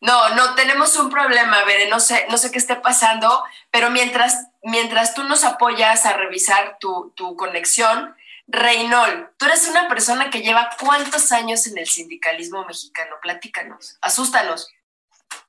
No, 0.00 0.28
no, 0.30 0.54
tenemos 0.54 0.96
un 0.96 1.10
problema, 1.10 1.62
Bere, 1.64 1.88
no 1.88 2.00
sé, 2.00 2.26
no 2.28 2.38
sé 2.38 2.50
qué 2.50 2.58
esté 2.58 2.76
pasando, 2.76 3.44
pero 3.70 3.90
mientras, 3.90 4.48
mientras 4.62 5.14
tú 5.14 5.24
nos 5.24 5.44
apoyas 5.44 6.06
a 6.06 6.14
revisar 6.14 6.78
tu, 6.80 7.12
tu 7.14 7.36
conexión, 7.36 8.16
Reynol, 8.52 9.30
tú 9.36 9.46
eres 9.46 9.68
una 9.68 9.88
persona 9.88 10.30
que 10.30 10.42
lleva 10.42 10.70
cuántos 10.80 11.30
años 11.32 11.66
en 11.66 11.78
el 11.78 11.86
sindicalismo 11.86 12.64
mexicano, 12.64 13.16
platícanos, 13.22 13.96
asústanos. 14.00 14.68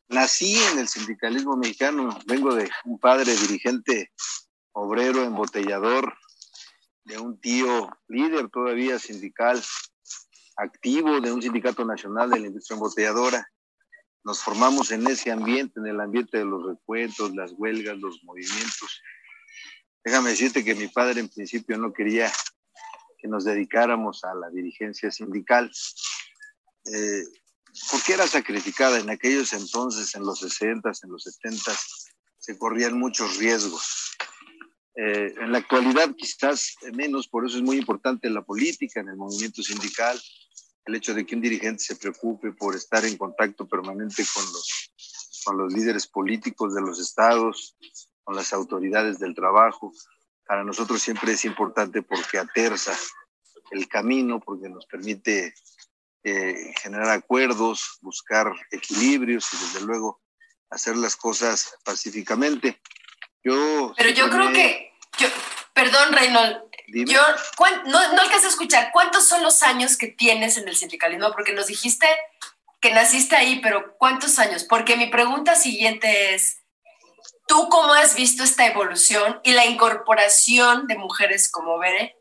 Nací 0.08 0.58
en 0.72 0.80
el 0.80 0.88
sindicalismo 0.88 1.56
mexicano, 1.58 2.20
vengo 2.26 2.54
de 2.54 2.70
un 2.86 3.00
padre 3.00 3.34
dirigente 3.36 4.12
obrero, 4.74 5.24
embotellador, 5.24 6.16
de 7.06 7.18
un 7.18 7.40
tío 7.40 7.90
líder 8.08 8.50
todavía 8.50 9.00
sindical, 9.00 9.62
activo 10.58 11.20
de 11.22 11.32
un 11.32 11.42
sindicato 11.42 11.84
nacional 11.86 12.30
de 12.30 12.40
la 12.40 12.48
industria 12.48 12.76
embotelladora 12.76 13.52
nos 14.24 14.42
formamos 14.42 14.92
en 14.92 15.08
ese 15.08 15.32
ambiente, 15.32 15.80
en 15.80 15.88
el 15.88 16.00
ambiente 16.00 16.38
de 16.38 16.46
los 16.46 16.66
recuentos, 16.66 17.36
las 17.36 17.54
huelgas, 17.54 17.98
los 17.98 18.24
movimientos. 18.24 19.02
Déjame 20.04 20.32
decirte 20.32 20.64
que 20.64 20.76
mi 20.76 20.88
padre 20.88 21.22
en 21.22 21.30
principio 21.30 21.78
no 21.78 21.94
quería 21.94 22.32
que 23.22 23.28
nos 23.28 23.46
dedicáramos 23.46 24.24
a 24.24 24.34
la 24.34 24.50
dirigencia 24.50 25.12
sindical, 25.12 25.72
eh, 26.86 27.24
porque 27.92 28.14
era 28.14 28.26
sacrificada 28.28 29.00
en 29.00 29.10
aquellos 29.10 29.54
entonces, 29.54 30.16
en 30.16 30.24
los 30.24 30.40
60, 30.40 30.92
en 31.04 31.12
los 31.12 31.24
70, 31.24 31.72
se 32.40 32.58
corrían 32.58 32.98
muchos 32.98 33.38
riesgos. 33.38 34.18
Eh, 34.96 35.34
en 35.40 35.52
la 35.52 35.60
actualidad 35.60 36.14
quizás 36.18 36.76
menos, 36.94 37.28
por 37.28 37.46
eso 37.46 37.58
es 37.58 37.64
muy 37.64 37.78
importante 37.78 38.30
la 38.30 38.42
política, 38.42 39.00
en 39.00 39.10
el 39.10 39.16
movimiento 39.16 39.62
sindical, 39.62 40.20
el 40.86 40.96
hecho 40.96 41.14
de 41.14 41.26
que 41.26 41.36
un 41.36 41.42
dirigente 41.42 41.84
se 41.84 41.96
preocupe 41.96 42.52
por 42.52 42.76
estar 42.76 43.06
en 43.06 43.16
contacto 43.18 43.68
permanente 43.68 44.26
con 44.34 44.44
los, 44.52 44.92
con 45.46 45.58
los 45.58 45.72
líderes 45.72 46.08
políticos 46.08 46.74
de 46.74 46.82
los 46.82 47.00
estados, 47.00 47.78
con 48.24 48.36
las 48.36 48.52
autoridades 48.52 49.20
del 49.20 49.36
trabajo, 49.36 49.94
para 50.52 50.66
nosotros 50.66 51.02
siempre 51.02 51.32
es 51.32 51.46
importante 51.46 52.02
porque 52.02 52.38
aterza 52.38 52.92
el 53.72 53.88
camino, 53.88 54.42
porque 54.42 54.68
nos 54.68 54.86
permite 54.86 55.54
eh, 56.26 56.74
generar 56.82 57.10
acuerdos, 57.10 58.00
buscar 58.02 58.52
equilibrios 58.70 59.48
y 59.54 59.56
desde 59.56 59.86
luego 59.86 60.20
hacer 60.70 60.98
las 60.98 61.16
cosas 61.16 61.78
pacíficamente. 61.86 62.82
Yo 63.42 63.94
Pero 63.96 64.10
yo 64.10 64.30
creo 64.30 64.52
que, 64.52 64.92
yo, 65.20 65.30
perdón 65.74 66.12
Reynold, 66.12 66.58
yo 67.08 67.22
no, 67.86 68.14
no 68.14 68.22
a 68.22 68.36
escuchar, 68.36 68.90
¿cuántos 68.92 69.26
son 69.30 69.44
los 69.44 69.64
años 69.64 69.96
que 69.96 70.08
tienes 70.08 70.58
en 70.58 70.68
el 70.68 70.76
sindicalismo? 70.76 71.32
Porque 71.32 71.54
nos 71.54 71.68
dijiste 71.68 72.08
que 72.82 72.92
naciste 72.92 73.38
ahí, 73.38 73.62
pero 73.64 73.96
¿cuántos 73.98 74.38
años? 74.38 74.66
Porque 74.66 74.98
mi 74.98 75.08
pregunta 75.08 75.56
siguiente 75.56 76.34
es, 76.36 76.61
¿tú 77.52 77.68
cómo 77.68 77.94
has 77.94 78.16
visto 78.16 78.44
esta 78.44 78.66
evolución 78.66 79.42
y 79.44 79.52
la 79.52 79.66
incorporación 79.66 80.88
de 80.88 80.98
mujeres 80.98 81.52
como 81.52 81.78
Bere 81.80 82.16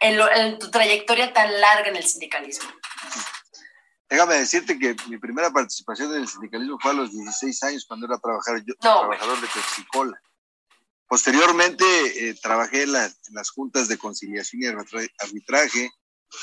en, 0.00 0.58
tu 0.58 0.72
trayectoria 0.72 1.32
tan 1.32 1.60
larga 1.60 1.88
en 1.88 1.96
el 1.96 2.02
sindicalismo? 2.02 2.68
Déjame 4.08 4.34
decirte 4.34 4.76
que 4.78 4.96
mi 5.06 5.18
primera 5.18 5.52
participación 5.52 6.12
en 6.12 6.22
el 6.22 6.28
sindicalismo 6.28 6.78
fue 6.80 6.90
a 6.90 6.94
los 6.94 7.12
16 7.12 7.62
años 7.62 7.84
cuando 7.86 8.06
era 8.06 8.18
trabajador, 8.18 8.64
yo, 8.66 8.74
trabajador 8.80 9.40
de 9.40 9.46
Pepsi-Cola. 9.46 10.20
Posteriormente 11.06 11.84
eh, 12.16 12.34
trabajé 12.42 12.82
en, 12.82 12.92
las 12.92 13.50
juntas 13.54 13.86
de 13.86 13.98
conciliación 13.98 14.62
y 14.62 14.66
arbitraje, 14.66 15.92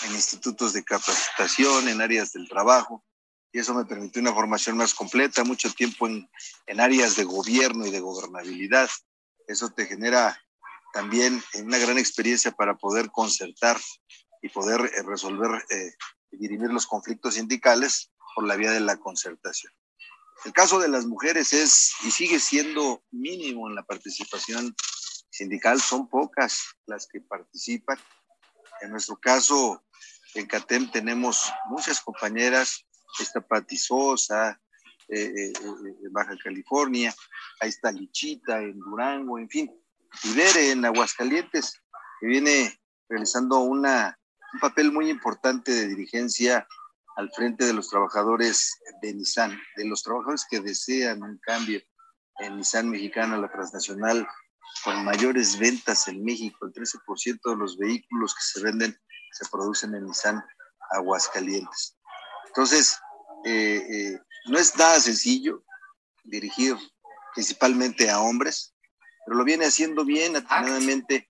en 0.06 0.12
institutos 0.14 0.72
de 0.72 0.84
capacitación, 0.86 1.90
en 1.90 2.00
áreas 2.00 2.32
del 2.32 2.48
trabajo, 2.48 3.04
y 3.52 3.60
eso 3.60 3.74
me 3.74 3.86
permitió 3.86 4.22
una 4.22 4.34
formación 4.34 4.78
más 4.78 4.94
completa, 4.94 5.44
mucho 5.44 5.72
tiempo 5.74 6.08
en, 6.08 6.30
áreas 6.80 7.16
de 7.16 7.24
gobierno 7.24 7.86
y 7.86 7.92
de 7.92 8.00
gobernabilidad. 8.00 8.90
Eso 9.48 9.70
te 9.70 9.88
genera 9.88 10.40
también 10.94 11.42
una 11.56 11.78
gran 11.78 11.98
experiencia 11.98 12.52
para 12.52 12.76
poder 12.76 13.10
concertar 13.12 13.80
y 14.42 14.50
poder 14.50 14.82
eh, 14.82 15.04
resolver 15.04 15.64
eh, 15.70 15.94
y 16.32 16.38
dirimir 16.38 16.70
los 16.70 16.86
conflictos 16.86 17.36
sindicales 17.36 18.12
por 18.36 18.46
la 18.46 18.56
vía 18.56 18.72
de 18.72 18.80
la 18.80 18.98
concertación. 18.98 19.74
El 20.46 20.54
caso 20.54 20.80
de 20.80 20.88
las 20.88 21.06
mujeres 21.06 21.52
es 21.52 21.94
y 22.04 22.12
sigue 22.12 22.40
siendo 22.40 23.04
mínimo 23.12 23.68
en 23.68 23.76
la 23.76 23.84
participación 23.84 24.76
sindical, 25.30 25.82
son 25.82 26.08
pocas 26.08 26.76
las 26.86 27.08
que 27.08 27.20
participan. 27.20 27.98
En 28.82 28.92
nuestro 28.92 29.18
caso, 29.18 29.84
en 30.36 30.46
CATEM 30.46 30.92
tenemos 30.92 31.52
muchas 31.70 32.00
compañeras, 32.00 32.86
está 33.20 33.42
Pati 33.42 33.78
Sosa, 33.78 34.60
eh, 35.08 35.24
eh, 35.24 35.54
eh, 35.54 35.96
en 36.06 36.14
Baja 36.14 36.38
California, 36.44 37.14
ahí 37.60 37.70
está 37.70 37.92
Lichita 37.92 38.62
en 38.62 38.78
Durango, 38.80 39.40
en 39.40 39.50
fin, 39.50 39.72
Ibere 40.24 40.72
en 40.72 40.86
Aguascalientes, 40.86 41.82
que 42.20 42.28
viene 42.28 42.80
realizando 43.08 43.60
una, 43.60 44.20
un 44.54 44.60
papel 44.60 44.92
muy 44.92 45.10
importante 45.10 45.72
de 45.72 45.88
dirigencia 45.88 46.68
al 47.16 47.32
frente 47.32 47.66
de 47.66 47.74
los 47.74 47.90
trabajadores 47.90 48.80
de 49.02 49.14
Nissan, 49.14 49.60
de 49.76 49.86
los 49.86 50.04
trabajadores 50.04 50.46
que 50.50 50.60
desean 50.60 51.24
un 51.24 51.38
cambio 51.40 51.82
en 52.40 52.58
Nissan 52.58 52.90
mexicana, 52.90 53.38
la 53.38 53.52
transnacional, 53.52 54.28
con 54.84 55.04
mayores 55.04 55.60
ventas 55.60 56.08
en 56.08 56.24
México. 56.24 56.66
El 56.66 56.74
13% 56.74 57.40
de 57.44 57.58
los 57.58 57.78
vehículos 57.78 58.34
que 58.36 58.42
se 58.42 58.62
venden 58.64 58.98
se 59.32 59.50
producen 59.50 59.96
en 59.96 60.06
Nissan 60.06 60.44
Aguascalientes. 60.92 61.99
Entonces, 62.50 63.00
eh, 63.46 63.86
eh, 63.90 64.20
no 64.46 64.58
es 64.58 64.76
nada 64.78 65.00
sencillo 65.00 65.64
dirigir 66.24 66.76
principalmente 67.34 68.10
a 68.10 68.20
hombres, 68.20 68.76
pero 69.26 69.38
lo 69.38 69.44
viene 69.44 69.66
haciendo 69.66 70.04
bien, 70.04 70.36
atinadamente, 70.36 71.30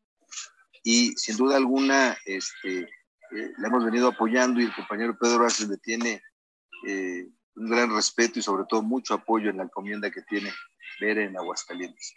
y 0.84 1.12
sin 1.18 1.38
duda 1.38 1.58
alguna, 1.58 2.18
este, 2.26 2.80
eh, 2.80 2.88
le 3.30 3.68
hemos 3.68 3.84
venido 3.86 4.08
apoyando 4.08 4.60
y 4.60 4.66
el 4.66 4.74
compañero 4.74 5.18
Pedro 5.20 5.46
Aces 5.46 5.68
le 5.68 5.78
tiene 5.78 6.24
un 6.82 7.70
gran 7.70 7.94
respeto 7.94 8.40
y 8.40 8.42
sobre 8.42 8.64
todo 8.70 8.82
mucho 8.82 9.14
apoyo 9.14 9.50
en 9.50 9.58
la 9.58 9.64
encomienda 9.64 10.10
que 10.10 10.22
tiene 10.22 10.54
Bere 11.02 11.26
en 11.26 11.38
Aguascalientes. 11.38 12.14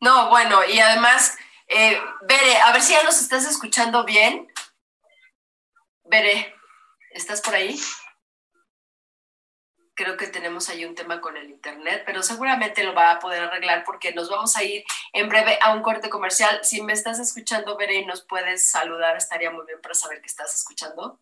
No, 0.00 0.28
bueno, 0.30 0.64
y 0.64 0.78
además, 0.78 1.36
Bere, 1.68 2.56
a 2.58 2.72
ver 2.72 2.80
si 2.80 2.92
ya 2.92 3.02
nos 3.02 3.20
estás 3.20 3.44
escuchando 3.44 4.04
bien. 4.04 4.46
Bere, 6.04 6.54
¿estás 7.14 7.40
por 7.40 7.54
ahí? 7.54 7.78
creo 9.94 10.16
que 10.16 10.26
tenemos 10.26 10.68
ahí 10.68 10.84
un 10.84 10.94
tema 10.94 11.20
con 11.20 11.36
el 11.36 11.48
Internet, 11.48 12.02
pero 12.04 12.22
seguramente 12.22 12.82
lo 12.82 12.94
va 12.94 13.12
a 13.12 13.18
poder 13.18 13.42
arreglar 13.42 13.84
porque 13.84 14.12
nos 14.12 14.28
vamos 14.28 14.56
a 14.56 14.62
ir 14.62 14.84
en 15.12 15.28
breve 15.28 15.58
a 15.62 15.72
un 15.72 15.82
corte 15.82 16.10
comercial. 16.10 16.60
Si 16.62 16.82
me 16.82 16.92
estás 16.92 17.18
escuchando, 17.18 17.76
Bere, 17.76 17.94
y 17.94 18.06
nos 18.06 18.22
puedes 18.22 18.68
saludar, 18.68 19.16
estaría 19.16 19.50
muy 19.50 19.64
bien 19.66 19.80
para 19.80 19.94
saber 19.94 20.20
que 20.20 20.26
estás 20.26 20.54
escuchando. 20.54 21.20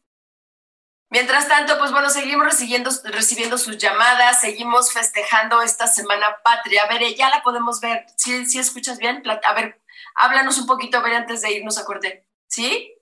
Mientras 1.10 1.46
tanto, 1.46 1.78
pues 1.78 1.92
bueno, 1.92 2.08
seguimos 2.08 2.46
recibiendo, 2.46 2.90
recibiendo 3.04 3.58
sus 3.58 3.76
llamadas, 3.76 4.40
seguimos 4.40 4.92
festejando 4.94 5.60
esta 5.60 5.86
Semana 5.86 6.38
Patria. 6.42 6.86
Bere, 6.86 7.14
ya 7.14 7.28
la 7.28 7.42
podemos 7.42 7.80
ver. 7.80 8.06
¿Sí, 8.16 8.46
sí 8.46 8.58
escuchas 8.58 8.96
bien? 8.96 9.22
A 9.44 9.52
ver, 9.52 9.82
háblanos 10.14 10.56
un 10.56 10.66
poquito, 10.66 11.02
Bere, 11.02 11.16
antes 11.16 11.42
de 11.42 11.52
irnos 11.52 11.76
a 11.76 11.84
corte. 11.84 12.26
¿Sí? 12.46 12.94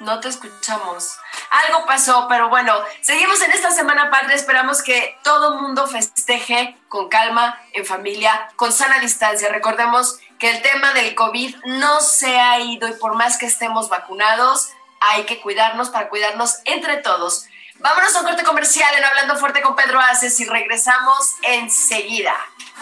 No 0.00 0.20
te 0.20 0.28
escuchamos. 0.28 1.16
Algo 1.50 1.86
pasó, 1.86 2.26
pero 2.28 2.48
bueno, 2.48 2.74
seguimos 3.00 3.40
en 3.42 3.52
esta 3.52 3.70
Semana 3.70 4.10
Padre. 4.10 4.34
Esperamos 4.34 4.82
que 4.82 5.16
todo 5.22 5.54
el 5.54 5.60
mundo 5.60 5.86
festeje 5.86 6.76
con 6.88 7.08
calma, 7.08 7.60
en 7.72 7.86
familia, 7.86 8.48
con 8.56 8.72
sana 8.72 8.98
distancia. 8.98 9.48
Recordemos 9.48 10.18
que 10.38 10.50
el 10.50 10.62
tema 10.62 10.92
del 10.92 11.14
COVID 11.14 11.56
no 11.64 12.00
se 12.00 12.40
ha 12.40 12.58
ido 12.58 12.88
y 12.88 12.92
por 12.92 13.14
más 13.14 13.38
que 13.38 13.46
estemos 13.46 13.88
vacunados, 13.88 14.70
hay 15.00 15.24
que 15.24 15.40
cuidarnos 15.40 15.90
para 15.90 16.08
cuidarnos 16.08 16.58
entre 16.64 16.96
todos. 16.98 17.46
Vámonos 17.78 18.14
a 18.14 18.20
un 18.20 18.26
corte 18.26 18.44
comercial 18.44 18.94
en 18.96 19.04
Hablando 19.04 19.36
Fuerte 19.36 19.60
con 19.60 19.76
Pedro 19.76 20.00
Aces 20.00 20.38
y 20.40 20.44
regresamos 20.44 21.34
enseguida. 21.42 22.34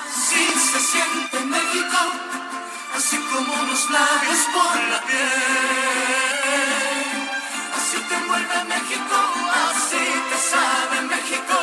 Así 0.09 0.47
se 0.47 0.79
siente 0.81 1.41
México, 1.41 1.99
así 2.95 3.17
como 3.17 3.63
los 3.65 3.91
labios 3.91 4.39
por 4.53 4.77
la 4.77 5.01
piel. 5.03 6.42
Sabe 10.53 10.97
México, 11.15 11.59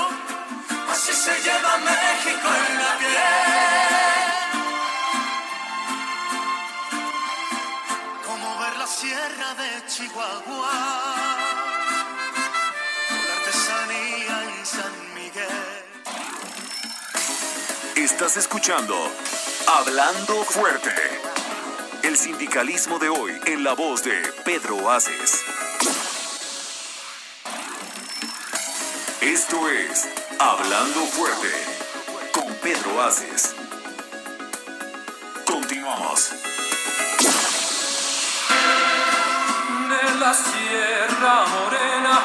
así 0.91 1.13
se 1.13 1.33
lleva 1.45 1.73
México 1.91 2.47
en 2.67 2.73
la 2.83 2.91
piel. 3.01 4.29
Como 8.27 8.47
ver 8.61 8.75
la 8.77 8.87
sierra 8.87 9.49
de 9.61 9.69
Chihuahua, 9.91 10.77
la 13.27 13.33
artesanía 13.37 14.35
en 14.47 14.65
San 14.65 14.95
Miguel. 15.15 15.79
Estás 17.95 18.37
escuchando 18.37 18.95
Hablando 19.67 20.43
Fuerte. 20.45 20.95
El 22.03 22.17
sindicalismo 22.17 22.97
de 22.97 23.09
hoy 23.09 23.39
en 23.45 23.63
la 23.63 23.73
voz 23.73 24.03
de 24.03 24.15
Pedro 24.45 24.89
Aces. 24.89 25.43
Esto 29.21 29.69
es 29.69 30.07
Hablando 30.39 31.01
Fuerte 31.07 31.51
con 32.31 32.53
Pedro 32.55 33.01
Aces. 33.01 33.53
Continuamos. 35.45 36.31
de 39.89 40.19
la 40.19 40.33
Sierra 40.33 41.45
Morena, 41.47 42.21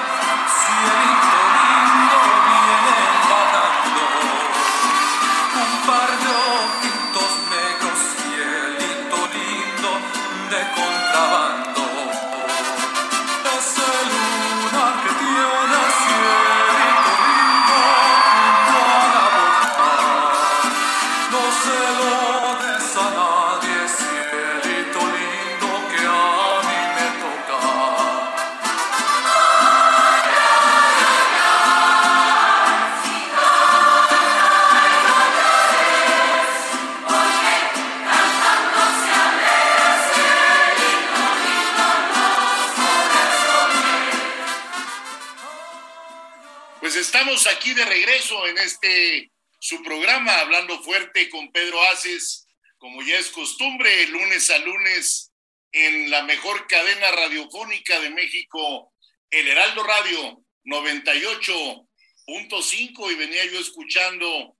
regreso 47.84 48.46
en 48.46 48.56
este 48.58 49.32
su 49.58 49.82
programa 49.82 50.38
Hablando 50.40 50.80
Fuerte 50.82 51.30
con 51.30 51.50
Pedro 51.50 51.82
Aces, 51.84 52.46
como 52.78 53.02
ya 53.02 53.18
es 53.18 53.30
costumbre, 53.30 54.06
lunes 54.08 54.50
a 54.50 54.58
lunes 54.58 55.32
en 55.72 56.10
la 56.10 56.22
mejor 56.22 56.66
cadena 56.66 57.10
radiofónica 57.12 57.98
de 58.00 58.10
México, 58.10 58.92
el 59.30 59.48
Heraldo 59.48 59.82
Radio 59.82 60.44
98.5 60.64 63.12
y 63.12 63.14
venía 63.14 63.46
yo 63.46 63.58
escuchando 63.58 64.58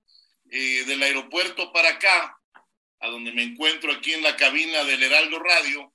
eh, 0.49 0.83
del 0.85 1.03
aeropuerto 1.03 1.71
para 1.71 1.89
acá, 1.89 2.35
a 2.99 3.07
donde 3.07 3.31
me 3.31 3.43
encuentro 3.43 3.91
aquí 3.91 4.13
en 4.13 4.23
la 4.23 4.35
cabina 4.35 4.83
del 4.83 5.03
Heraldo 5.03 5.37
Radio, 5.39 5.93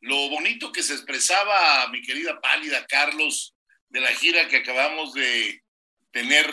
lo 0.00 0.28
bonito 0.28 0.70
que 0.72 0.82
se 0.82 0.92
expresaba 0.92 1.88
mi 1.88 2.02
querida 2.02 2.38
pálida 2.40 2.86
Carlos 2.86 3.54
de 3.88 4.00
la 4.00 4.12
gira 4.12 4.48
que 4.48 4.58
acabamos 4.58 5.14
de 5.14 5.62
tener 6.16 6.50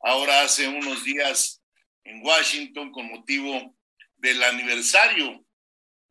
ahora 0.00 0.42
hace 0.42 0.66
unos 0.66 1.04
días 1.04 1.62
en 2.02 2.26
Washington 2.26 2.90
con 2.90 3.06
motivo 3.06 3.78
del 4.16 4.42
aniversario 4.42 5.46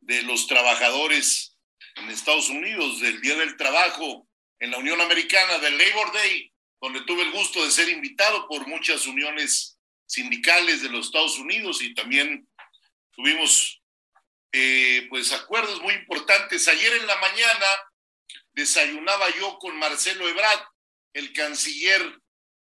de 0.00 0.22
los 0.22 0.46
trabajadores 0.46 1.58
en 1.96 2.08
Estados 2.08 2.48
Unidos, 2.48 2.98
del 3.00 3.20
Día 3.20 3.36
del 3.36 3.58
Trabajo 3.58 4.26
en 4.60 4.70
la 4.70 4.78
Unión 4.78 4.98
Americana, 5.02 5.58
del 5.58 5.76
Labor 5.76 6.10
Day, 6.14 6.50
donde 6.80 7.02
tuve 7.02 7.24
el 7.24 7.32
gusto 7.32 7.62
de 7.62 7.70
ser 7.70 7.90
invitado 7.90 8.48
por 8.48 8.66
muchas 8.66 9.06
uniones 9.06 9.78
sindicales 10.06 10.80
de 10.80 10.88
los 10.88 11.04
Estados 11.04 11.38
Unidos 11.38 11.82
y 11.82 11.92
también 11.92 12.48
tuvimos 13.10 13.82
eh, 14.52 15.06
pues 15.10 15.32
acuerdos 15.32 15.82
muy 15.82 15.92
importantes. 15.92 16.66
Ayer 16.66 16.94
en 16.94 17.06
la 17.06 17.16
mañana 17.16 17.66
desayunaba 18.54 19.28
yo 19.36 19.58
con 19.58 19.76
Marcelo 19.76 20.26
Ebrard, 20.26 20.64
el 21.12 21.34
canciller 21.34 22.22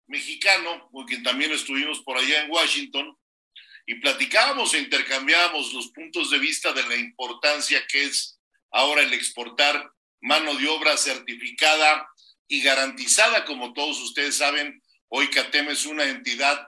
mexicano, 0.07 0.89
con 0.91 1.05
quien 1.05 1.23
también 1.23 1.51
estuvimos 1.51 2.01
por 2.01 2.17
allá 2.17 2.43
en 2.43 2.51
Washington, 2.51 3.17
y 3.87 3.95
platicábamos 3.95 4.73
e 4.73 4.79
intercambiábamos 4.79 5.73
los 5.73 5.89
puntos 5.89 6.31
de 6.31 6.39
vista 6.39 6.73
de 6.73 6.83
la 6.83 6.95
importancia 6.95 7.85
que 7.87 8.05
es 8.05 8.39
ahora 8.71 9.01
el 9.01 9.13
exportar 9.13 9.91
mano 10.21 10.55
de 10.55 10.67
obra 10.67 10.97
certificada 10.97 12.07
y 12.47 12.61
garantizada, 12.61 13.45
como 13.45 13.73
todos 13.73 14.01
ustedes 14.01 14.37
saben, 14.37 14.81
hoy 15.09 15.29
CATEM 15.29 15.69
es 15.69 15.85
una 15.85 16.05
entidad 16.05 16.67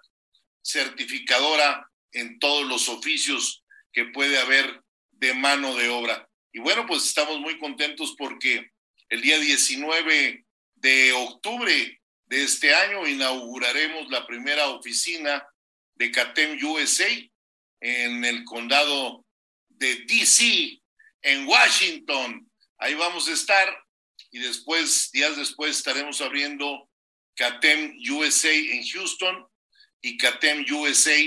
certificadora 0.63 1.89
en 2.11 2.39
todos 2.39 2.67
los 2.67 2.89
oficios 2.89 3.63
que 3.91 4.05
puede 4.05 4.37
haber 4.39 4.81
de 5.11 5.33
mano 5.33 5.75
de 5.75 5.89
obra. 5.89 6.29
Y 6.53 6.59
bueno, 6.59 6.85
pues 6.85 7.05
estamos 7.05 7.39
muy 7.39 7.57
contentos 7.57 8.15
porque 8.17 8.71
el 9.09 9.21
día 9.21 9.39
19 9.39 10.45
de 10.75 11.13
octubre 11.13 12.01
de 12.27 12.43
este 12.43 12.73
año 12.73 13.07
inauguraremos 13.07 14.09
la 14.09 14.25
primera 14.27 14.67
oficina 14.69 15.45
de 15.95 16.11
CATEM 16.11 16.63
USA 16.63 17.07
en 17.79 18.25
el 18.25 18.43
condado 18.43 19.25
de 19.69 20.05
DC, 20.05 20.81
en 21.21 21.47
Washington. 21.47 22.49
Ahí 22.77 22.93
vamos 22.95 23.27
a 23.27 23.33
estar 23.33 23.83
y 24.31 24.39
después, 24.39 25.09
días 25.11 25.37
después, 25.37 25.77
estaremos 25.77 26.19
abriendo 26.19 26.89
CATEM 27.35 27.97
USA 28.11 28.53
en 28.53 28.85
Houston 28.85 29.47
y 30.01 30.17
CATEM 30.17 30.65
USA 30.71 31.17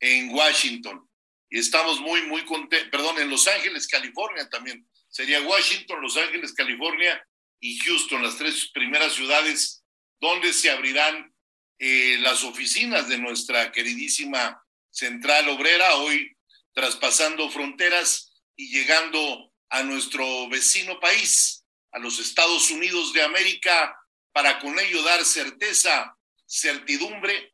en 0.00 0.34
Washington. 0.34 1.08
Y 1.50 1.58
estamos 1.58 2.00
muy, 2.00 2.22
muy 2.22 2.44
contentos, 2.44 2.90
perdón, 2.90 3.20
en 3.20 3.30
Los 3.30 3.46
Ángeles, 3.46 3.86
California 3.86 4.48
también. 4.48 4.84
Sería 5.08 5.40
Washington, 5.42 6.00
Los 6.02 6.16
Ángeles, 6.16 6.52
California 6.52 7.24
y 7.60 7.78
Houston, 7.78 8.22
las 8.22 8.36
tres 8.38 8.70
primeras 8.72 9.12
ciudades 9.12 9.81
donde 10.22 10.52
se 10.52 10.70
abrirán 10.70 11.34
eh, 11.80 12.16
las 12.20 12.44
oficinas 12.44 13.08
de 13.08 13.18
nuestra 13.18 13.72
queridísima 13.72 14.64
central 14.88 15.48
obrera, 15.48 15.96
hoy 15.96 16.30
traspasando 16.72 17.50
fronteras 17.50 18.32
y 18.54 18.70
llegando 18.70 19.52
a 19.68 19.82
nuestro 19.82 20.48
vecino 20.48 21.00
país, 21.00 21.64
a 21.90 21.98
los 21.98 22.20
Estados 22.20 22.70
Unidos 22.70 23.12
de 23.12 23.22
América, 23.22 23.98
para 24.30 24.60
con 24.60 24.78
ello 24.78 25.02
dar 25.02 25.24
certeza, 25.24 26.16
certidumbre 26.46 27.52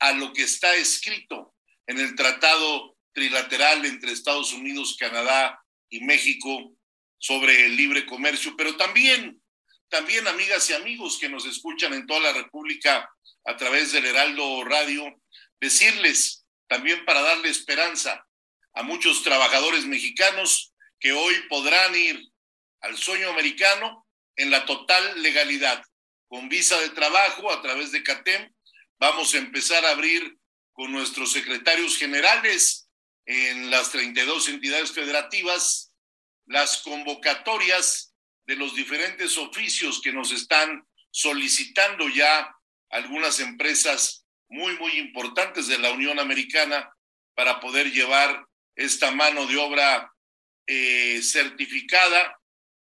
a 0.00 0.10
lo 0.10 0.32
que 0.32 0.42
está 0.42 0.74
escrito 0.74 1.54
en 1.86 2.00
el 2.00 2.16
Tratado 2.16 2.96
Trilateral 3.12 3.84
entre 3.86 4.10
Estados 4.10 4.52
Unidos, 4.52 4.96
Canadá 4.98 5.62
y 5.88 6.00
México 6.00 6.72
sobre 7.18 7.66
el 7.66 7.76
libre 7.76 8.04
comercio, 8.04 8.56
pero 8.56 8.76
también, 8.76 9.40
también 9.90 10.26
amigas 10.28 10.70
y 10.70 10.72
amigos 10.72 11.18
que 11.18 11.28
nos 11.28 11.44
escuchan 11.44 11.92
en 11.92 12.06
toda 12.06 12.20
la 12.20 12.32
República 12.32 13.10
a 13.44 13.56
través 13.56 13.92
del 13.92 14.06
Heraldo 14.06 14.64
Radio, 14.64 15.04
decirles 15.60 16.46
también 16.68 17.04
para 17.04 17.20
darle 17.20 17.48
esperanza 17.48 18.26
a 18.74 18.82
muchos 18.82 19.22
trabajadores 19.22 19.84
mexicanos 19.86 20.72
que 20.98 21.12
hoy 21.12 21.34
podrán 21.48 21.94
ir 21.94 22.22
al 22.80 22.96
sueño 22.96 23.28
americano 23.30 24.06
en 24.36 24.50
la 24.50 24.64
total 24.64 25.22
legalidad, 25.22 25.82
con 26.28 26.48
visa 26.48 26.80
de 26.80 26.90
trabajo 26.90 27.50
a 27.50 27.60
través 27.60 27.92
de 27.92 28.02
CATEM. 28.02 28.50
Vamos 28.98 29.34
a 29.34 29.38
empezar 29.38 29.84
a 29.84 29.90
abrir 29.90 30.38
con 30.72 30.92
nuestros 30.92 31.32
secretarios 31.32 31.98
generales 31.98 32.88
en 33.26 33.70
las 33.70 33.90
32 33.90 34.48
entidades 34.48 34.92
federativas 34.92 35.90
las 36.46 36.78
convocatorias 36.78 38.09
de 38.50 38.56
los 38.56 38.74
diferentes 38.74 39.38
oficios 39.38 40.00
que 40.02 40.12
nos 40.12 40.32
están 40.32 40.84
solicitando 41.12 42.08
ya 42.08 42.52
algunas 42.90 43.38
empresas 43.38 44.26
muy, 44.48 44.76
muy 44.78 44.98
importantes 44.98 45.68
de 45.68 45.78
la 45.78 45.92
Unión 45.92 46.18
Americana 46.18 46.92
para 47.36 47.60
poder 47.60 47.92
llevar 47.92 48.44
esta 48.74 49.12
mano 49.12 49.46
de 49.46 49.56
obra 49.56 50.12
eh, 50.66 51.20
certificada 51.22 52.40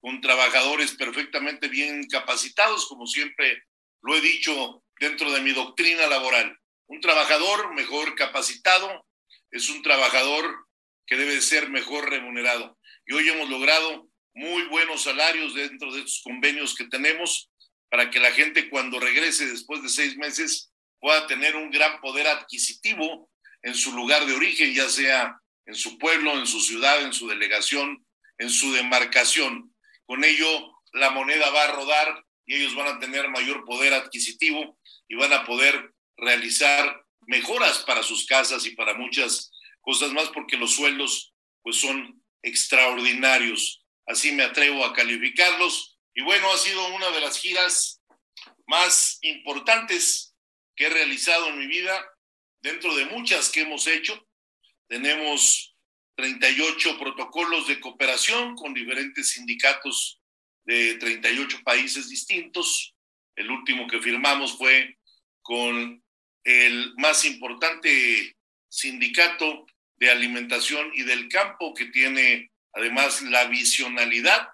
con 0.00 0.22
trabajadores 0.22 0.92
perfectamente 0.94 1.68
bien 1.68 2.06
capacitados, 2.08 2.86
como 2.86 3.06
siempre 3.06 3.64
lo 4.00 4.16
he 4.16 4.22
dicho 4.22 4.82
dentro 4.98 5.30
de 5.30 5.42
mi 5.42 5.52
doctrina 5.52 6.06
laboral. 6.06 6.58
Un 6.86 7.02
trabajador 7.02 7.74
mejor 7.74 8.14
capacitado 8.14 9.06
es 9.50 9.68
un 9.68 9.82
trabajador 9.82 10.68
que 11.06 11.16
debe 11.16 11.38
ser 11.42 11.68
mejor 11.68 12.08
remunerado. 12.08 12.78
Y 13.04 13.12
hoy 13.12 13.28
hemos 13.28 13.50
logrado 13.50 14.09
muy 14.34 14.64
buenos 14.64 15.02
salarios 15.02 15.54
dentro 15.54 15.92
de 15.92 16.00
estos 16.00 16.20
convenios 16.22 16.74
que 16.74 16.86
tenemos 16.86 17.50
para 17.90 18.10
que 18.10 18.20
la 18.20 18.32
gente 18.32 18.70
cuando 18.70 19.00
regrese 19.00 19.46
después 19.46 19.82
de 19.82 19.88
seis 19.88 20.16
meses 20.16 20.72
pueda 21.00 21.26
tener 21.26 21.56
un 21.56 21.70
gran 21.70 22.00
poder 22.00 22.26
adquisitivo 22.28 23.30
en 23.62 23.74
su 23.74 23.92
lugar 23.92 24.26
de 24.26 24.34
origen, 24.34 24.72
ya 24.74 24.88
sea 24.88 25.36
en 25.66 25.74
su 25.74 25.98
pueblo, 25.98 26.38
en 26.38 26.46
su 26.46 26.60
ciudad, 26.60 27.02
en 27.02 27.12
su 27.12 27.28
delegación, 27.28 28.04
en 28.38 28.50
su 28.50 28.72
demarcación. 28.72 29.74
Con 30.06 30.24
ello, 30.24 30.72
la 30.92 31.10
moneda 31.10 31.50
va 31.50 31.64
a 31.64 31.72
rodar 31.72 32.24
y 32.46 32.56
ellos 32.56 32.74
van 32.74 32.88
a 32.88 32.98
tener 32.98 33.28
mayor 33.28 33.64
poder 33.64 33.94
adquisitivo 33.94 34.78
y 35.08 35.14
van 35.16 35.32
a 35.32 35.44
poder 35.44 35.92
realizar 36.16 37.04
mejoras 37.26 37.78
para 37.80 38.02
sus 38.02 38.26
casas 38.26 38.66
y 38.66 38.74
para 38.74 38.94
muchas 38.94 39.52
cosas 39.80 40.12
más 40.12 40.28
porque 40.30 40.56
los 40.56 40.74
sueldos 40.74 41.32
pues 41.62 41.76
son 41.76 42.22
extraordinarios. 42.42 43.79
Así 44.10 44.32
me 44.32 44.42
atrevo 44.42 44.84
a 44.84 44.92
calificarlos. 44.92 45.96
Y 46.14 46.22
bueno, 46.22 46.50
ha 46.52 46.58
sido 46.58 46.84
una 46.96 47.10
de 47.10 47.20
las 47.20 47.38
giras 47.38 48.02
más 48.66 49.18
importantes 49.22 50.34
que 50.74 50.86
he 50.86 50.90
realizado 50.90 51.46
en 51.48 51.58
mi 51.58 51.68
vida, 51.68 52.04
dentro 52.60 52.92
de 52.96 53.06
muchas 53.06 53.50
que 53.50 53.60
hemos 53.60 53.86
hecho. 53.86 54.26
Tenemos 54.88 55.76
38 56.16 56.98
protocolos 56.98 57.68
de 57.68 57.78
cooperación 57.78 58.56
con 58.56 58.74
diferentes 58.74 59.30
sindicatos 59.30 60.20
de 60.64 60.96
38 60.96 61.60
países 61.64 62.08
distintos. 62.08 62.96
El 63.36 63.48
último 63.48 63.86
que 63.86 64.00
firmamos 64.00 64.58
fue 64.58 64.98
con 65.40 66.02
el 66.42 66.94
más 66.96 67.24
importante 67.24 68.36
sindicato 68.68 69.66
de 69.98 70.10
alimentación 70.10 70.90
y 70.94 71.04
del 71.04 71.28
campo 71.28 71.72
que 71.74 71.86
tiene 71.86 72.50
además 72.72 73.22
la 73.22 73.44
visionalidad. 73.44 74.48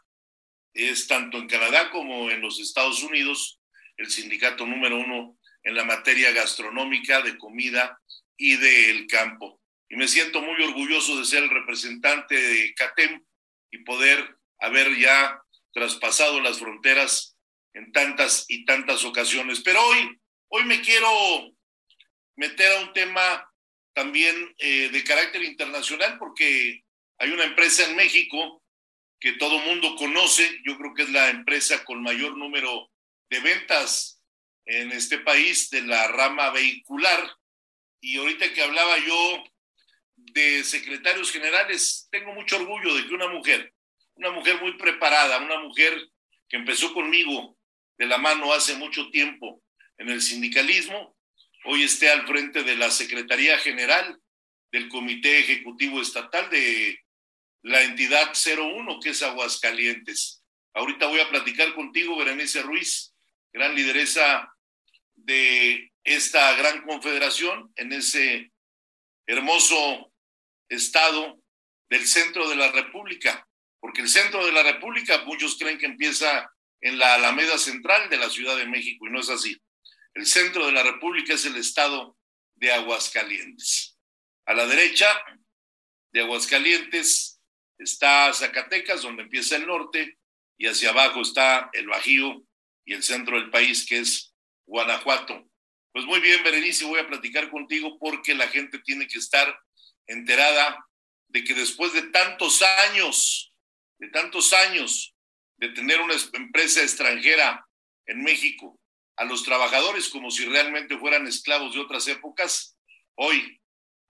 Es 0.74 1.07
tanto 1.07 1.38
en 1.38 1.48
Canadá 1.48 1.90
como 1.90 2.31
en 2.31 2.40
los 2.40 2.61
Estados 2.61 3.02
Unidos 3.02 3.61
el 3.96 4.11
sindicato 4.11 4.66
número 4.66 4.98
uno 4.98 5.38
en 5.62 5.74
la 5.74 5.85
materia 5.85 6.33
gastronómica, 6.33 7.22
de 7.22 7.38
comida 7.38 7.98
y 8.37 8.57
del 8.57 9.07
campo. 9.07 9.61
Y 9.88 9.96
me 9.96 10.07
siento 10.07 10.42
muy 10.42 10.62
orgulloso 10.62 11.18
de 11.18 11.24
ser 11.24 11.44
el 11.44 11.50
representante 11.50 12.35
de 12.35 12.74
CATEM 12.74 13.24
y 13.70 13.79
poder 13.79 14.37
haber 14.59 14.96
ya 14.96 15.40
traspasado 15.72 16.40
las 16.40 16.59
fronteras 16.59 17.37
en 17.74 17.92
tantas 17.92 18.44
y 18.48 18.64
tantas 18.64 19.05
ocasiones. 19.05 19.61
Pero 19.61 19.81
hoy, 19.83 20.20
hoy 20.48 20.64
me 20.64 20.81
quiero 20.81 21.09
meter 22.37 22.72
a 22.72 22.81
un 22.81 22.92
tema 22.92 23.50
también 23.94 24.55
eh, 24.59 24.88
de 24.90 25.05
carácter 25.05 25.42
internacional 25.42 26.18
porque 26.18 26.85
hay 27.18 27.31
una 27.31 27.44
empresa 27.44 27.85
en 27.85 27.96
México 27.96 28.62
que 29.18 29.33
todo 29.33 29.59
mundo 29.61 29.96
conoce, 29.96 30.61
yo 30.64 30.76
creo 30.76 30.94
que 30.94 31.02
es 31.02 31.11
la 31.11 31.31
empresa 31.31 31.85
con 31.85 32.02
mayor 32.02 32.37
número 32.37 32.90
de 33.31 33.40
ventas 33.40 34.22
en 34.66 34.92
este 34.92 35.18
país 35.18 35.70
de 35.70 35.83
la 35.83 36.09
rama 36.09 36.50
vehicular. 36.50 37.37
Y 38.00 38.18
ahorita 38.18 38.52
que 38.52 38.62
hablaba 38.62 38.98
yo 38.98 39.44
de 40.16 40.64
secretarios 40.64 41.33
generales, 41.33 42.09
tengo 42.11 42.33
mucho 42.35 42.57
orgullo 42.57 42.94
de 42.94 43.07
que 43.07 43.14
una 43.14 43.29
mujer, 43.29 43.72
una 44.14 44.31
mujer 44.31 44.61
muy 44.61 44.76
preparada, 44.76 45.38
una 45.38 45.59
mujer 45.61 46.09
que 46.48 46.57
empezó 46.57 46.92
conmigo 46.92 47.57
de 47.98 48.07
la 48.07 48.18
mano 48.18 48.52
hace 48.52 48.76
mucho 48.76 49.11
tiempo 49.11 49.62
en 49.98 50.11
el 50.11 50.20
sindicalismo, 50.20 51.16
hoy 51.64 51.85
esté 51.85 52.11
al 52.11 52.26
frente 52.26 52.62
de 52.62 52.76
la 52.76 52.90
Secretaría 52.90 53.59
General 53.59 54.18
del 54.70 54.88
Comité 54.88 55.38
Ejecutivo 55.38 56.00
Estatal 56.00 56.50
de 56.50 57.00
la 57.66 57.83
entidad 57.83 58.33
01, 58.33 59.00
que 59.00 59.11
es 59.11 59.22
Aguascalientes. 59.24 60.40
Ahorita 60.72 61.09
voy 61.09 61.18
a 61.18 61.29
platicar 61.29 61.74
contigo, 61.74 62.16
Berenice 62.16 62.62
Ruiz, 62.62 63.12
gran 63.52 63.74
lideresa 63.74 64.55
de 65.16 65.92
esta 66.05 66.55
gran 66.55 66.83
confederación 66.83 67.72
en 67.74 67.92
ese 67.92 68.52
hermoso 69.26 70.12
estado 70.68 71.42
del 71.88 72.07
centro 72.07 72.48
de 72.48 72.55
la 72.55 72.70
República, 72.70 73.48
porque 73.81 74.02
el 74.02 74.09
centro 74.09 74.46
de 74.46 74.52
la 74.52 74.62
República 74.62 75.24
muchos 75.24 75.59
creen 75.59 75.79
que 75.79 75.87
empieza 75.87 76.48
en 76.81 77.00
la 77.00 77.14
Alameda 77.14 77.59
Central 77.59 78.09
de 78.09 78.18
la 78.18 78.31
Ciudad 78.31 78.57
de 78.57 78.66
México 78.66 79.09
y 79.09 79.11
no 79.11 79.18
es 79.18 79.29
así. 79.29 79.61
El 80.14 80.26
centro 80.26 80.66
de 80.66 80.72
la 80.72 80.85
República 80.85 81.35
es 81.35 81.44
el 81.46 81.57
estado 81.57 82.16
de 82.55 82.72
Aguascalientes. 82.72 83.98
A 84.44 84.55
la 84.55 84.66
derecha 84.68 85.09
de 86.12 86.20
Aguascalientes 86.20 87.36
está 87.78 88.32
Zacatecas, 88.32 89.02
donde 89.02 89.24
empieza 89.24 89.56
el 89.56 89.66
norte, 89.66 90.18
y 90.58 90.66
hacia 90.66 90.90
abajo 90.90 91.20
está 91.20 91.70
el 91.72 91.86
Bajío 91.86 92.42
y 92.84 92.94
el 92.94 93.02
centro 93.02 93.38
del 93.38 93.50
país, 93.50 93.86
que 93.86 93.98
es 93.98 94.34
Guanajuato. 94.66 95.48
Pues 95.92 96.04
muy 96.06 96.20
bien, 96.20 96.42
Berenice, 96.42 96.84
voy 96.84 97.00
a 97.00 97.06
platicar 97.06 97.50
contigo 97.50 97.98
porque 97.98 98.34
la 98.34 98.48
gente 98.48 98.78
tiene 98.80 99.06
que 99.06 99.18
estar 99.18 99.58
enterada 100.06 100.84
de 101.28 101.44
que 101.44 101.54
después 101.54 101.92
de 101.92 102.02
tantos 102.02 102.62
años, 102.62 103.52
de 103.98 104.08
tantos 104.08 104.52
años 104.52 105.14
de 105.56 105.70
tener 105.70 106.00
una 106.00 106.14
empresa 106.34 106.82
extranjera 106.82 107.66
en 108.06 108.22
México, 108.22 108.78
a 109.16 109.24
los 109.24 109.42
trabajadores 109.42 110.08
como 110.10 110.30
si 110.30 110.44
realmente 110.44 110.98
fueran 110.98 111.26
esclavos 111.26 111.74
de 111.74 111.80
otras 111.80 112.06
épocas, 112.08 112.76
hoy, 113.14 113.60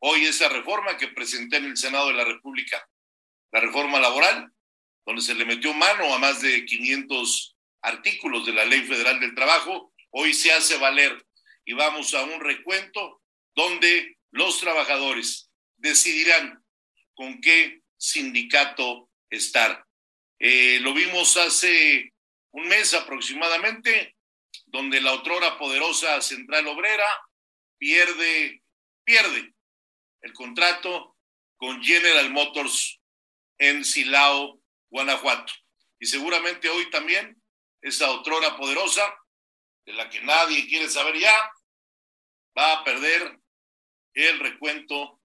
hoy 0.01 0.25
esa 0.25 0.49
reforma 0.49 0.97
que 0.97 1.09
presenté 1.09 1.59
en 1.59 1.67
el 1.67 1.77
Senado 1.77 2.09
de 2.09 2.15
la 2.15 2.25
República, 2.25 2.85
la 3.57 3.63
reforma 3.63 3.99
laboral, 3.99 4.53
donde 5.07 5.23
se 5.23 5.35
le 5.35 5.47
metió 5.47 5.73
mano 5.73 6.13
a 6.15 6.19
más 6.19 6.43
de 6.43 6.67
500 6.67 7.57
artículos 7.81 8.45
de 8.45 8.53
la 8.53 8.67
Ley 8.67 8.83
Federal 8.83 9.19
del 9.19 9.35
Trabajo, 9.35 9.95
hoy 10.11 10.35
se 10.35 10.53
hace 10.53 10.77
valer 10.77 11.27
y 11.65 11.73
vamos 11.73 12.13
a 12.13 12.23
un 12.25 12.39
recuento 12.39 13.23
donde 13.55 14.19
los 14.31 14.61
trabajadores 14.61 15.49
decidirán 15.79 16.63
con 17.15 17.41
qué 17.41 17.81
sindicato 17.97 19.09
estar. 19.31 19.87
Eh, 20.39 20.79
lo 20.83 20.93
vimos 20.93 21.39
hace 21.39 22.13
un 22.51 22.69
mes 22.69 22.93
aproximadamente 22.93 24.17
donde 24.67 25.01
la 25.01 25.15
otrora 25.15 25.57
poderosa 25.57 26.21
Central 26.21 26.67
Obrera 26.67 27.09
pierde, 27.79 28.63
pierde 29.03 29.55
el 30.21 30.35
contrato 30.35 31.17
con 31.57 31.83
General 31.83 32.31
Motors 32.31 33.01
en 33.59 33.85
Silao, 33.85 34.61
Guanajuato. 34.91 35.53
Y 35.99 36.07
seguramente 36.07 36.69
hoy 36.69 36.91
también 36.91 37.41
esa 37.81 38.11
otrora 38.11 38.57
poderosa, 38.57 39.03
de 39.85 39.93
la 39.93 40.09
que 40.11 40.21
nadie 40.23 40.67
quiere 40.67 40.89
saber 40.89 41.19
ya, 41.19 41.53
va 42.57 42.73
a 42.73 42.85
perder 42.85 43.39
el 44.15 44.39
recuento 44.41 45.21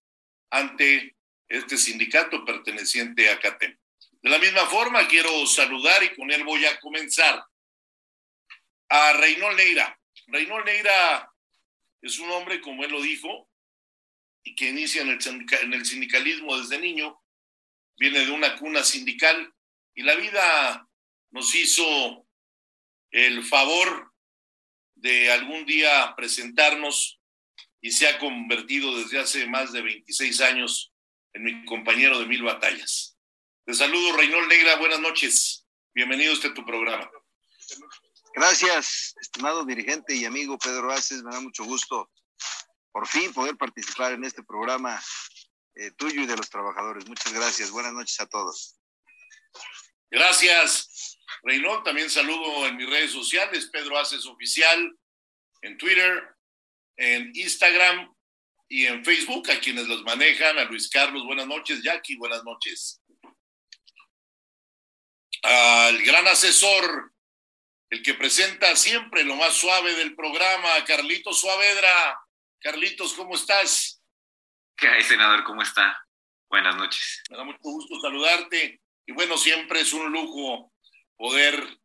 ante 0.52 1.16
este 1.48 1.78
sindicato 1.78 2.46
perteneciente 2.46 3.30
a 3.30 3.40
CATEM. 3.40 3.78
De 4.22 4.30
la 4.30 4.38
misma 4.38 4.66
forma, 4.68 5.08
quiero 5.08 5.46
saludar 5.48 6.04
y 6.04 6.16
con 6.16 6.32
él 6.32 6.44
voy 6.44 6.66
a 6.66 6.80
comenzar 6.80 7.44
a 8.90 9.14
Reynold 9.14 9.58
Neira. 9.58 10.00
Reynold 10.28 10.66
Neira 10.66 11.32
es 12.02 12.20
un 12.20 12.30
hombre, 12.32 12.62
como 12.62 12.84
él 12.84 12.92
lo 12.92 13.02
dijo, 13.02 13.50
y 14.44 14.56
que 14.56 14.70
inicia 14.70 15.02
en 15.02 15.10
el, 15.74 15.86
sindicalismo 15.86 16.58
desde 16.58 16.80
niño, 16.80 17.21
viene 18.02 18.26
de 18.26 18.32
una 18.32 18.58
cuna 18.58 18.84
sindical 18.84 19.54
y 19.94 20.02
la 20.02 20.16
vida 20.16 20.90
nos 21.30 21.54
hizo 21.54 22.26
el 23.12 23.44
favor 23.44 24.12
de 24.96 25.32
algún 25.32 25.68
día 25.68 26.16
presentarnos 26.18 27.20
y 27.80 27.92
se 27.92 28.08
ha 28.08 28.18
convertido 28.18 28.98
desde 28.98 29.20
hace 29.20 29.46
más 29.46 29.72
de 29.72 29.84
26 29.84 30.42
años 30.42 30.92
en 31.34 31.44
mi 31.44 31.64
compañero 31.66 32.18
de 32.18 32.26
mil 32.26 32.42
batallas. 32.42 33.20
Te 33.66 33.76
saludo, 33.76 34.18
Reynold 34.18 34.48
Negra, 34.48 34.78
buenas 34.78 35.00
noches. 35.00 35.68
Bienvenido 35.94 36.32
a 36.32 36.34
este 36.34 36.50
tu 36.50 36.66
programa. 36.66 37.08
Gracias, 38.34 39.14
estimado 39.22 39.64
dirigente 39.64 40.16
y 40.16 40.26
amigo 40.26 40.58
Pedro 40.58 40.92
Aces. 40.92 41.22
Me 41.22 41.36
da 41.36 41.40
mucho 41.40 41.66
gusto 41.66 42.10
por 42.92 43.08
fin 43.08 43.32
poder 43.32 43.58
participar 43.58 44.14
en 44.14 44.24
este 44.24 44.42
programa 44.42 45.00
eh, 45.76 45.92
tuyo 45.92 46.22
y 46.22 46.26
de 46.26 46.38
los 46.38 46.50
trabajadores. 46.50 47.08
Muchas 47.08 47.34
gracias. 47.34 47.72
Buenas 47.72 47.94
noches 47.94 48.20
a 48.20 48.28
todos. 48.28 48.78
Gracias, 50.10 51.18
Reynold. 51.44 51.84
También 51.84 52.10
saludo 52.10 52.68
en 52.68 52.76
mis 52.76 52.90
redes 52.90 53.12
sociales, 53.12 53.70
Pedro 53.72 53.98
Haces 53.98 54.26
Oficial, 54.26 54.94
en 55.62 55.78
Twitter, 55.78 56.36
en 56.98 57.32
Instagram 57.34 58.14
y 58.68 58.86
en 58.86 59.04
Facebook, 59.06 59.50
a 59.50 59.60
quienes 59.60 59.88
los 59.88 60.04
manejan, 60.04 60.58
a 60.58 60.66
Luis 60.66 60.90
Carlos, 60.90 61.26
buenas 61.26 61.48
noches, 61.48 61.82
Jackie, 61.82 62.18
buenas 62.18 62.44
noches. 62.44 63.02
Al 65.44 66.02
gran 66.04 66.28
asesor, 66.28 67.14
el 67.90 68.04
que 68.04 68.14
presenta 68.14 68.76
siempre 68.76 69.24
lo 69.24 69.36
más 69.36 69.54
suave 69.54 69.96
del 69.96 70.16
programa, 70.16 70.86
Carlitos 70.86 71.40
Suavedra. 71.40 72.18
Carlitos, 72.60 73.14
¿cómo 73.14 73.36
estás? 73.36 74.01
¿Qué 74.82 74.88
hay, 74.88 75.04
senador? 75.04 75.44
¿Cómo 75.44 75.62
está? 75.62 75.96
Buenas 76.50 76.76
noches. 76.76 77.22
Me 77.30 77.38
da 77.38 77.44
mucho 77.44 77.60
gusto 77.62 78.00
saludarte. 78.02 78.82
Y 79.06 79.12
bueno, 79.12 79.38
siempre 79.38 79.82
es 79.82 79.94
un 79.94 80.12
lujo 80.12 80.74
poder 81.16 81.78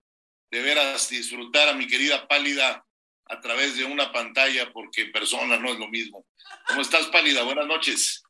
de 0.51 0.63
veras 0.63 1.11
disfrutar 1.11 1.69
a 1.69 1.75
mi 1.75 1.87
querida 1.87 2.27
Pálida 2.27 2.83
a 3.27 3.41
través 3.41 3.77
de 3.77 3.85
una 3.85 4.13
pantalla, 4.13 4.73
porque 4.73 5.03
en 5.03 5.13
persona 5.13 5.59
no 5.59 5.73
es 5.73 5.79
lo 5.79 5.89
mismo. 5.89 6.25
¿Cómo 6.69 6.81
estás, 6.81 7.07
Pálida? 7.09 7.43
Buenas 7.43 7.67
noches. 7.67 8.23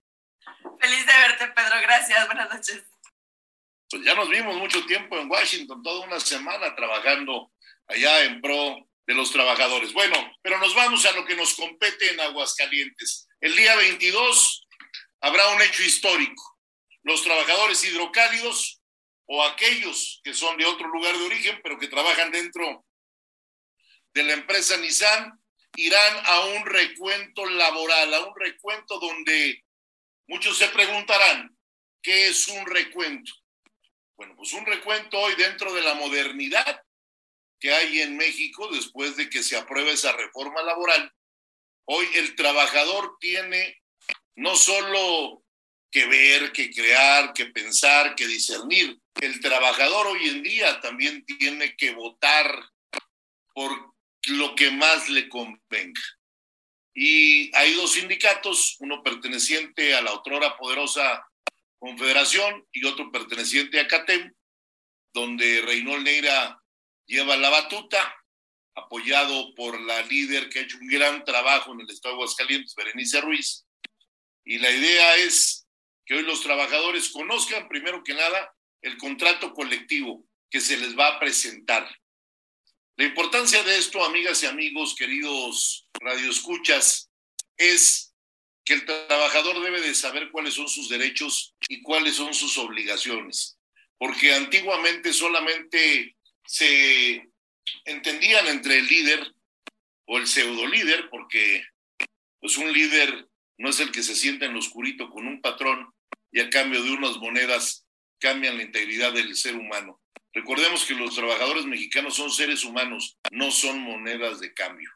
Feliz 0.80 1.06
de 1.06 1.12
verte, 1.12 1.46
Pedro. 1.46 1.80
Gracias. 1.82 2.26
Buenas 2.26 2.52
noches. 2.52 2.84
Pues 3.88 4.02
ya 4.02 4.16
nos 4.16 4.28
vimos 4.28 4.56
mucho 4.56 4.84
tiempo 4.86 5.16
en 5.16 5.30
Washington, 5.30 5.80
toda 5.80 6.04
una 6.04 6.18
semana 6.18 6.74
trabajando 6.74 7.52
allá 7.86 8.24
en 8.24 8.40
pro 8.40 8.85
de 9.06 9.14
los 9.14 9.30
trabajadores. 9.30 9.92
Bueno, 9.92 10.16
pero 10.42 10.58
nos 10.58 10.74
vamos 10.74 11.06
a 11.06 11.12
lo 11.12 11.24
que 11.24 11.36
nos 11.36 11.54
compete 11.54 12.10
en 12.10 12.20
Aguascalientes. 12.20 13.28
El 13.40 13.54
día 13.54 13.76
22 13.76 14.66
habrá 15.20 15.48
un 15.50 15.62
hecho 15.62 15.82
histórico. 15.82 16.58
Los 17.02 17.22
trabajadores 17.22 17.84
hidrocálidos 17.84 18.82
o 19.26 19.44
aquellos 19.44 20.20
que 20.24 20.34
son 20.34 20.56
de 20.56 20.66
otro 20.66 20.88
lugar 20.88 21.16
de 21.16 21.24
origen, 21.24 21.60
pero 21.62 21.78
que 21.78 21.88
trabajan 21.88 22.30
dentro 22.32 22.84
de 24.12 24.24
la 24.24 24.32
empresa 24.32 24.76
Nissan, 24.78 25.38
irán 25.76 26.22
a 26.24 26.40
un 26.46 26.66
recuento 26.66 27.44
laboral, 27.46 28.12
a 28.14 28.24
un 28.24 28.34
recuento 28.34 28.98
donde 28.98 29.62
muchos 30.26 30.56
se 30.56 30.68
preguntarán, 30.68 31.56
¿qué 32.02 32.28
es 32.28 32.48
un 32.48 32.66
recuento? 32.66 33.32
Bueno, 34.16 34.34
pues 34.36 34.52
un 34.54 34.64
recuento 34.64 35.18
hoy 35.18 35.34
dentro 35.34 35.72
de 35.74 35.82
la 35.82 35.94
modernidad 35.94 36.85
que 37.58 37.72
hay 37.72 38.00
en 38.00 38.16
México 38.16 38.68
después 38.72 39.16
de 39.16 39.30
que 39.30 39.42
se 39.42 39.56
apruebe 39.56 39.92
esa 39.92 40.12
reforma 40.12 40.62
laboral. 40.62 41.12
Hoy 41.86 42.06
el 42.14 42.34
trabajador 42.34 43.16
tiene 43.20 43.82
no 44.36 44.56
solo 44.56 45.42
que 45.90 46.06
ver, 46.06 46.52
que 46.52 46.70
crear, 46.70 47.32
que 47.32 47.46
pensar, 47.46 48.14
que 48.14 48.26
discernir. 48.26 48.98
El 49.20 49.40
trabajador 49.40 50.08
hoy 50.08 50.28
en 50.28 50.42
día 50.42 50.80
también 50.80 51.24
tiene 51.24 51.74
que 51.76 51.92
votar 51.94 52.70
por 53.54 53.94
lo 54.28 54.54
que 54.54 54.70
más 54.70 55.08
le 55.08 55.28
convenga. 55.28 56.02
Y 56.94 57.54
hay 57.56 57.74
dos 57.74 57.92
sindicatos, 57.92 58.76
uno 58.80 59.02
perteneciente 59.02 59.94
a 59.94 60.02
la 60.02 60.12
otrora 60.12 60.56
poderosa 60.56 61.26
Confederación 61.78 62.66
y 62.72 62.84
otro 62.86 63.12
perteneciente 63.12 63.78
a 63.78 63.86
CATEM, 63.86 64.32
donde 65.12 65.60
Reynold 65.60 66.04
Neira 66.04 66.60
lleva 67.06 67.36
la 67.36 67.50
batuta, 67.50 68.14
apoyado 68.74 69.54
por 69.54 69.80
la 69.80 70.02
líder 70.02 70.48
que 70.48 70.58
ha 70.58 70.62
hecho 70.62 70.78
un 70.78 70.88
gran 70.88 71.24
trabajo 71.24 71.72
en 71.72 71.80
el 71.80 71.90
estado 71.90 72.14
de 72.14 72.22
Aguascalientes, 72.22 72.74
Berenice 72.74 73.20
Ruiz. 73.20 73.64
Y 74.44 74.58
la 74.58 74.70
idea 74.70 75.16
es 75.16 75.66
que 76.04 76.14
hoy 76.14 76.22
los 76.22 76.42
trabajadores 76.42 77.08
conozcan, 77.10 77.68
primero 77.68 78.02
que 78.04 78.14
nada, 78.14 78.54
el 78.82 78.96
contrato 78.98 79.52
colectivo 79.54 80.24
que 80.50 80.60
se 80.60 80.76
les 80.76 80.96
va 80.96 81.08
a 81.08 81.20
presentar. 81.20 81.88
La 82.96 83.04
importancia 83.04 83.62
de 83.62 83.76
esto, 83.76 84.04
amigas 84.04 84.42
y 84.42 84.46
amigos, 84.46 84.94
queridos 84.94 85.88
radioescuchas, 86.00 87.10
es 87.56 88.14
que 88.64 88.74
el 88.74 88.84
trabajador 88.84 89.62
debe 89.62 89.80
de 89.80 89.94
saber 89.94 90.30
cuáles 90.30 90.54
son 90.54 90.68
sus 90.68 90.88
derechos 90.88 91.54
y 91.68 91.82
cuáles 91.82 92.16
son 92.16 92.34
sus 92.34 92.56
obligaciones, 92.58 93.58
porque 93.98 94.34
antiguamente 94.34 95.12
solamente 95.12 96.15
se 96.46 97.28
entendían 97.84 98.46
entre 98.48 98.78
el 98.78 98.86
líder 98.86 99.32
o 100.06 100.18
el 100.18 100.26
pseudo 100.26 100.66
líder, 100.66 101.08
porque 101.10 101.64
pues 102.40 102.56
un 102.58 102.72
líder 102.72 103.28
no 103.58 103.70
es 103.70 103.80
el 103.80 103.90
que 103.90 104.02
se 104.02 104.14
sienta 104.14 104.46
en 104.46 104.52
lo 104.52 104.58
oscurito 104.58 105.10
con 105.10 105.26
un 105.26 105.40
patrón 105.40 105.92
y 106.30 106.40
a 106.40 106.50
cambio 106.50 106.82
de 106.82 106.92
unas 106.92 107.16
monedas 107.16 107.86
cambian 108.18 108.56
la 108.56 108.62
integridad 108.62 109.12
del 109.12 109.34
ser 109.36 109.56
humano. 109.56 110.00
Recordemos 110.32 110.84
que 110.84 110.94
los 110.94 111.14
trabajadores 111.14 111.64
mexicanos 111.64 112.14
son 112.14 112.30
seres 112.30 112.64
humanos, 112.64 113.18
no 113.30 113.50
son 113.50 113.80
monedas 113.80 114.38
de 114.40 114.52
cambio. 114.52 114.90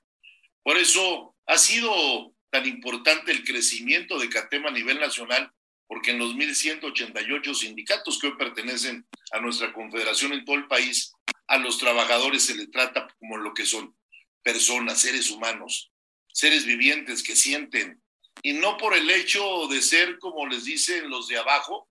Por 0.62 0.76
eso 0.76 1.34
ha 1.46 1.56
sido 1.56 2.34
tan 2.50 2.66
importante 2.66 3.32
el 3.32 3.44
crecimiento 3.44 4.18
de 4.18 4.28
CATEM 4.28 4.66
a 4.66 4.70
nivel 4.70 5.00
nacional, 5.00 5.50
porque 5.86 6.10
en 6.10 6.18
los 6.18 6.34
1.188 6.34 7.54
sindicatos 7.54 8.18
que 8.18 8.28
hoy 8.28 8.36
pertenecen 8.36 9.06
a 9.32 9.40
nuestra 9.40 9.72
confederación 9.72 10.32
en 10.34 10.44
todo 10.44 10.56
el 10.56 10.68
país, 10.68 11.12
a 11.50 11.58
los 11.58 11.78
trabajadores 11.78 12.44
se 12.46 12.54
les 12.54 12.70
trata 12.70 13.08
como 13.18 13.36
lo 13.36 13.52
que 13.52 13.66
son 13.66 13.96
personas, 14.42 15.00
seres 15.00 15.30
humanos, 15.30 15.92
seres 16.32 16.64
vivientes 16.64 17.22
que 17.22 17.34
sienten, 17.34 18.02
y 18.42 18.52
no 18.52 18.76
por 18.76 18.96
el 18.96 19.10
hecho 19.10 19.66
de 19.66 19.82
ser, 19.82 20.18
como 20.18 20.46
les 20.46 20.64
dicen 20.64 21.10
los 21.10 21.28
de 21.28 21.38
abajo, 21.38 21.90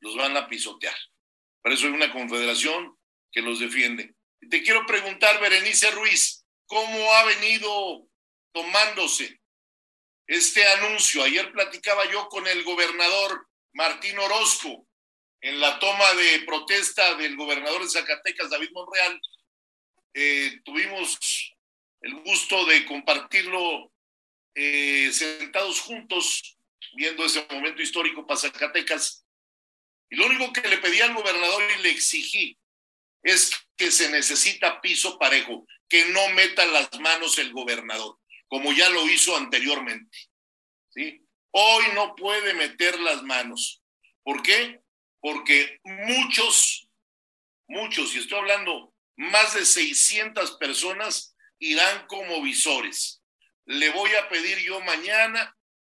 los 0.00 0.16
van 0.16 0.36
a 0.36 0.48
pisotear. 0.48 0.96
Por 1.62 1.72
eso 1.72 1.86
hay 1.86 1.92
una 1.92 2.12
confederación 2.12 2.98
que 3.30 3.40
los 3.40 3.60
defiende. 3.60 4.14
Te 4.50 4.62
quiero 4.62 4.84
preguntar, 4.86 5.40
Berenice 5.40 5.92
Ruiz, 5.92 6.44
¿cómo 6.66 7.12
ha 7.14 7.24
venido 7.24 8.08
tomándose 8.52 9.40
este 10.26 10.66
anuncio. 10.66 11.22
Ayer 11.22 11.52
platicaba 11.52 12.10
yo 12.10 12.28
con 12.28 12.46
el 12.46 12.64
gobernador 12.64 13.48
Martín 13.74 14.18
Orozco 14.18 14.86
en 15.42 15.60
la 15.60 15.78
toma 15.78 16.14
de 16.14 16.40
protesta 16.46 17.14
del 17.16 17.36
gobernador 17.36 17.82
de 17.82 17.90
Zacatecas, 17.90 18.48
David 18.48 18.70
Monreal. 18.72 19.20
Eh, 20.14 20.60
tuvimos 20.64 21.54
el 22.00 22.14
gusto 22.22 22.64
de 22.64 22.86
compartirlo 22.86 23.92
eh, 24.54 25.10
sentados 25.12 25.80
juntos, 25.80 26.56
viendo 26.94 27.24
ese 27.24 27.46
momento 27.50 27.82
histórico 27.82 28.26
para 28.26 28.40
Zacatecas. 28.40 29.26
Y 30.08 30.16
lo 30.16 30.26
único 30.26 30.52
que 30.52 30.66
le 30.66 30.78
pedí 30.78 31.00
al 31.00 31.14
gobernador 31.14 31.62
y 31.78 31.82
le 31.82 31.90
exigí 31.90 32.58
es 33.22 33.50
que 33.76 33.90
se 33.90 34.10
necesita 34.10 34.80
piso 34.80 35.18
parejo, 35.18 35.66
que 35.88 36.06
no 36.06 36.28
meta 36.30 36.64
las 36.64 36.98
manos 36.98 37.38
el 37.38 37.52
gobernador 37.52 38.18
como 38.52 38.70
ya 38.74 38.86
lo 38.90 39.08
hizo 39.08 39.34
anteriormente. 39.34 40.18
¿sí? 40.90 41.26
Hoy 41.52 41.84
no 41.94 42.14
puede 42.14 42.52
meter 42.52 43.00
las 43.00 43.22
manos. 43.22 43.82
¿Por 44.22 44.42
qué? 44.42 44.81
Porque 45.22 45.80
muchos, 45.84 46.88
muchos, 47.68 48.14
y 48.14 48.18
estoy 48.18 48.40
hablando, 48.40 48.92
más 49.16 49.54
de 49.54 49.64
600 49.64 50.58
personas 50.58 51.36
irán 51.60 52.06
como 52.08 52.42
visores. 52.42 53.22
Le 53.66 53.88
voy 53.90 54.10
a 54.16 54.28
pedir 54.28 54.58
yo 54.58 54.80
mañana 54.80 55.56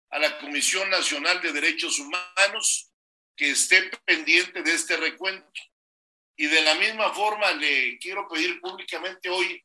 a 0.09 0.19
la 0.19 0.37
Comisión 0.39 0.89
Nacional 0.89 1.41
de 1.41 1.53
Derechos 1.53 1.99
Humanos 1.99 2.91
que 3.37 3.51
esté 3.51 3.89
pendiente 4.03 4.61
de 4.61 4.73
este 4.73 4.97
recuento. 4.97 5.61
Y 6.35 6.47
de 6.47 6.61
la 6.61 6.75
misma 6.75 7.13
forma 7.13 7.49
le 7.53 7.97
quiero 7.99 8.27
pedir 8.27 8.59
públicamente 8.59 9.29
hoy 9.29 9.63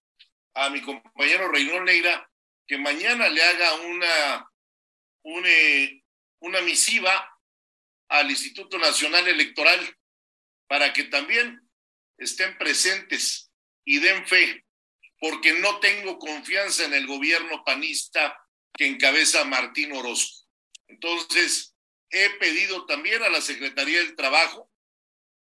a 0.55 0.71
mi 0.71 0.81
compañero 0.83 1.51
Reynold 1.51 1.85
Neira 1.85 2.31
que 2.65 2.79
mañana 2.79 3.29
le 3.29 3.43
haga 3.43 3.75
una, 3.75 4.51
una, 5.23 5.51
una 6.41 6.61
misiva 6.61 7.38
al 8.09 8.31
Instituto 8.31 8.79
Nacional 8.79 9.27
Electoral 9.29 9.97
para 10.67 10.93
que 10.93 11.05
también 11.05 11.61
estén 12.17 12.57
presentes 12.59 13.51
y 13.85 13.99
den 13.99 14.27
fe, 14.27 14.65
porque 15.21 15.55
no 15.61 15.81
tengo 15.81 16.19
confianza 16.19 16.85
en 16.85 16.95
el 16.95 17.07
gobierno 17.07 17.65
panista 17.65 18.37
que 18.75 18.87
encabeza 18.87 19.45
Martín 19.45 19.93
Orozco. 19.93 20.47
Entonces, 20.89 21.75
he 22.11 22.31
pedido 22.39 22.87
también 22.87 23.23
a 23.23 23.29
la 23.29 23.41
Secretaría 23.41 23.99
del 23.99 24.17
Trabajo 24.17 24.71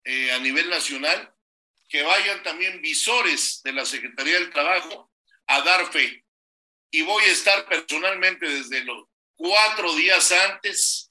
eh, 0.03 0.31
a 0.31 0.39
nivel 0.39 0.69
nacional 0.69 1.33
que 1.89 2.03
vayan 2.03 2.43
también 2.43 2.81
visores 2.81 3.61
de 3.63 3.73
la 3.73 3.85
Secretaría 3.85 4.35
del 4.35 4.51
Trabajo 4.51 5.11
a 5.47 5.61
dar 5.61 5.91
fe 5.91 6.25
y 6.91 7.01
voy 7.01 7.23
a 7.23 7.31
estar 7.31 7.67
personalmente 7.67 8.47
desde 8.47 8.83
los 8.83 9.05
cuatro 9.35 9.93
días 9.95 10.31
antes. 10.31 11.06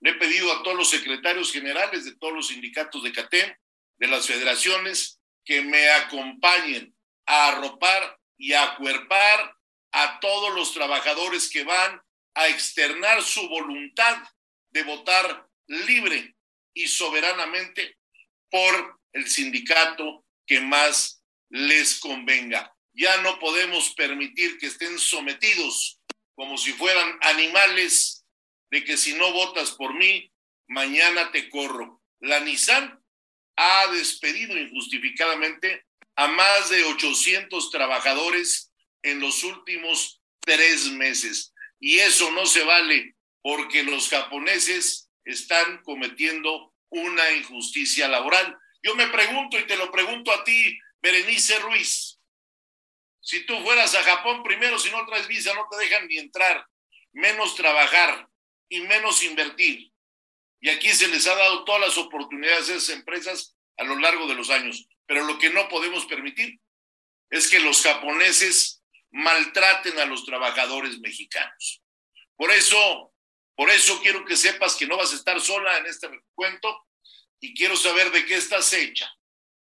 Le 0.00 0.10
he 0.10 0.14
pedido 0.14 0.52
a 0.52 0.62
todos 0.62 0.76
los 0.76 0.90
secretarios 0.90 1.52
generales 1.52 2.04
de 2.04 2.16
todos 2.16 2.32
los 2.32 2.48
sindicatos 2.48 3.02
de 3.02 3.12
CATEM, 3.12 3.54
de 3.98 4.06
las 4.06 4.26
federaciones, 4.26 5.20
que 5.44 5.62
me 5.62 5.90
acompañen 5.90 6.94
a 7.26 7.48
arropar 7.48 8.18
y 8.38 8.52
a 8.52 8.72
acuerpar 8.72 9.56
a 9.92 10.20
todos 10.20 10.54
los 10.54 10.72
trabajadores 10.72 11.50
que 11.50 11.64
van 11.64 12.00
a 12.34 12.48
externar 12.48 13.22
su 13.22 13.48
voluntad 13.48 14.22
de 14.70 14.82
votar 14.84 15.48
libre 15.66 16.36
y 16.74 16.86
soberanamente 16.86 17.98
por 18.50 19.00
el 19.12 19.28
sindicato 19.28 20.24
que 20.46 20.60
más 20.60 21.22
les 21.50 21.98
convenga. 21.98 22.74
Ya 22.92 23.20
no 23.22 23.38
podemos 23.38 23.90
permitir 23.94 24.58
que 24.58 24.66
estén 24.66 24.98
sometidos 24.98 26.00
como 26.34 26.56
si 26.56 26.72
fueran 26.72 27.18
animales 27.22 28.19
de 28.70 28.84
que 28.84 28.96
si 28.96 29.14
no 29.14 29.32
votas 29.32 29.72
por 29.72 29.94
mí, 29.94 30.32
mañana 30.68 31.32
te 31.32 31.48
corro. 31.50 32.02
La 32.20 32.40
Nissan 32.40 33.02
ha 33.56 33.86
despedido 33.88 34.56
injustificadamente 34.56 35.86
a 36.16 36.28
más 36.28 36.70
de 36.70 36.84
800 36.84 37.70
trabajadores 37.70 38.72
en 39.02 39.20
los 39.20 39.42
últimos 39.42 40.20
tres 40.40 40.86
meses. 40.92 41.52
Y 41.78 41.98
eso 41.98 42.30
no 42.32 42.46
se 42.46 42.62
vale 42.62 43.16
porque 43.42 43.82
los 43.82 44.08
japoneses 44.08 45.10
están 45.24 45.82
cometiendo 45.82 46.74
una 46.90 47.30
injusticia 47.32 48.08
laboral. 48.08 48.56
Yo 48.82 48.94
me 48.94 49.08
pregunto 49.08 49.58
y 49.58 49.66
te 49.66 49.76
lo 49.76 49.90
pregunto 49.90 50.32
a 50.32 50.44
ti, 50.44 50.78
Berenice 51.00 51.58
Ruiz, 51.60 52.18
si 53.20 53.44
tú 53.46 53.58
fueras 53.62 53.94
a 53.94 54.02
Japón 54.02 54.42
primero, 54.42 54.78
si 54.78 54.90
no 54.90 55.04
traes 55.06 55.26
visa, 55.26 55.54
no 55.54 55.66
te 55.70 55.76
dejan 55.78 56.06
ni 56.08 56.18
entrar, 56.18 56.66
menos 57.12 57.54
trabajar 57.54 58.28
y 58.70 58.80
menos 58.80 59.22
invertir. 59.22 59.92
Y 60.60 60.70
aquí 60.70 60.88
se 60.90 61.08
les 61.08 61.26
ha 61.26 61.34
dado 61.34 61.64
todas 61.64 61.80
las 61.80 61.98
oportunidades 61.98 62.70
a 62.70 62.74
esas 62.74 62.88
empresas 62.90 63.56
a 63.76 63.84
lo 63.84 63.98
largo 63.98 64.26
de 64.26 64.34
los 64.34 64.48
años. 64.48 64.88
Pero 65.06 65.24
lo 65.24 65.38
que 65.38 65.50
no 65.50 65.68
podemos 65.68 66.06
permitir 66.06 66.58
es 67.28 67.48
que 67.50 67.60
los 67.60 67.82
japoneses 67.82 68.82
maltraten 69.10 69.98
a 69.98 70.04
los 70.04 70.24
trabajadores 70.24 70.98
mexicanos. 71.00 71.82
Por 72.36 72.50
eso, 72.52 73.12
por 73.56 73.70
eso 73.70 74.00
quiero 74.00 74.24
que 74.24 74.36
sepas 74.36 74.76
que 74.76 74.86
no 74.86 74.96
vas 74.96 75.12
a 75.12 75.16
estar 75.16 75.40
sola 75.40 75.78
en 75.78 75.86
este 75.86 76.08
cuento 76.34 76.86
y 77.40 77.54
quiero 77.54 77.76
saber 77.76 78.12
de 78.12 78.24
qué 78.24 78.36
estás 78.36 78.72
hecha. 78.72 79.10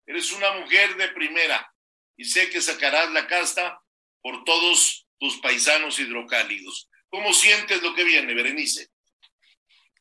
Eres 0.07 0.33
una 0.33 0.53
mujer 0.53 0.97
de 0.97 1.09
primera 1.09 1.73
y 2.17 2.25
sé 2.25 2.51
que 2.51 2.61
sacarás 2.61 3.11
la 3.13 3.27
casta 3.27 3.81
por 4.21 4.45
todos 4.45 5.07
tus 5.19 5.39
paisanos 5.39 5.99
hidrocálidos. 5.99 6.90
¿Cómo 7.11 7.35
sientes 7.35 7.83
lo 7.83 7.93
que 7.95 8.05
viene, 8.05 8.35
Berenice? 8.35 8.89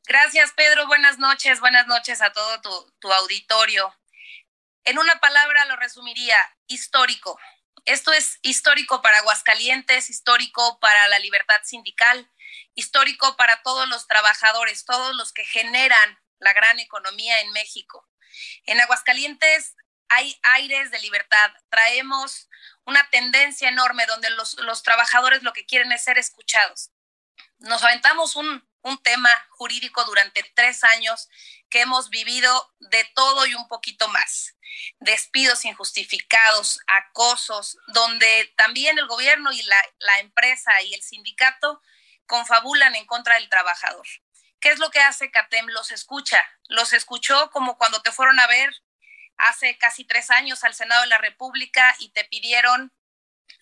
Gracias, 0.05 0.53
Pedro. 0.53 0.85
Buenas 0.85 1.17
noches. 1.17 1.59
Buenas 1.59 1.87
noches 1.87 2.21
a 2.21 2.31
todo 2.31 2.61
tu, 2.99 3.11
auditorio. 3.11 3.93
En 4.83 4.99
una 4.99 5.19
palabra 5.19 5.65
lo 5.65 5.75
resumiría, 5.75 6.37
histórico. 6.67 7.39
Esto 7.85 8.13
es 8.13 8.37
histórico 8.43 9.01
para 9.01 9.17
Aguascalientes, 9.19 10.11
histórico 10.11 10.79
para 10.79 11.07
la 11.07 11.17
libertad 11.17 11.59
sindical, 11.63 12.31
histórico 12.75 13.35
para 13.37 13.63
todos 13.63 13.89
los 13.89 14.07
trabajadores, 14.07 14.85
todos 14.85 15.15
los 15.15 15.33
que 15.33 15.45
generan 15.45 16.19
la 16.37 16.53
gran 16.53 16.79
economía 16.79 17.41
en 17.41 17.51
México. 17.53 18.07
En 18.65 18.79
Aguascalientes 18.81 19.75
hay 20.09 20.39
aires 20.43 20.91
de 20.91 20.99
libertad, 20.99 21.51
traemos 21.69 22.49
una 22.85 23.07
tendencia 23.09 23.69
enorme 23.69 24.05
donde 24.05 24.29
los 24.29 24.83
trabajadores 24.83 25.41
lo 25.41 25.53
que 25.53 25.65
quieren 25.65 25.91
es 25.91 26.03
ser 26.03 26.19
escuchados. 26.19 26.91
Nos 27.59 27.83
aventamos 27.83 28.35
un, 28.35 28.67
un 28.81 29.01
tema 29.03 29.29
jurídico 29.51 30.03
durante 30.05 30.43
tres 30.55 30.83
años 30.83 31.29
que 31.69 31.81
hemos 31.81 32.09
vivido 32.09 32.73
de 32.79 33.03
todo 33.15 33.45
y 33.45 33.55
un 33.55 33.67
poquito 33.67 34.07
más. 34.07 34.55
Despidos 34.99 35.65
injustificados, 35.65 36.79
acosos, 36.87 37.77
donde 37.87 38.53
también 38.55 38.97
el 38.97 39.07
gobierno 39.07 39.51
y 39.51 39.61
la, 39.63 39.77
la, 39.99 40.19
empresa 40.19 40.81
y 40.83 40.93
el 40.93 41.01
sindicato 41.01 41.81
confabulan 42.25 42.95
en 42.95 43.05
contra 43.05 43.35
del 43.35 43.49
trabajador. 43.49 44.07
¿Qué 44.59 44.69
es 44.69 44.79
lo 44.79 44.91
que 44.91 44.99
hace 44.99 45.31
CATEM? 45.31 45.67
Los 45.67 45.91
escucha. 45.91 46.43
Los 46.67 46.93
escuchó 46.93 47.49
como 47.51 47.77
cuando 47.77 48.01
te 48.01 48.11
fueron 48.11 48.39
a 48.39 48.47
ver 48.47 48.73
hace 49.37 49.77
casi 49.77 50.05
tres 50.05 50.29
años 50.29 50.63
al 50.63 50.75
Senado 50.75 51.01
de 51.01 51.07
la 51.07 51.17
República 51.17 51.95
y 51.99 52.09
te 52.09 52.25
pidieron 52.25 52.93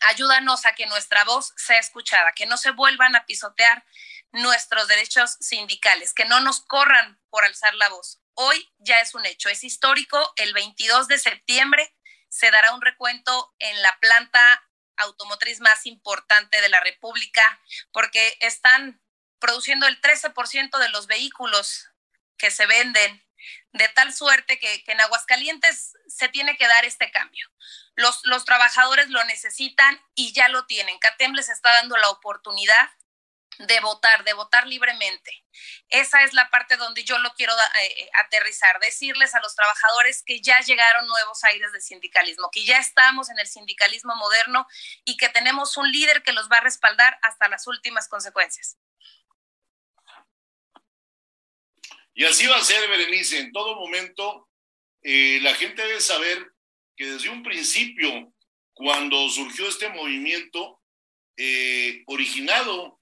ayúdanos 0.01 0.65
a 0.65 0.73
que 0.73 0.85
nuestra 0.85 1.23
voz 1.23 1.53
sea 1.57 1.79
escuchada, 1.79 2.33
que 2.33 2.45
no 2.45 2.57
se 2.57 2.71
vuelvan 2.71 3.15
a 3.15 3.25
pisotear 3.25 3.85
nuestros 4.31 4.87
derechos 4.87 5.37
sindicales, 5.39 6.13
que 6.13 6.25
no 6.25 6.39
nos 6.41 6.61
corran 6.61 7.19
por 7.29 7.43
alzar 7.43 7.73
la 7.75 7.89
voz. 7.89 8.19
Hoy 8.33 8.71
ya 8.77 8.99
es 9.01 9.15
un 9.15 9.25
hecho, 9.25 9.49
es 9.49 9.63
histórico. 9.63 10.33
El 10.35 10.53
22 10.53 11.07
de 11.07 11.17
septiembre 11.17 11.95
se 12.29 12.51
dará 12.51 12.73
un 12.73 12.81
recuento 12.81 13.55
en 13.59 13.81
la 13.81 13.97
planta 13.99 14.63
automotriz 14.97 15.59
más 15.59 15.85
importante 15.85 16.61
de 16.61 16.69
la 16.69 16.79
República, 16.79 17.61
porque 17.91 18.37
están 18.41 19.01
produciendo 19.39 19.87
el 19.87 20.01
13% 20.01 20.77
de 20.77 20.89
los 20.89 21.07
vehículos 21.07 21.89
que 22.37 22.51
se 22.51 22.65
venden, 22.65 23.26
de 23.77 23.89
tal 23.89 24.13
suerte 24.13 24.59
que, 24.59 24.83
en 24.87 25.01
Aguascalientes 25.01 25.93
se 26.07 26.29
tiene 26.29 26.57
que 26.57 26.67
dar 26.67 26.85
este 26.85 27.11
cambio. 27.11 27.49
Los, 27.95 28.45
trabajadores 28.45 29.09
lo 29.09 29.23
necesitan 29.25 30.01
y 30.15 30.33
ya 30.33 30.49
lo 30.49 30.65
tienen. 30.65 30.99
CATEM 30.99 31.33
les 31.33 31.49
está 31.49 31.71
dando 31.73 31.97
la 31.97 32.09
oportunidad 32.09 32.89
de 33.59 33.79
votar, 33.79 34.23
de 34.23 34.33
votar 34.33 34.67
libremente. 34.67 35.31
Esa 35.89 36.21
es 36.23 36.33
la 36.33 36.49
parte 36.49 36.77
donde 36.77 37.03
yo 37.03 37.17
lo 37.17 37.33
quiero 37.33 37.53
eh, 37.81 38.09
aterrizar, 38.25 38.79
decirles 38.79 39.33
a 39.33 39.39
los 39.39 39.55
trabajadores 39.55 40.21
que 40.23 40.41
ya 40.41 40.59
llegaron 40.61 41.07
nuevos 41.07 41.43
aires 41.43 41.71
de 41.71 41.81
sindicalismo, 41.81 42.51
que 42.51 42.65
ya 42.65 42.77
estamos 42.77 43.29
en 43.29 43.39
el 43.39 43.47
sindicalismo 43.47 44.15
moderno 44.15 44.67
y 45.05 45.17
que 45.17 45.29
tenemos 45.29 45.75
un 45.77 45.91
líder 45.91 46.21
que 46.21 46.33
los 46.33 46.49
va 46.51 46.57
a 46.57 46.61
respaldar 46.61 47.17
hasta 47.23 47.47
las 47.47 47.65
últimas 47.65 48.07
consecuencias. 48.07 48.77
Y 52.17 52.25
así 52.25 52.47
va 52.47 52.55
a 52.55 52.63
ser, 52.63 52.89
Berenice, 52.89 53.37
en 53.37 53.51
todo 53.51 53.75
momento 53.75 54.49
eh, 55.03 55.37
la 55.43 55.53
gente 55.53 55.83
debe 55.83 56.01
saber 56.01 56.51
que 56.95 57.05
desde 57.05 57.29
un 57.29 57.43
principio, 57.43 58.33
cuando 58.73 59.29
surgió 59.29 59.69
este 59.69 59.89
movimiento, 59.89 60.81
eh, 61.37 62.01
originado 62.07 62.99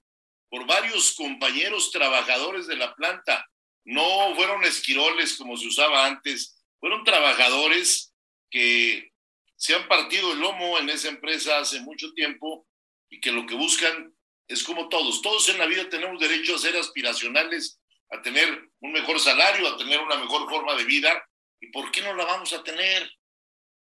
por 0.50 0.66
varios 0.66 1.14
compañeros 1.14 1.90
trabajadores 1.90 2.66
de 2.66 2.76
la 2.76 2.94
planta. 2.94 3.48
No 3.86 4.34
fueron 4.34 4.62
esquiroles 4.64 5.38
como 5.38 5.56
se 5.56 5.66
usaba 5.66 6.04
antes, 6.04 6.62
fueron 6.78 7.02
trabajadores 7.02 8.12
que 8.50 9.12
se 9.56 9.74
han 9.74 9.88
partido 9.88 10.34
el 10.34 10.40
lomo 10.40 10.78
en 10.78 10.90
esa 10.90 11.08
empresa 11.08 11.58
hace 11.58 11.80
mucho 11.80 12.12
tiempo 12.12 12.66
y 13.08 13.18
que 13.18 13.32
lo 13.32 13.46
que 13.46 13.54
buscan 13.54 14.14
es 14.46 14.62
como 14.62 14.90
todos. 14.90 15.22
Todos 15.22 15.48
en 15.48 15.56
la 15.56 15.64
vida 15.64 15.88
tenemos 15.88 16.20
derecho 16.20 16.56
a 16.56 16.58
ser 16.58 16.76
aspiracionales, 16.76 17.80
a 18.10 18.20
tener 18.20 18.65
un 18.80 18.92
mejor 18.92 19.18
salario, 19.20 19.68
a 19.68 19.76
tener 19.76 20.00
una 20.00 20.16
mejor 20.16 20.48
forma 20.48 20.74
de 20.74 20.84
vida. 20.84 21.24
¿Y 21.60 21.68
por 21.68 21.90
qué 21.90 22.02
no 22.02 22.14
la 22.14 22.24
vamos 22.24 22.52
a 22.52 22.62
tener? 22.62 23.10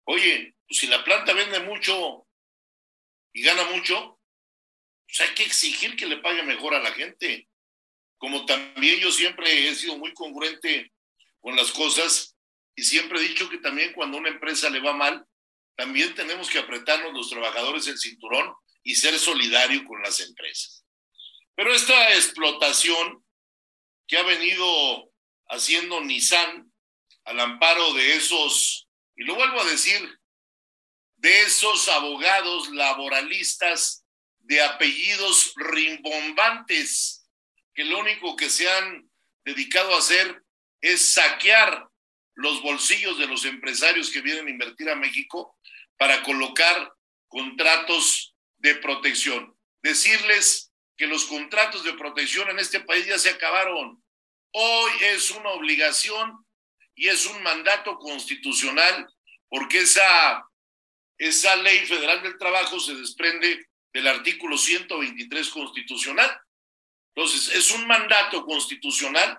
Oye, 0.04 0.54
pues 0.66 0.80
si 0.80 0.86
la 0.86 1.04
planta 1.04 1.32
vende 1.32 1.60
mucho 1.60 2.26
y 3.32 3.42
gana 3.42 3.64
mucho, 3.70 4.20
pues 5.06 5.20
hay 5.20 5.34
que 5.34 5.44
exigir 5.44 5.96
que 5.96 6.06
le 6.06 6.18
pague 6.18 6.42
mejor 6.42 6.74
a 6.74 6.82
la 6.82 6.92
gente. 6.92 7.48
Como 8.18 8.46
también 8.46 9.00
yo 9.00 9.10
siempre 9.10 9.68
he 9.68 9.74
sido 9.74 9.96
muy 9.96 10.12
congruente 10.14 10.92
con 11.40 11.56
las 11.56 11.72
cosas 11.72 12.36
y 12.74 12.82
siempre 12.82 13.18
he 13.18 13.28
dicho 13.28 13.48
que 13.48 13.58
también 13.58 13.92
cuando 13.92 14.18
una 14.18 14.28
empresa 14.28 14.70
le 14.70 14.80
va 14.80 14.92
mal, 14.92 15.24
también 15.76 16.14
tenemos 16.14 16.48
que 16.48 16.58
apretarnos 16.58 17.12
los 17.12 17.30
trabajadores 17.30 17.86
el 17.86 17.98
cinturón 17.98 18.54
y 18.82 18.94
ser 18.94 19.18
solidario 19.18 19.84
con 19.84 20.02
las 20.02 20.20
empresas. 20.20 20.84
Pero 21.54 21.72
esta 21.72 22.10
explotación 22.14 23.21
que 24.12 24.18
ha 24.18 24.24
venido 24.24 25.10
haciendo 25.48 26.02
Nissan 26.02 26.70
al 27.24 27.40
amparo 27.40 27.94
de 27.94 28.16
esos, 28.16 28.86
y 29.16 29.24
lo 29.24 29.36
vuelvo 29.36 29.58
a 29.58 29.64
decir, 29.64 30.06
de 31.16 31.40
esos 31.40 31.88
abogados 31.88 32.68
laboralistas 32.72 34.04
de 34.40 34.60
apellidos 34.60 35.54
rimbombantes 35.56 37.26
que 37.72 37.86
lo 37.86 38.00
único 38.00 38.36
que 38.36 38.50
se 38.50 38.70
han 38.70 39.10
dedicado 39.46 39.94
a 39.94 40.00
hacer 40.00 40.42
es 40.82 41.14
saquear 41.14 41.88
los 42.34 42.60
bolsillos 42.60 43.16
de 43.16 43.28
los 43.28 43.46
empresarios 43.46 44.10
que 44.10 44.20
vienen 44.20 44.46
a 44.46 44.50
invertir 44.50 44.90
a 44.90 44.94
México 44.94 45.56
para 45.96 46.22
colocar 46.22 46.92
contratos 47.28 48.36
de 48.58 48.74
protección. 48.74 49.56
Decirles 49.82 50.70
que 50.98 51.06
los 51.06 51.24
contratos 51.24 51.82
de 51.82 51.94
protección 51.94 52.50
en 52.50 52.58
este 52.58 52.80
país 52.80 53.06
ya 53.06 53.18
se 53.18 53.30
acabaron. 53.30 54.01
Hoy 54.52 54.92
es 55.00 55.30
una 55.30 55.50
obligación 55.50 56.44
y 56.94 57.08
es 57.08 57.26
un 57.26 57.42
mandato 57.42 57.98
constitucional 57.98 59.08
porque 59.48 59.80
esa, 59.80 60.46
esa 61.18 61.56
ley 61.56 61.86
federal 61.86 62.22
del 62.22 62.36
trabajo 62.38 62.78
se 62.78 62.94
desprende 62.94 63.66
del 63.92 64.08
artículo 64.08 64.56
123 64.56 65.48
constitucional. 65.48 66.40
Entonces, 67.14 67.54
es 67.54 67.70
un 67.70 67.86
mandato 67.86 68.44
constitucional 68.44 69.38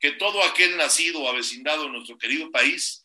que 0.00 0.12
todo 0.12 0.42
aquel 0.44 0.76
nacido 0.76 1.20
o 1.20 1.28
avecindado 1.28 1.86
en 1.86 1.92
nuestro 1.92 2.18
querido 2.18 2.50
país 2.50 3.04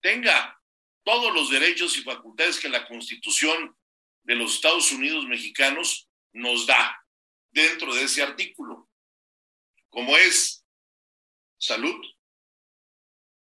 tenga 0.00 0.58
todos 1.02 1.32
los 1.34 1.50
derechos 1.50 1.96
y 1.96 2.02
facultades 2.02 2.58
que 2.58 2.68
la 2.68 2.86
constitución 2.86 3.76
de 4.22 4.34
los 4.34 4.54
Estados 4.54 4.90
Unidos 4.92 5.26
mexicanos 5.26 6.08
nos 6.32 6.66
da 6.66 6.98
dentro 7.50 7.94
de 7.94 8.04
ese 8.04 8.22
artículo, 8.22 8.88
como 9.90 10.16
es 10.16 10.63
salud, 11.64 11.96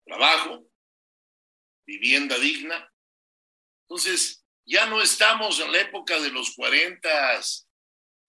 trabajo, 0.06 0.68
vivienda 1.86 2.38
digna. 2.38 2.94
Entonces, 3.84 4.46
ya 4.66 4.86
no 4.88 5.02
estamos 5.02 5.60
en 5.60 5.72
la 5.72 5.82
época 5.82 6.20
de 6.20 6.30
los 6.30 6.56
40, 6.56 7.42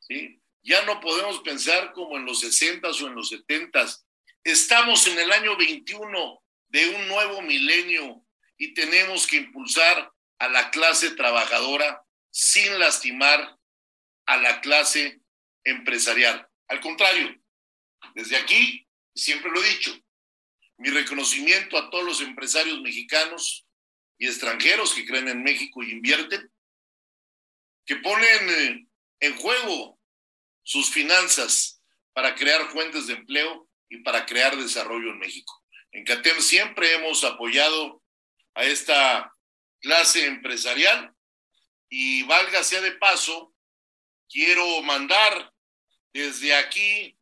¿sí? 0.00 0.40
Ya 0.64 0.84
no 0.84 1.00
podemos 1.00 1.40
pensar 1.40 1.92
como 1.92 2.16
en 2.16 2.24
los 2.24 2.40
60 2.40 2.88
o 2.88 3.06
en 3.08 3.14
los 3.14 3.28
70. 3.30 3.84
Estamos 4.44 5.06
en 5.08 5.18
el 5.18 5.32
año 5.32 5.56
21 5.56 6.42
de 6.68 6.88
un 6.94 7.08
nuevo 7.08 7.42
milenio 7.42 8.24
y 8.56 8.74
tenemos 8.74 9.26
que 9.26 9.36
impulsar 9.36 10.12
a 10.38 10.48
la 10.48 10.70
clase 10.70 11.10
trabajadora 11.12 12.02
sin 12.30 12.78
lastimar 12.78 13.58
a 14.26 14.36
la 14.36 14.60
clase 14.60 15.20
empresarial. 15.64 16.48
Al 16.68 16.80
contrario, 16.80 17.36
desde 18.14 18.36
aquí, 18.36 18.86
siempre 19.14 19.50
lo 19.50 19.62
he 19.62 19.68
dicho, 19.68 19.94
mi 20.78 20.90
reconocimiento 20.90 21.78
a 21.78 21.90
todos 21.90 22.04
los 22.04 22.20
empresarios 22.20 22.80
mexicanos 22.80 23.66
y 24.18 24.26
extranjeros 24.26 24.94
que 24.94 25.06
creen 25.06 25.28
en 25.28 25.42
México 25.42 25.82
y 25.82 25.92
invierten, 25.92 26.50
que 27.84 27.96
ponen 27.96 28.50
eh, 28.50 28.86
en 29.20 29.36
juego 29.36 29.98
sus 30.62 30.90
finanzas 30.90 31.82
para 32.12 32.34
crear 32.34 32.70
fuentes 32.70 33.06
de 33.06 33.14
empleo 33.14 33.68
y 33.88 33.98
para 33.98 34.26
crear 34.26 34.56
desarrollo 34.56 35.10
en 35.10 35.18
México. 35.18 35.62
En 35.92 36.04
CATEM 36.04 36.40
siempre 36.40 36.94
hemos 36.94 37.24
apoyado 37.24 38.02
a 38.54 38.64
esta 38.64 39.32
clase 39.80 40.26
empresarial 40.26 41.14
y 41.88 42.22
valga 42.22 42.62
sea 42.62 42.80
de 42.80 42.92
paso, 42.92 43.54
quiero 44.28 44.82
mandar 44.82 45.52
desde 46.12 46.54
aquí 46.54 47.16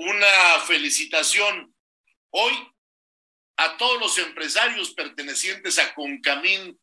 una 0.00 0.60
felicitación 0.66 1.74
hoy 2.30 2.54
a 3.58 3.76
todos 3.76 4.00
los 4.00 4.16
empresarios 4.16 4.94
pertenecientes 4.94 5.78
a 5.78 5.92
Concamín 5.92 6.80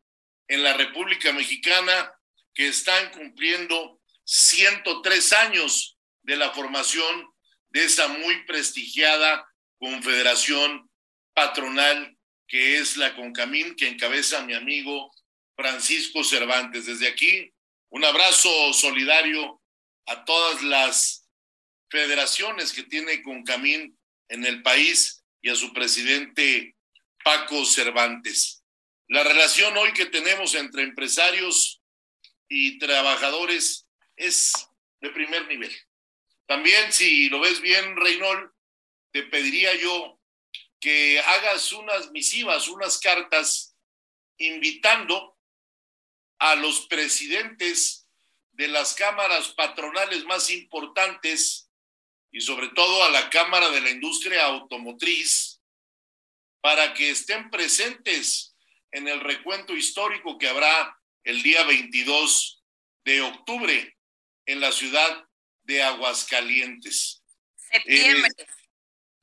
en 0.47 0.63
la 0.63 0.73
República 0.73 1.33
Mexicana 1.33 2.13
que 2.53 2.67
están 2.67 3.09
cumpliendo 3.13 3.99
103 4.23 5.33
años 5.33 5.97
de 6.21 6.35
la 6.35 6.51
formación 6.51 7.27
de 7.69 7.85
esa 7.85 8.07
muy 8.07 8.45
prestigiada 8.45 9.47
confederación 9.79 10.87
patronal 11.33 12.15
que 12.47 12.77
es 12.77 12.97
la 12.97 13.15
Concamín 13.15 13.75
que 13.75 13.87
encabeza 13.87 14.45
mi 14.45 14.53
amigo 14.53 15.11
Francisco 15.55 16.23
Cervantes. 16.23 16.85
Desde 16.85 17.07
aquí, 17.07 17.51
un 17.89 18.05
abrazo 18.05 18.73
solidario 18.73 19.59
a 20.05 20.23
todas 20.23 20.61
las 20.61 21.26
federaciones 21.89 22.73
que 22.73 22.83
tiene 22.83 23.21
Concamín 23.21 23.97
en 24.29 24.45
el 24.45 24.61
país 24.61 25.23
y 25.41 25.49
a 25.49 25.55
su 25.55 25.73
presidente 25.73 26.75
Paco 27.23 27.65
Cervantes. 27.65 28.63
La 29.07 29.23
relación 29.23 29.77
hoy 29.77 29.93
que 29.93 30.05
tenemos 30.07 30.55
entre 30.55 30.83
empresarios 30.83 31.81
y 32.49 32.77
trabajadores 32.79 33.87
es 34.15 34.53
de 34.99 35.09
primer 35.11 35.47
nivel. 35.47 35.73
También, 36.45 36.91
si 36.91 37.29
lo 37.29 37.39
ves 37.39 37.61
bien, 37.61 37.95
Reynol, 37.95 38.53
te 39.11 39.23
pediría 39.23 39.75
yo 39.75 40.19
que 40.79 41.19
hagas 41.19 41.71
unas 41.71 42.11
misivas, 42.11 42.67
unas 42.67 42.99
cartas, 42.99 43.75
invitando 44.37 45.37
a 46.39 46.55
los 46.55 46.87
presidentes 46.87 48.07
de 48.51 48.67
las 48.67 48.93
cámaras 48.93 49.49
patronales 49.49 50.23
más 50.25 50.49
importantes 50.51 51.66
y 52.37 52.41
sobre 52.41 52.69
todo 52.69 53.03
a 53.03 53.09
la 53.09 53.31
Cámara 53.31 53.71
de 53.71 53.81
la 53.81 53.89
Industria 53.89 54.45
Automotriz 54.45 55.59
para 56.61 56.93
que 56.93 57.09
estén 57.09 57.49
presentes 57.49 58.55
en 58.91 59.07
el 59.07 59.21
recuento 59.21 59.75
histórico 59.75 60.37
que 60.37 60.47
habrá 60.47 60.95
el 61.23 61.41
día 61.41 61.63
22 61.63 62.63
de 63.05 63.21
octubre 63.21 63.97
en 64.45 64.59
la 64.59 64.71
ciudad 64.71 65.25
de 65.63 65.81
Aguascalientes. 65.81 67.23
Septiembre. 67.55 68.29
Eh, 68.37 68.45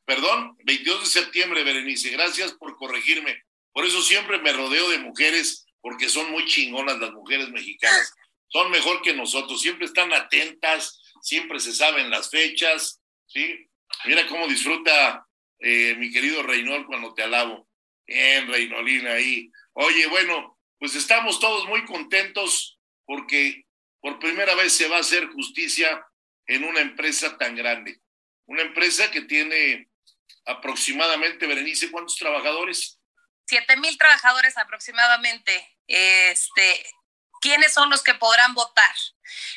perdón, 0.05 0.57
22 0.65 1.03
de 1.03 1.07
septiembre, 1.07 1.63
Berenice, 1.63 2.11
gracias 2.11 2.53
por 2.55 2.77
corregirme. 2.77 3.45
Por 3.73 3.87
eso 3.87 4.03
siempre 4.03 4.41
me 4.41 4.53
rodeo 4.53 4.91
de 4.91 4.99
mujeres, 4.99 5.67
porque 5.81 6.09
son 6.09 6.33
muy 6.33 6.47
chingonas 6.47 6.99
las 6.99 7.13
mujeres 7.13 7.49
mexicanas. 7.51 8.13
Son 8.49 8.71
mejor 8.71 9.03
que 9.03 9.13
nosotros, 9.13 9.61
siempre 9.61 9.87
están 9.87 10.13
atentas, 10.13 11.01
siempre 11.21 11.59
se 11.59 11.75
saben 11.75 12.09
las 12.09 12.31
fechas, 12.31 13.01
¿sí? 13.27 13.69
Mira 14.05 14.27
cómo 14.27 14.47
disfruta 14.49 15.27
eh, 15.59 15.95
mi 15.97 16.11
querido 16.13 16.43
Reynol 16.43 16.87
cuando 16.87 17.15
te 17.15 17.23
alabo. 17.23 17.69
Bien, 18.07 18.47
Reynolina 18.49 19.13
ahí. 19.13 19.51
Oye, 19.73 20.07
bueno, 20.09 20.59
pues 20.79 20.95
estamos 20.95 21.41
todos 21.41 21.67
muy 21.69 21.85
contentos 21.85 22.79
porque 23.07 23.65
por 24.01 24.19
primera 24.19 24.55
vez 24.55 24.73
se 24.73 24.89
va 24.89 24.99
a 24.99 25.01
hacer 25.01 25.27
justicia 25.29 26.07
en 26.47 26.65
una 26.65 26.81
empresa 26.81 27.39
tan 27.39 27.57
grande. 27.57 28.01
Una 28.47 28.63
empresa 28.63 29.11
que 29.11 29.23
tiene 29.23 29.89
aproximadamente, 30.45 31.47
Berenice, 31.47 31.91
¿cuántos 31.91 32.17
trabajadores? 32.17 33.01
Siete 33.47 33.77
mil 33.77 33.97
trabajadores 33.97 34.57
aproximadamente. 34.59 35.77
Este, 35.87 36.87
¿Quiénes 37.45 37.75
son 37.75 37.91
los 37.91 38.03
que 38.03 38.15
podrán 38.15 38.55
votar? 38.55 38.95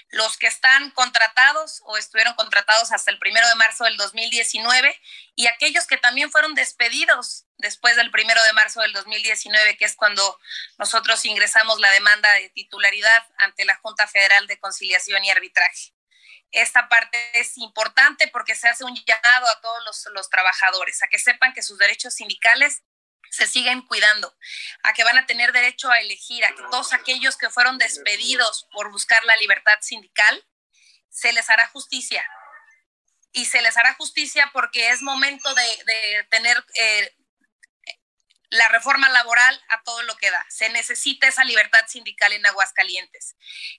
Los 0.09 0.35
que 0.35 0.47
están 0.47 0.91
contratados 0.91 1.81
o 1.85 1.97
estuvieron 1.97 2.33
contratados 2.33 2.91
hasta 2.91 3.11
el 3.11 3.17
primero 3.17 3.47
de 3.47 3.55
marzo 3.55 3.85
del 3.85 3.95
2019 3.95 5.01
y 5.37 5.47
aquellos 5.47 5.87
que 5.87 5.95
también 5.95 6.29
fueron 6.29 6.53
despedidos 6.53 7.45
después 7.55 7.95
del 7.95 8.11
primero 8.11 8.43
de 8.43 8.51
marzo 8.51 8.81
del 8.81 8.91
2019, 8.91 9.77
que 9.77 9.85
es 9.85 9.95
cuando 9.95 10.37
nosotros 10.77 11.23
ingresamos 11.23 11.79
la 11.79 11.89
demanda 11.91 12.29
de 12.33 12.49
titularidad 12.49 13.25
ante 13.37 13.63
la 13.63 13.77
Junta 13.77 14.05
Federal 14.05 14.47
de 14.47 14.59
Conciliación 14.59 15.23
y 15.23 15.29
Arbitraje. 15.29 15.93
Esta 16.51 16.89
parte 16.89 17.39
es 17.39 17.57
importante 17.57 18.27
porque 18.27 18.55
se 18.55 18.67
hace 18.67 18.83
un 18.83 19.01
llamado 19.05 19.47
a 19.47 19.61
todos 19.61 19.85
los, 19.85 20.07
los 20.13 20.29
trabajadores 20.29 21.01
a 21.03 21.07
que 21.07 21.19
sepan 21.19 21.53
que 21.53 21.63
sus 21.63 21.77
derechos 21.77 22.15
sindicales 22.15 22.83
se 23.29 23.47
siguen 23.47 23.81
cuidando, 23.81 24.35
a 24.83 24.93
que 24.93 25.03
van 25.03 25.17
a 25.17 25.25
tener 25.25 25.51
derecho 25.51 25.91
a 25.91 25.99
elegir, 25.99 26.45
a 26.45 26.49
que 26.49 26.63
todos 26.71 26.93
aquellos 26.93 27.37
que 27.37 27.49
fueron 27.49 27.77
despedidos 27.77 28.67
por 28.71 28.91
buscar 28.91 29.23
la 29.25 29.35
libertad 29.37 29.77
sindical, 29.81 30.45
se 31.09 31.33
les 31.33 31.49
hará 31.49 31.67
justicia. 31.67 32.25
Y 33.31 33.45
se 33.45 33.61
les 33.61 33.77
hará 33.77 33.93
justicia 33.95 34.49
porque 34.53 34.89
es 34.89 35.01
momento 35.01 35.53
de, 35.53 35.83
de 35.85 36.27
tener 36.29 36.63
eh, 36.75 37.16
la 38.49 38.67
reforma 38.69 39.09
laboral 39.09 39.61
a 39.69 39.81
todo 39.83 40.01
lo 40.03 40.15
que 40.15 40.31
da. 40.31 40.45
Se 40.49 40.69
necesita 40.69 41.27
esa 41.27 41.43
libertad 41.43 41.81
sindical 41.87 42.31
en 42.31 42.45
Aguascalientes. 42.45 43.35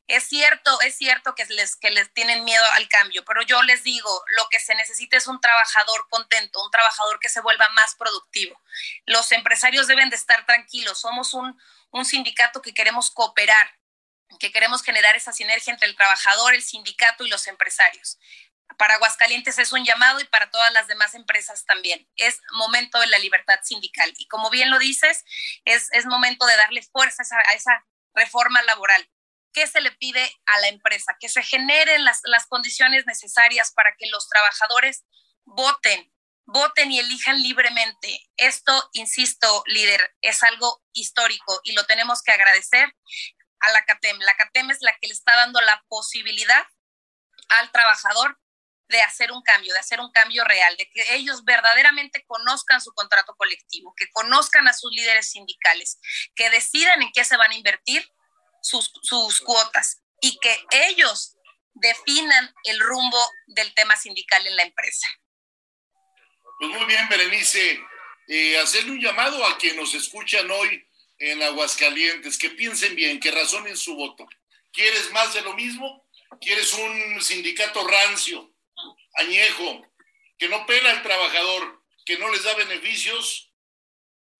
Es 0.07 0.25
cierto, 0.29 0.81
es 0.83 0.97
cierto 0.97 1.35
que 1.35 1.47
les, 1.47 1.77
que 1.77 1.91
les 1.91 2.13
tienen 2.13 2.45
miedo 2.45 2.65
al 2.75 2.89
cambio, 2.89 3.25
pero 3.25 3.43
yo 3.43 3.63
les 3.63 3.83
digo, 3.83 4.25
lo 4.37 4.49
que 4.51 4.61
se 4.61 4.75
necesita 4.75 5.17
es 5.17 5.27
un 5.27 5.41
trabajador 5.41 6.07
contento, 6.11 6.63
un 6.63 6.71
trabajador 6.71 7.19
que 7.19 7.29
se 7.29 7.41
vuelva 7.41 7.69
más 7.71 7.95
productivo. 7.95 8.61
Los 9.07 9.33
empresarios 9.33 9.87
deben 9.87 10.11
de 10.11 10.17
estar 10.17 10.45
tranquilos. 10.45 11.01
Somos 11.01 11.33
un, 11.33 11.59
un 11.91 12.05
sindicato 12.05 12.61
que 12.61 12.75
queremos 12.75 13.11
cooperar, 13.11 13.79
que 14.39 14.53
queremos 14.53 14.83
generar 14.83 15.17
esa 15.17 15.33
sinergia 15.33 15.73
entre 15.73 15.89
el 15.89 15.97
trabajador, 15.97 16.55
el 16.55 16.63
sindicato 16.63 17.25
y 17.25 17.31
los 17.31 17.47
empresarios 17.47 18.19
para 18.77 18.95
Aguascalientes 18.95 19.59
es 19.59 19.73
un 19.73 19.85
llamado 19.85 20.21
y 20.21 20.25
para 20.25 20.51
todas 20.51 20.73
las 20.73 20.87
demás 20.87 21.15
empresas 21.15 21.65
también. 21.65 22.09
Es 22.17 22.41
momento 22.53 23.01
de 23.01 23.07
la 23.07 23.19
libertad 23.19 23.59
sindical. 23.63 24.13
Y 24.19 24.27
como 24.29 24.51
bien 24.51 24.71
lo 24.71 24.79
dices, 24.79 25.25
es, 25.65 25.89
es 25.93 26.07
momento 26.07 26.47
de 26.47 26.57
darle 26.57 26.83
fuerza 26.83 27.23
a 27.47 27.55
esa, 27.55 27.85
reforma 28.15 28.63
laboral. 28.63 29.09
¿Qué 29.53 29.67
se 29.67 29.81
le 29.81 29.93
pide 29.93 30.29
a 30.47 30.61
la 30.61 30.69
empresa? 30.69 31.17
Que 31.21 31.29
se 31.29 31.43
generen 31.43 32.05
las, 32.05 32.21
las 32.25 32.47
condiciones 32.47 33.07
necesarias 33.07 33.73
para 33.73 33.95
que 33.97 34.09
los 34.09 34.29
trabajadores 34.29 35.05
voten, 35.45 36.13
voten 36.45 36.91
y 36.91 36.99
elijan 36.99 37.41
libremente. 37.41 38.29
Esto, 38.37 38.91
insisto, 38.93 39.63
líder, 39.67 40.17
es 40.21 40.43
algo 40.43 40.83
histórico 40.93 41.61
y 41.65 41.73
lo 41.73 41.87
tenemos 41.87 42.23
que 42.23 42.33
agradecer 42.33 42.93
a 43.61 43.71
la 43.71 43.85
CATEM. 43.85 44.19
La 44.19 44.37
CATEM 44.37 44.71
es 44.71 44.79
la 44.81 44.97
que 45.01 45.07
le 45.07 45.15
está 45.15 45.37
dando 45.37 45.61
la 45.61 45.85
posibilidad 45.89 46.67
al 47.49 47.71
trabajador 47.71 48.39
de 48.89 49.01
hacer 49.03 49.33
un 49.33 49.43
cambio, 49.43 49.73
de 49.73 49.81
hacer 49.81 50.01
un 50.01 50.11
cambio 50.13 50.45
real, 50.45 50.77
de 50.77 50.91
que 50.91 51.15
ellos 51.15 51.45
verdaderamente 51.45 52.25
conozcan 52.27 52.81
su 52.81 52.93
contrato 52.93 53.35
colectivo, 53.37 53.95
que 53.97 54.11
conozcan 54.11 54.67
a 54.67 54.73
sus 54.73 54.91
líderes 54.93 55.31
sindicales, 55.31 55.99
que 56.35 56.51
decidan 56.51 57.03
en 57.03 57.13
qué 57.13 57.25
se 57.25 57.37
van 57.37 57.51
a 57.51 57.55
invertir 57.55 58.07
sus, 58.63 59.41
cuotas 59.41 60.03
y 60.21 60.39
que 60.41 60.57
ellos 60.71 61.37
definan 61.75 62.53
el 62.65 62.81
rumbo 62.81 63.31
del 63.47 63.73
tema 63.75 63.97
sindical 63.97 64.47
en 64.47 64.57
la 64.57 64.63
empresa. 64.63 65.07
Pues 66.59 66.71
muy 66.71 66.87
bien, 66.87 67.09
Berenice. 67.09 67.81
Eh, 68.27 68.59
hacerle 68.59 68.93
un 68.93 69.01
llamado 69.01 69.47
a 69.47 69.57
quienes 69.57 69.79
nos 69.79 69.95
escuchan 69.95 70.51
hoy 70.51 70.87
en 71.19 71.43
Aguascalientes, 71.43 72.37
que 72.37 72.51
piensen 72.51 72.95
bien, 72.95 73.21
que 73.21 73.31
razonen 73.31 73.77
su 73.77 73.95
voto. 73.95 74.27
¿Quieres 74.73 75.11
más 75.13 75.35
de 75.35 75.43
lo 75.43 75.55
mismo? 75.55 76.07
¿Quieres 76.41 76.73
un 76.75 77.23
sindicato 77.23 77.87
rancio? 77.87 78.55
Añejo, 79.15 79.87
que 80.39 80.49
no 80.49 80.67
pela 80.67 80.91
al 80.91 81.03
trabajador, 81.03 81.83
que 82.05 82.19
no 82.19 82.31
les 82.31 82.43
da 82.45 82.55
beneficios? 82.55 83.53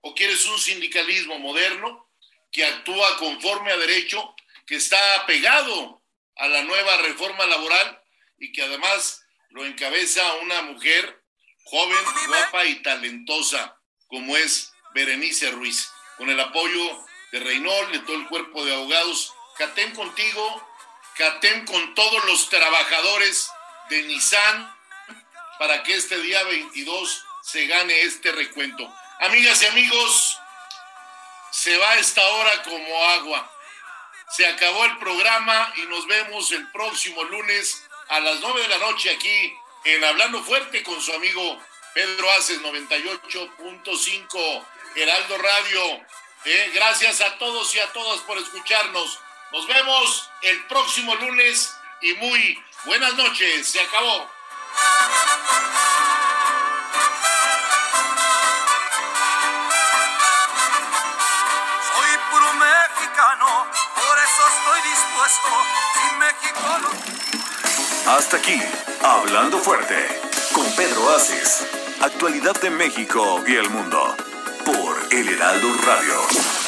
¿O 0.01 0.15
quieres 0.15 0.45
un 0.47 0.59
sindicalismo 0.59 1.39
moderno 1.39 2.09
que 2.53 2.65
actúa 2.65 3.19
conforme 3.19 3.73
a 3.73 3.77
derecho, 3.77 4.35
que 4.67 4.77
está 4.77 5.17
apegado 5.17 6.03
a 6.37 6.49
la 6.49 6.63
nueva 6.63 6.97
reforma 6.99 7.47
laboral 7.47 8.03
y 8.39 8.53
que 8.53 8.63
además 8.63 9.25
lo 9.51 9.67
encabeza 9.67 10.35
una 10.37 10.63
mujer 10.63 11.23
joven, 11.65 12.05
guapa 12.29 12.65
y 12.67 12.77
talentosa, 12.77 13.79
como 14.07 14.37
es 14.37 14.73
Berenice 14.95 15.51
Ruiz, 15.51 15.91
con 16.17 16.31
el 16.31 16.41
apoyo 16.41 17.05
de 17.33 17.41
Reynol, 17.41 17.93
de 17.93 17.99
todo 18.01 18.17
el 18.17 18.29
cuerpo 18.29 18.65
de 18.65 18.75
abogados. 18.75 19.35
Catén 19.57 19.95
contigo, 19.95 20.69
Catén 21.17 21.67
con 21.67 21.95
todos 21.95 22.25
los 22.27 22.49
trabajadores 22.49 23.51
de 23.89 24.03
Nissan 24.03 24.77
para 25.59 25.83
que 25.83 25.95
este 25.95 26.21
día 26.21 26.43
22 26.45 27.25
se 27.43 27.67
gane 27.67 28.03
este 28.03 28.31
recuento. 28.33 28.95
Amigas 29.21 29.63
y 29.63 29.67
amigos, 29.67 30.39
se 31.51 31.77
va 31.79 31.97
esta 31.97 32.27
hora 32.27 32.63
como 32.63 33.05
agua. 33.11 33.51
Se 34.31 34.47
acabó 34.47 34.85
el 34.85 34.99
programa 34.99 35.73
y 35.77 35.83
nos 35.87 36.07
vemos 36.07 36.53
el 36.53 36.71
próximo 36.71 37.25
lunes 37.25 37.89
a 38.09 38.21
las 38.21 38.41
9 38.41 38.63
de 38.63 38.69
la 38.69 38.79
noche 38.79 39.11
aquí 39.11 39.53
en 39.85 40.05
Hablando 40.05 40.43
Fuerte 40.43 40.83
con 40.83 41.01
su 41.01 41.13
amigo 41.15 41.63
Pedro 41.95 42.31
Aces 42.33 42.61
98.5 42.63 44.67
Heraldo 44.95 45.39
Radio. 45.39 46.07
Eh, 46.45 46.71
gracias 46.75 47.21
a 47.21 47.39
todos 47.39 47.75
y 47.75 47.81
a 47.81 47.93
todas 47.93 48.21
por 48.21 48.39
escucharnos. 48.39 49.19
Nos 49.53 49.67
vemos 49.67 50.31
el 50.43 50.65
próximo 50.67 51.15
lunes 51.17 51.75
y 52.01 52.15
muy 52.15 52.63
buenas 52.85 53.15
noches. 53.15 53.67
Se 53.67 53.81
acabó. 53.81 54.29
Soy 61.89 62.11
puro 62.31 62.53
mexicano, 62.55 63.67
por 63.95 64.19
eso 64.19 64.43
estoy 64.49 64.81
dispuesto. 64.91 65.49
Si 65.95 66.07
México 66.17 66.61
Hasta 68.07 68.37
aquí, 68.37 68.63
Hablando 69.03 69.59
Fuerte, 69.59 70.21
con 70.53 70.71
Pedro 70.77 71.15
Aces. 71.15 71.67
Actualidad 72.01 72.61
de 72.61 72.71
México 72.71 73.43
y 73.47 73.57
el 73.57 73.69
mundo. 73.71 74.17
Por 74.65 75.13
El 75.13 75.29
Heraldo 75.29 75.75
Radio. 75.85 76.68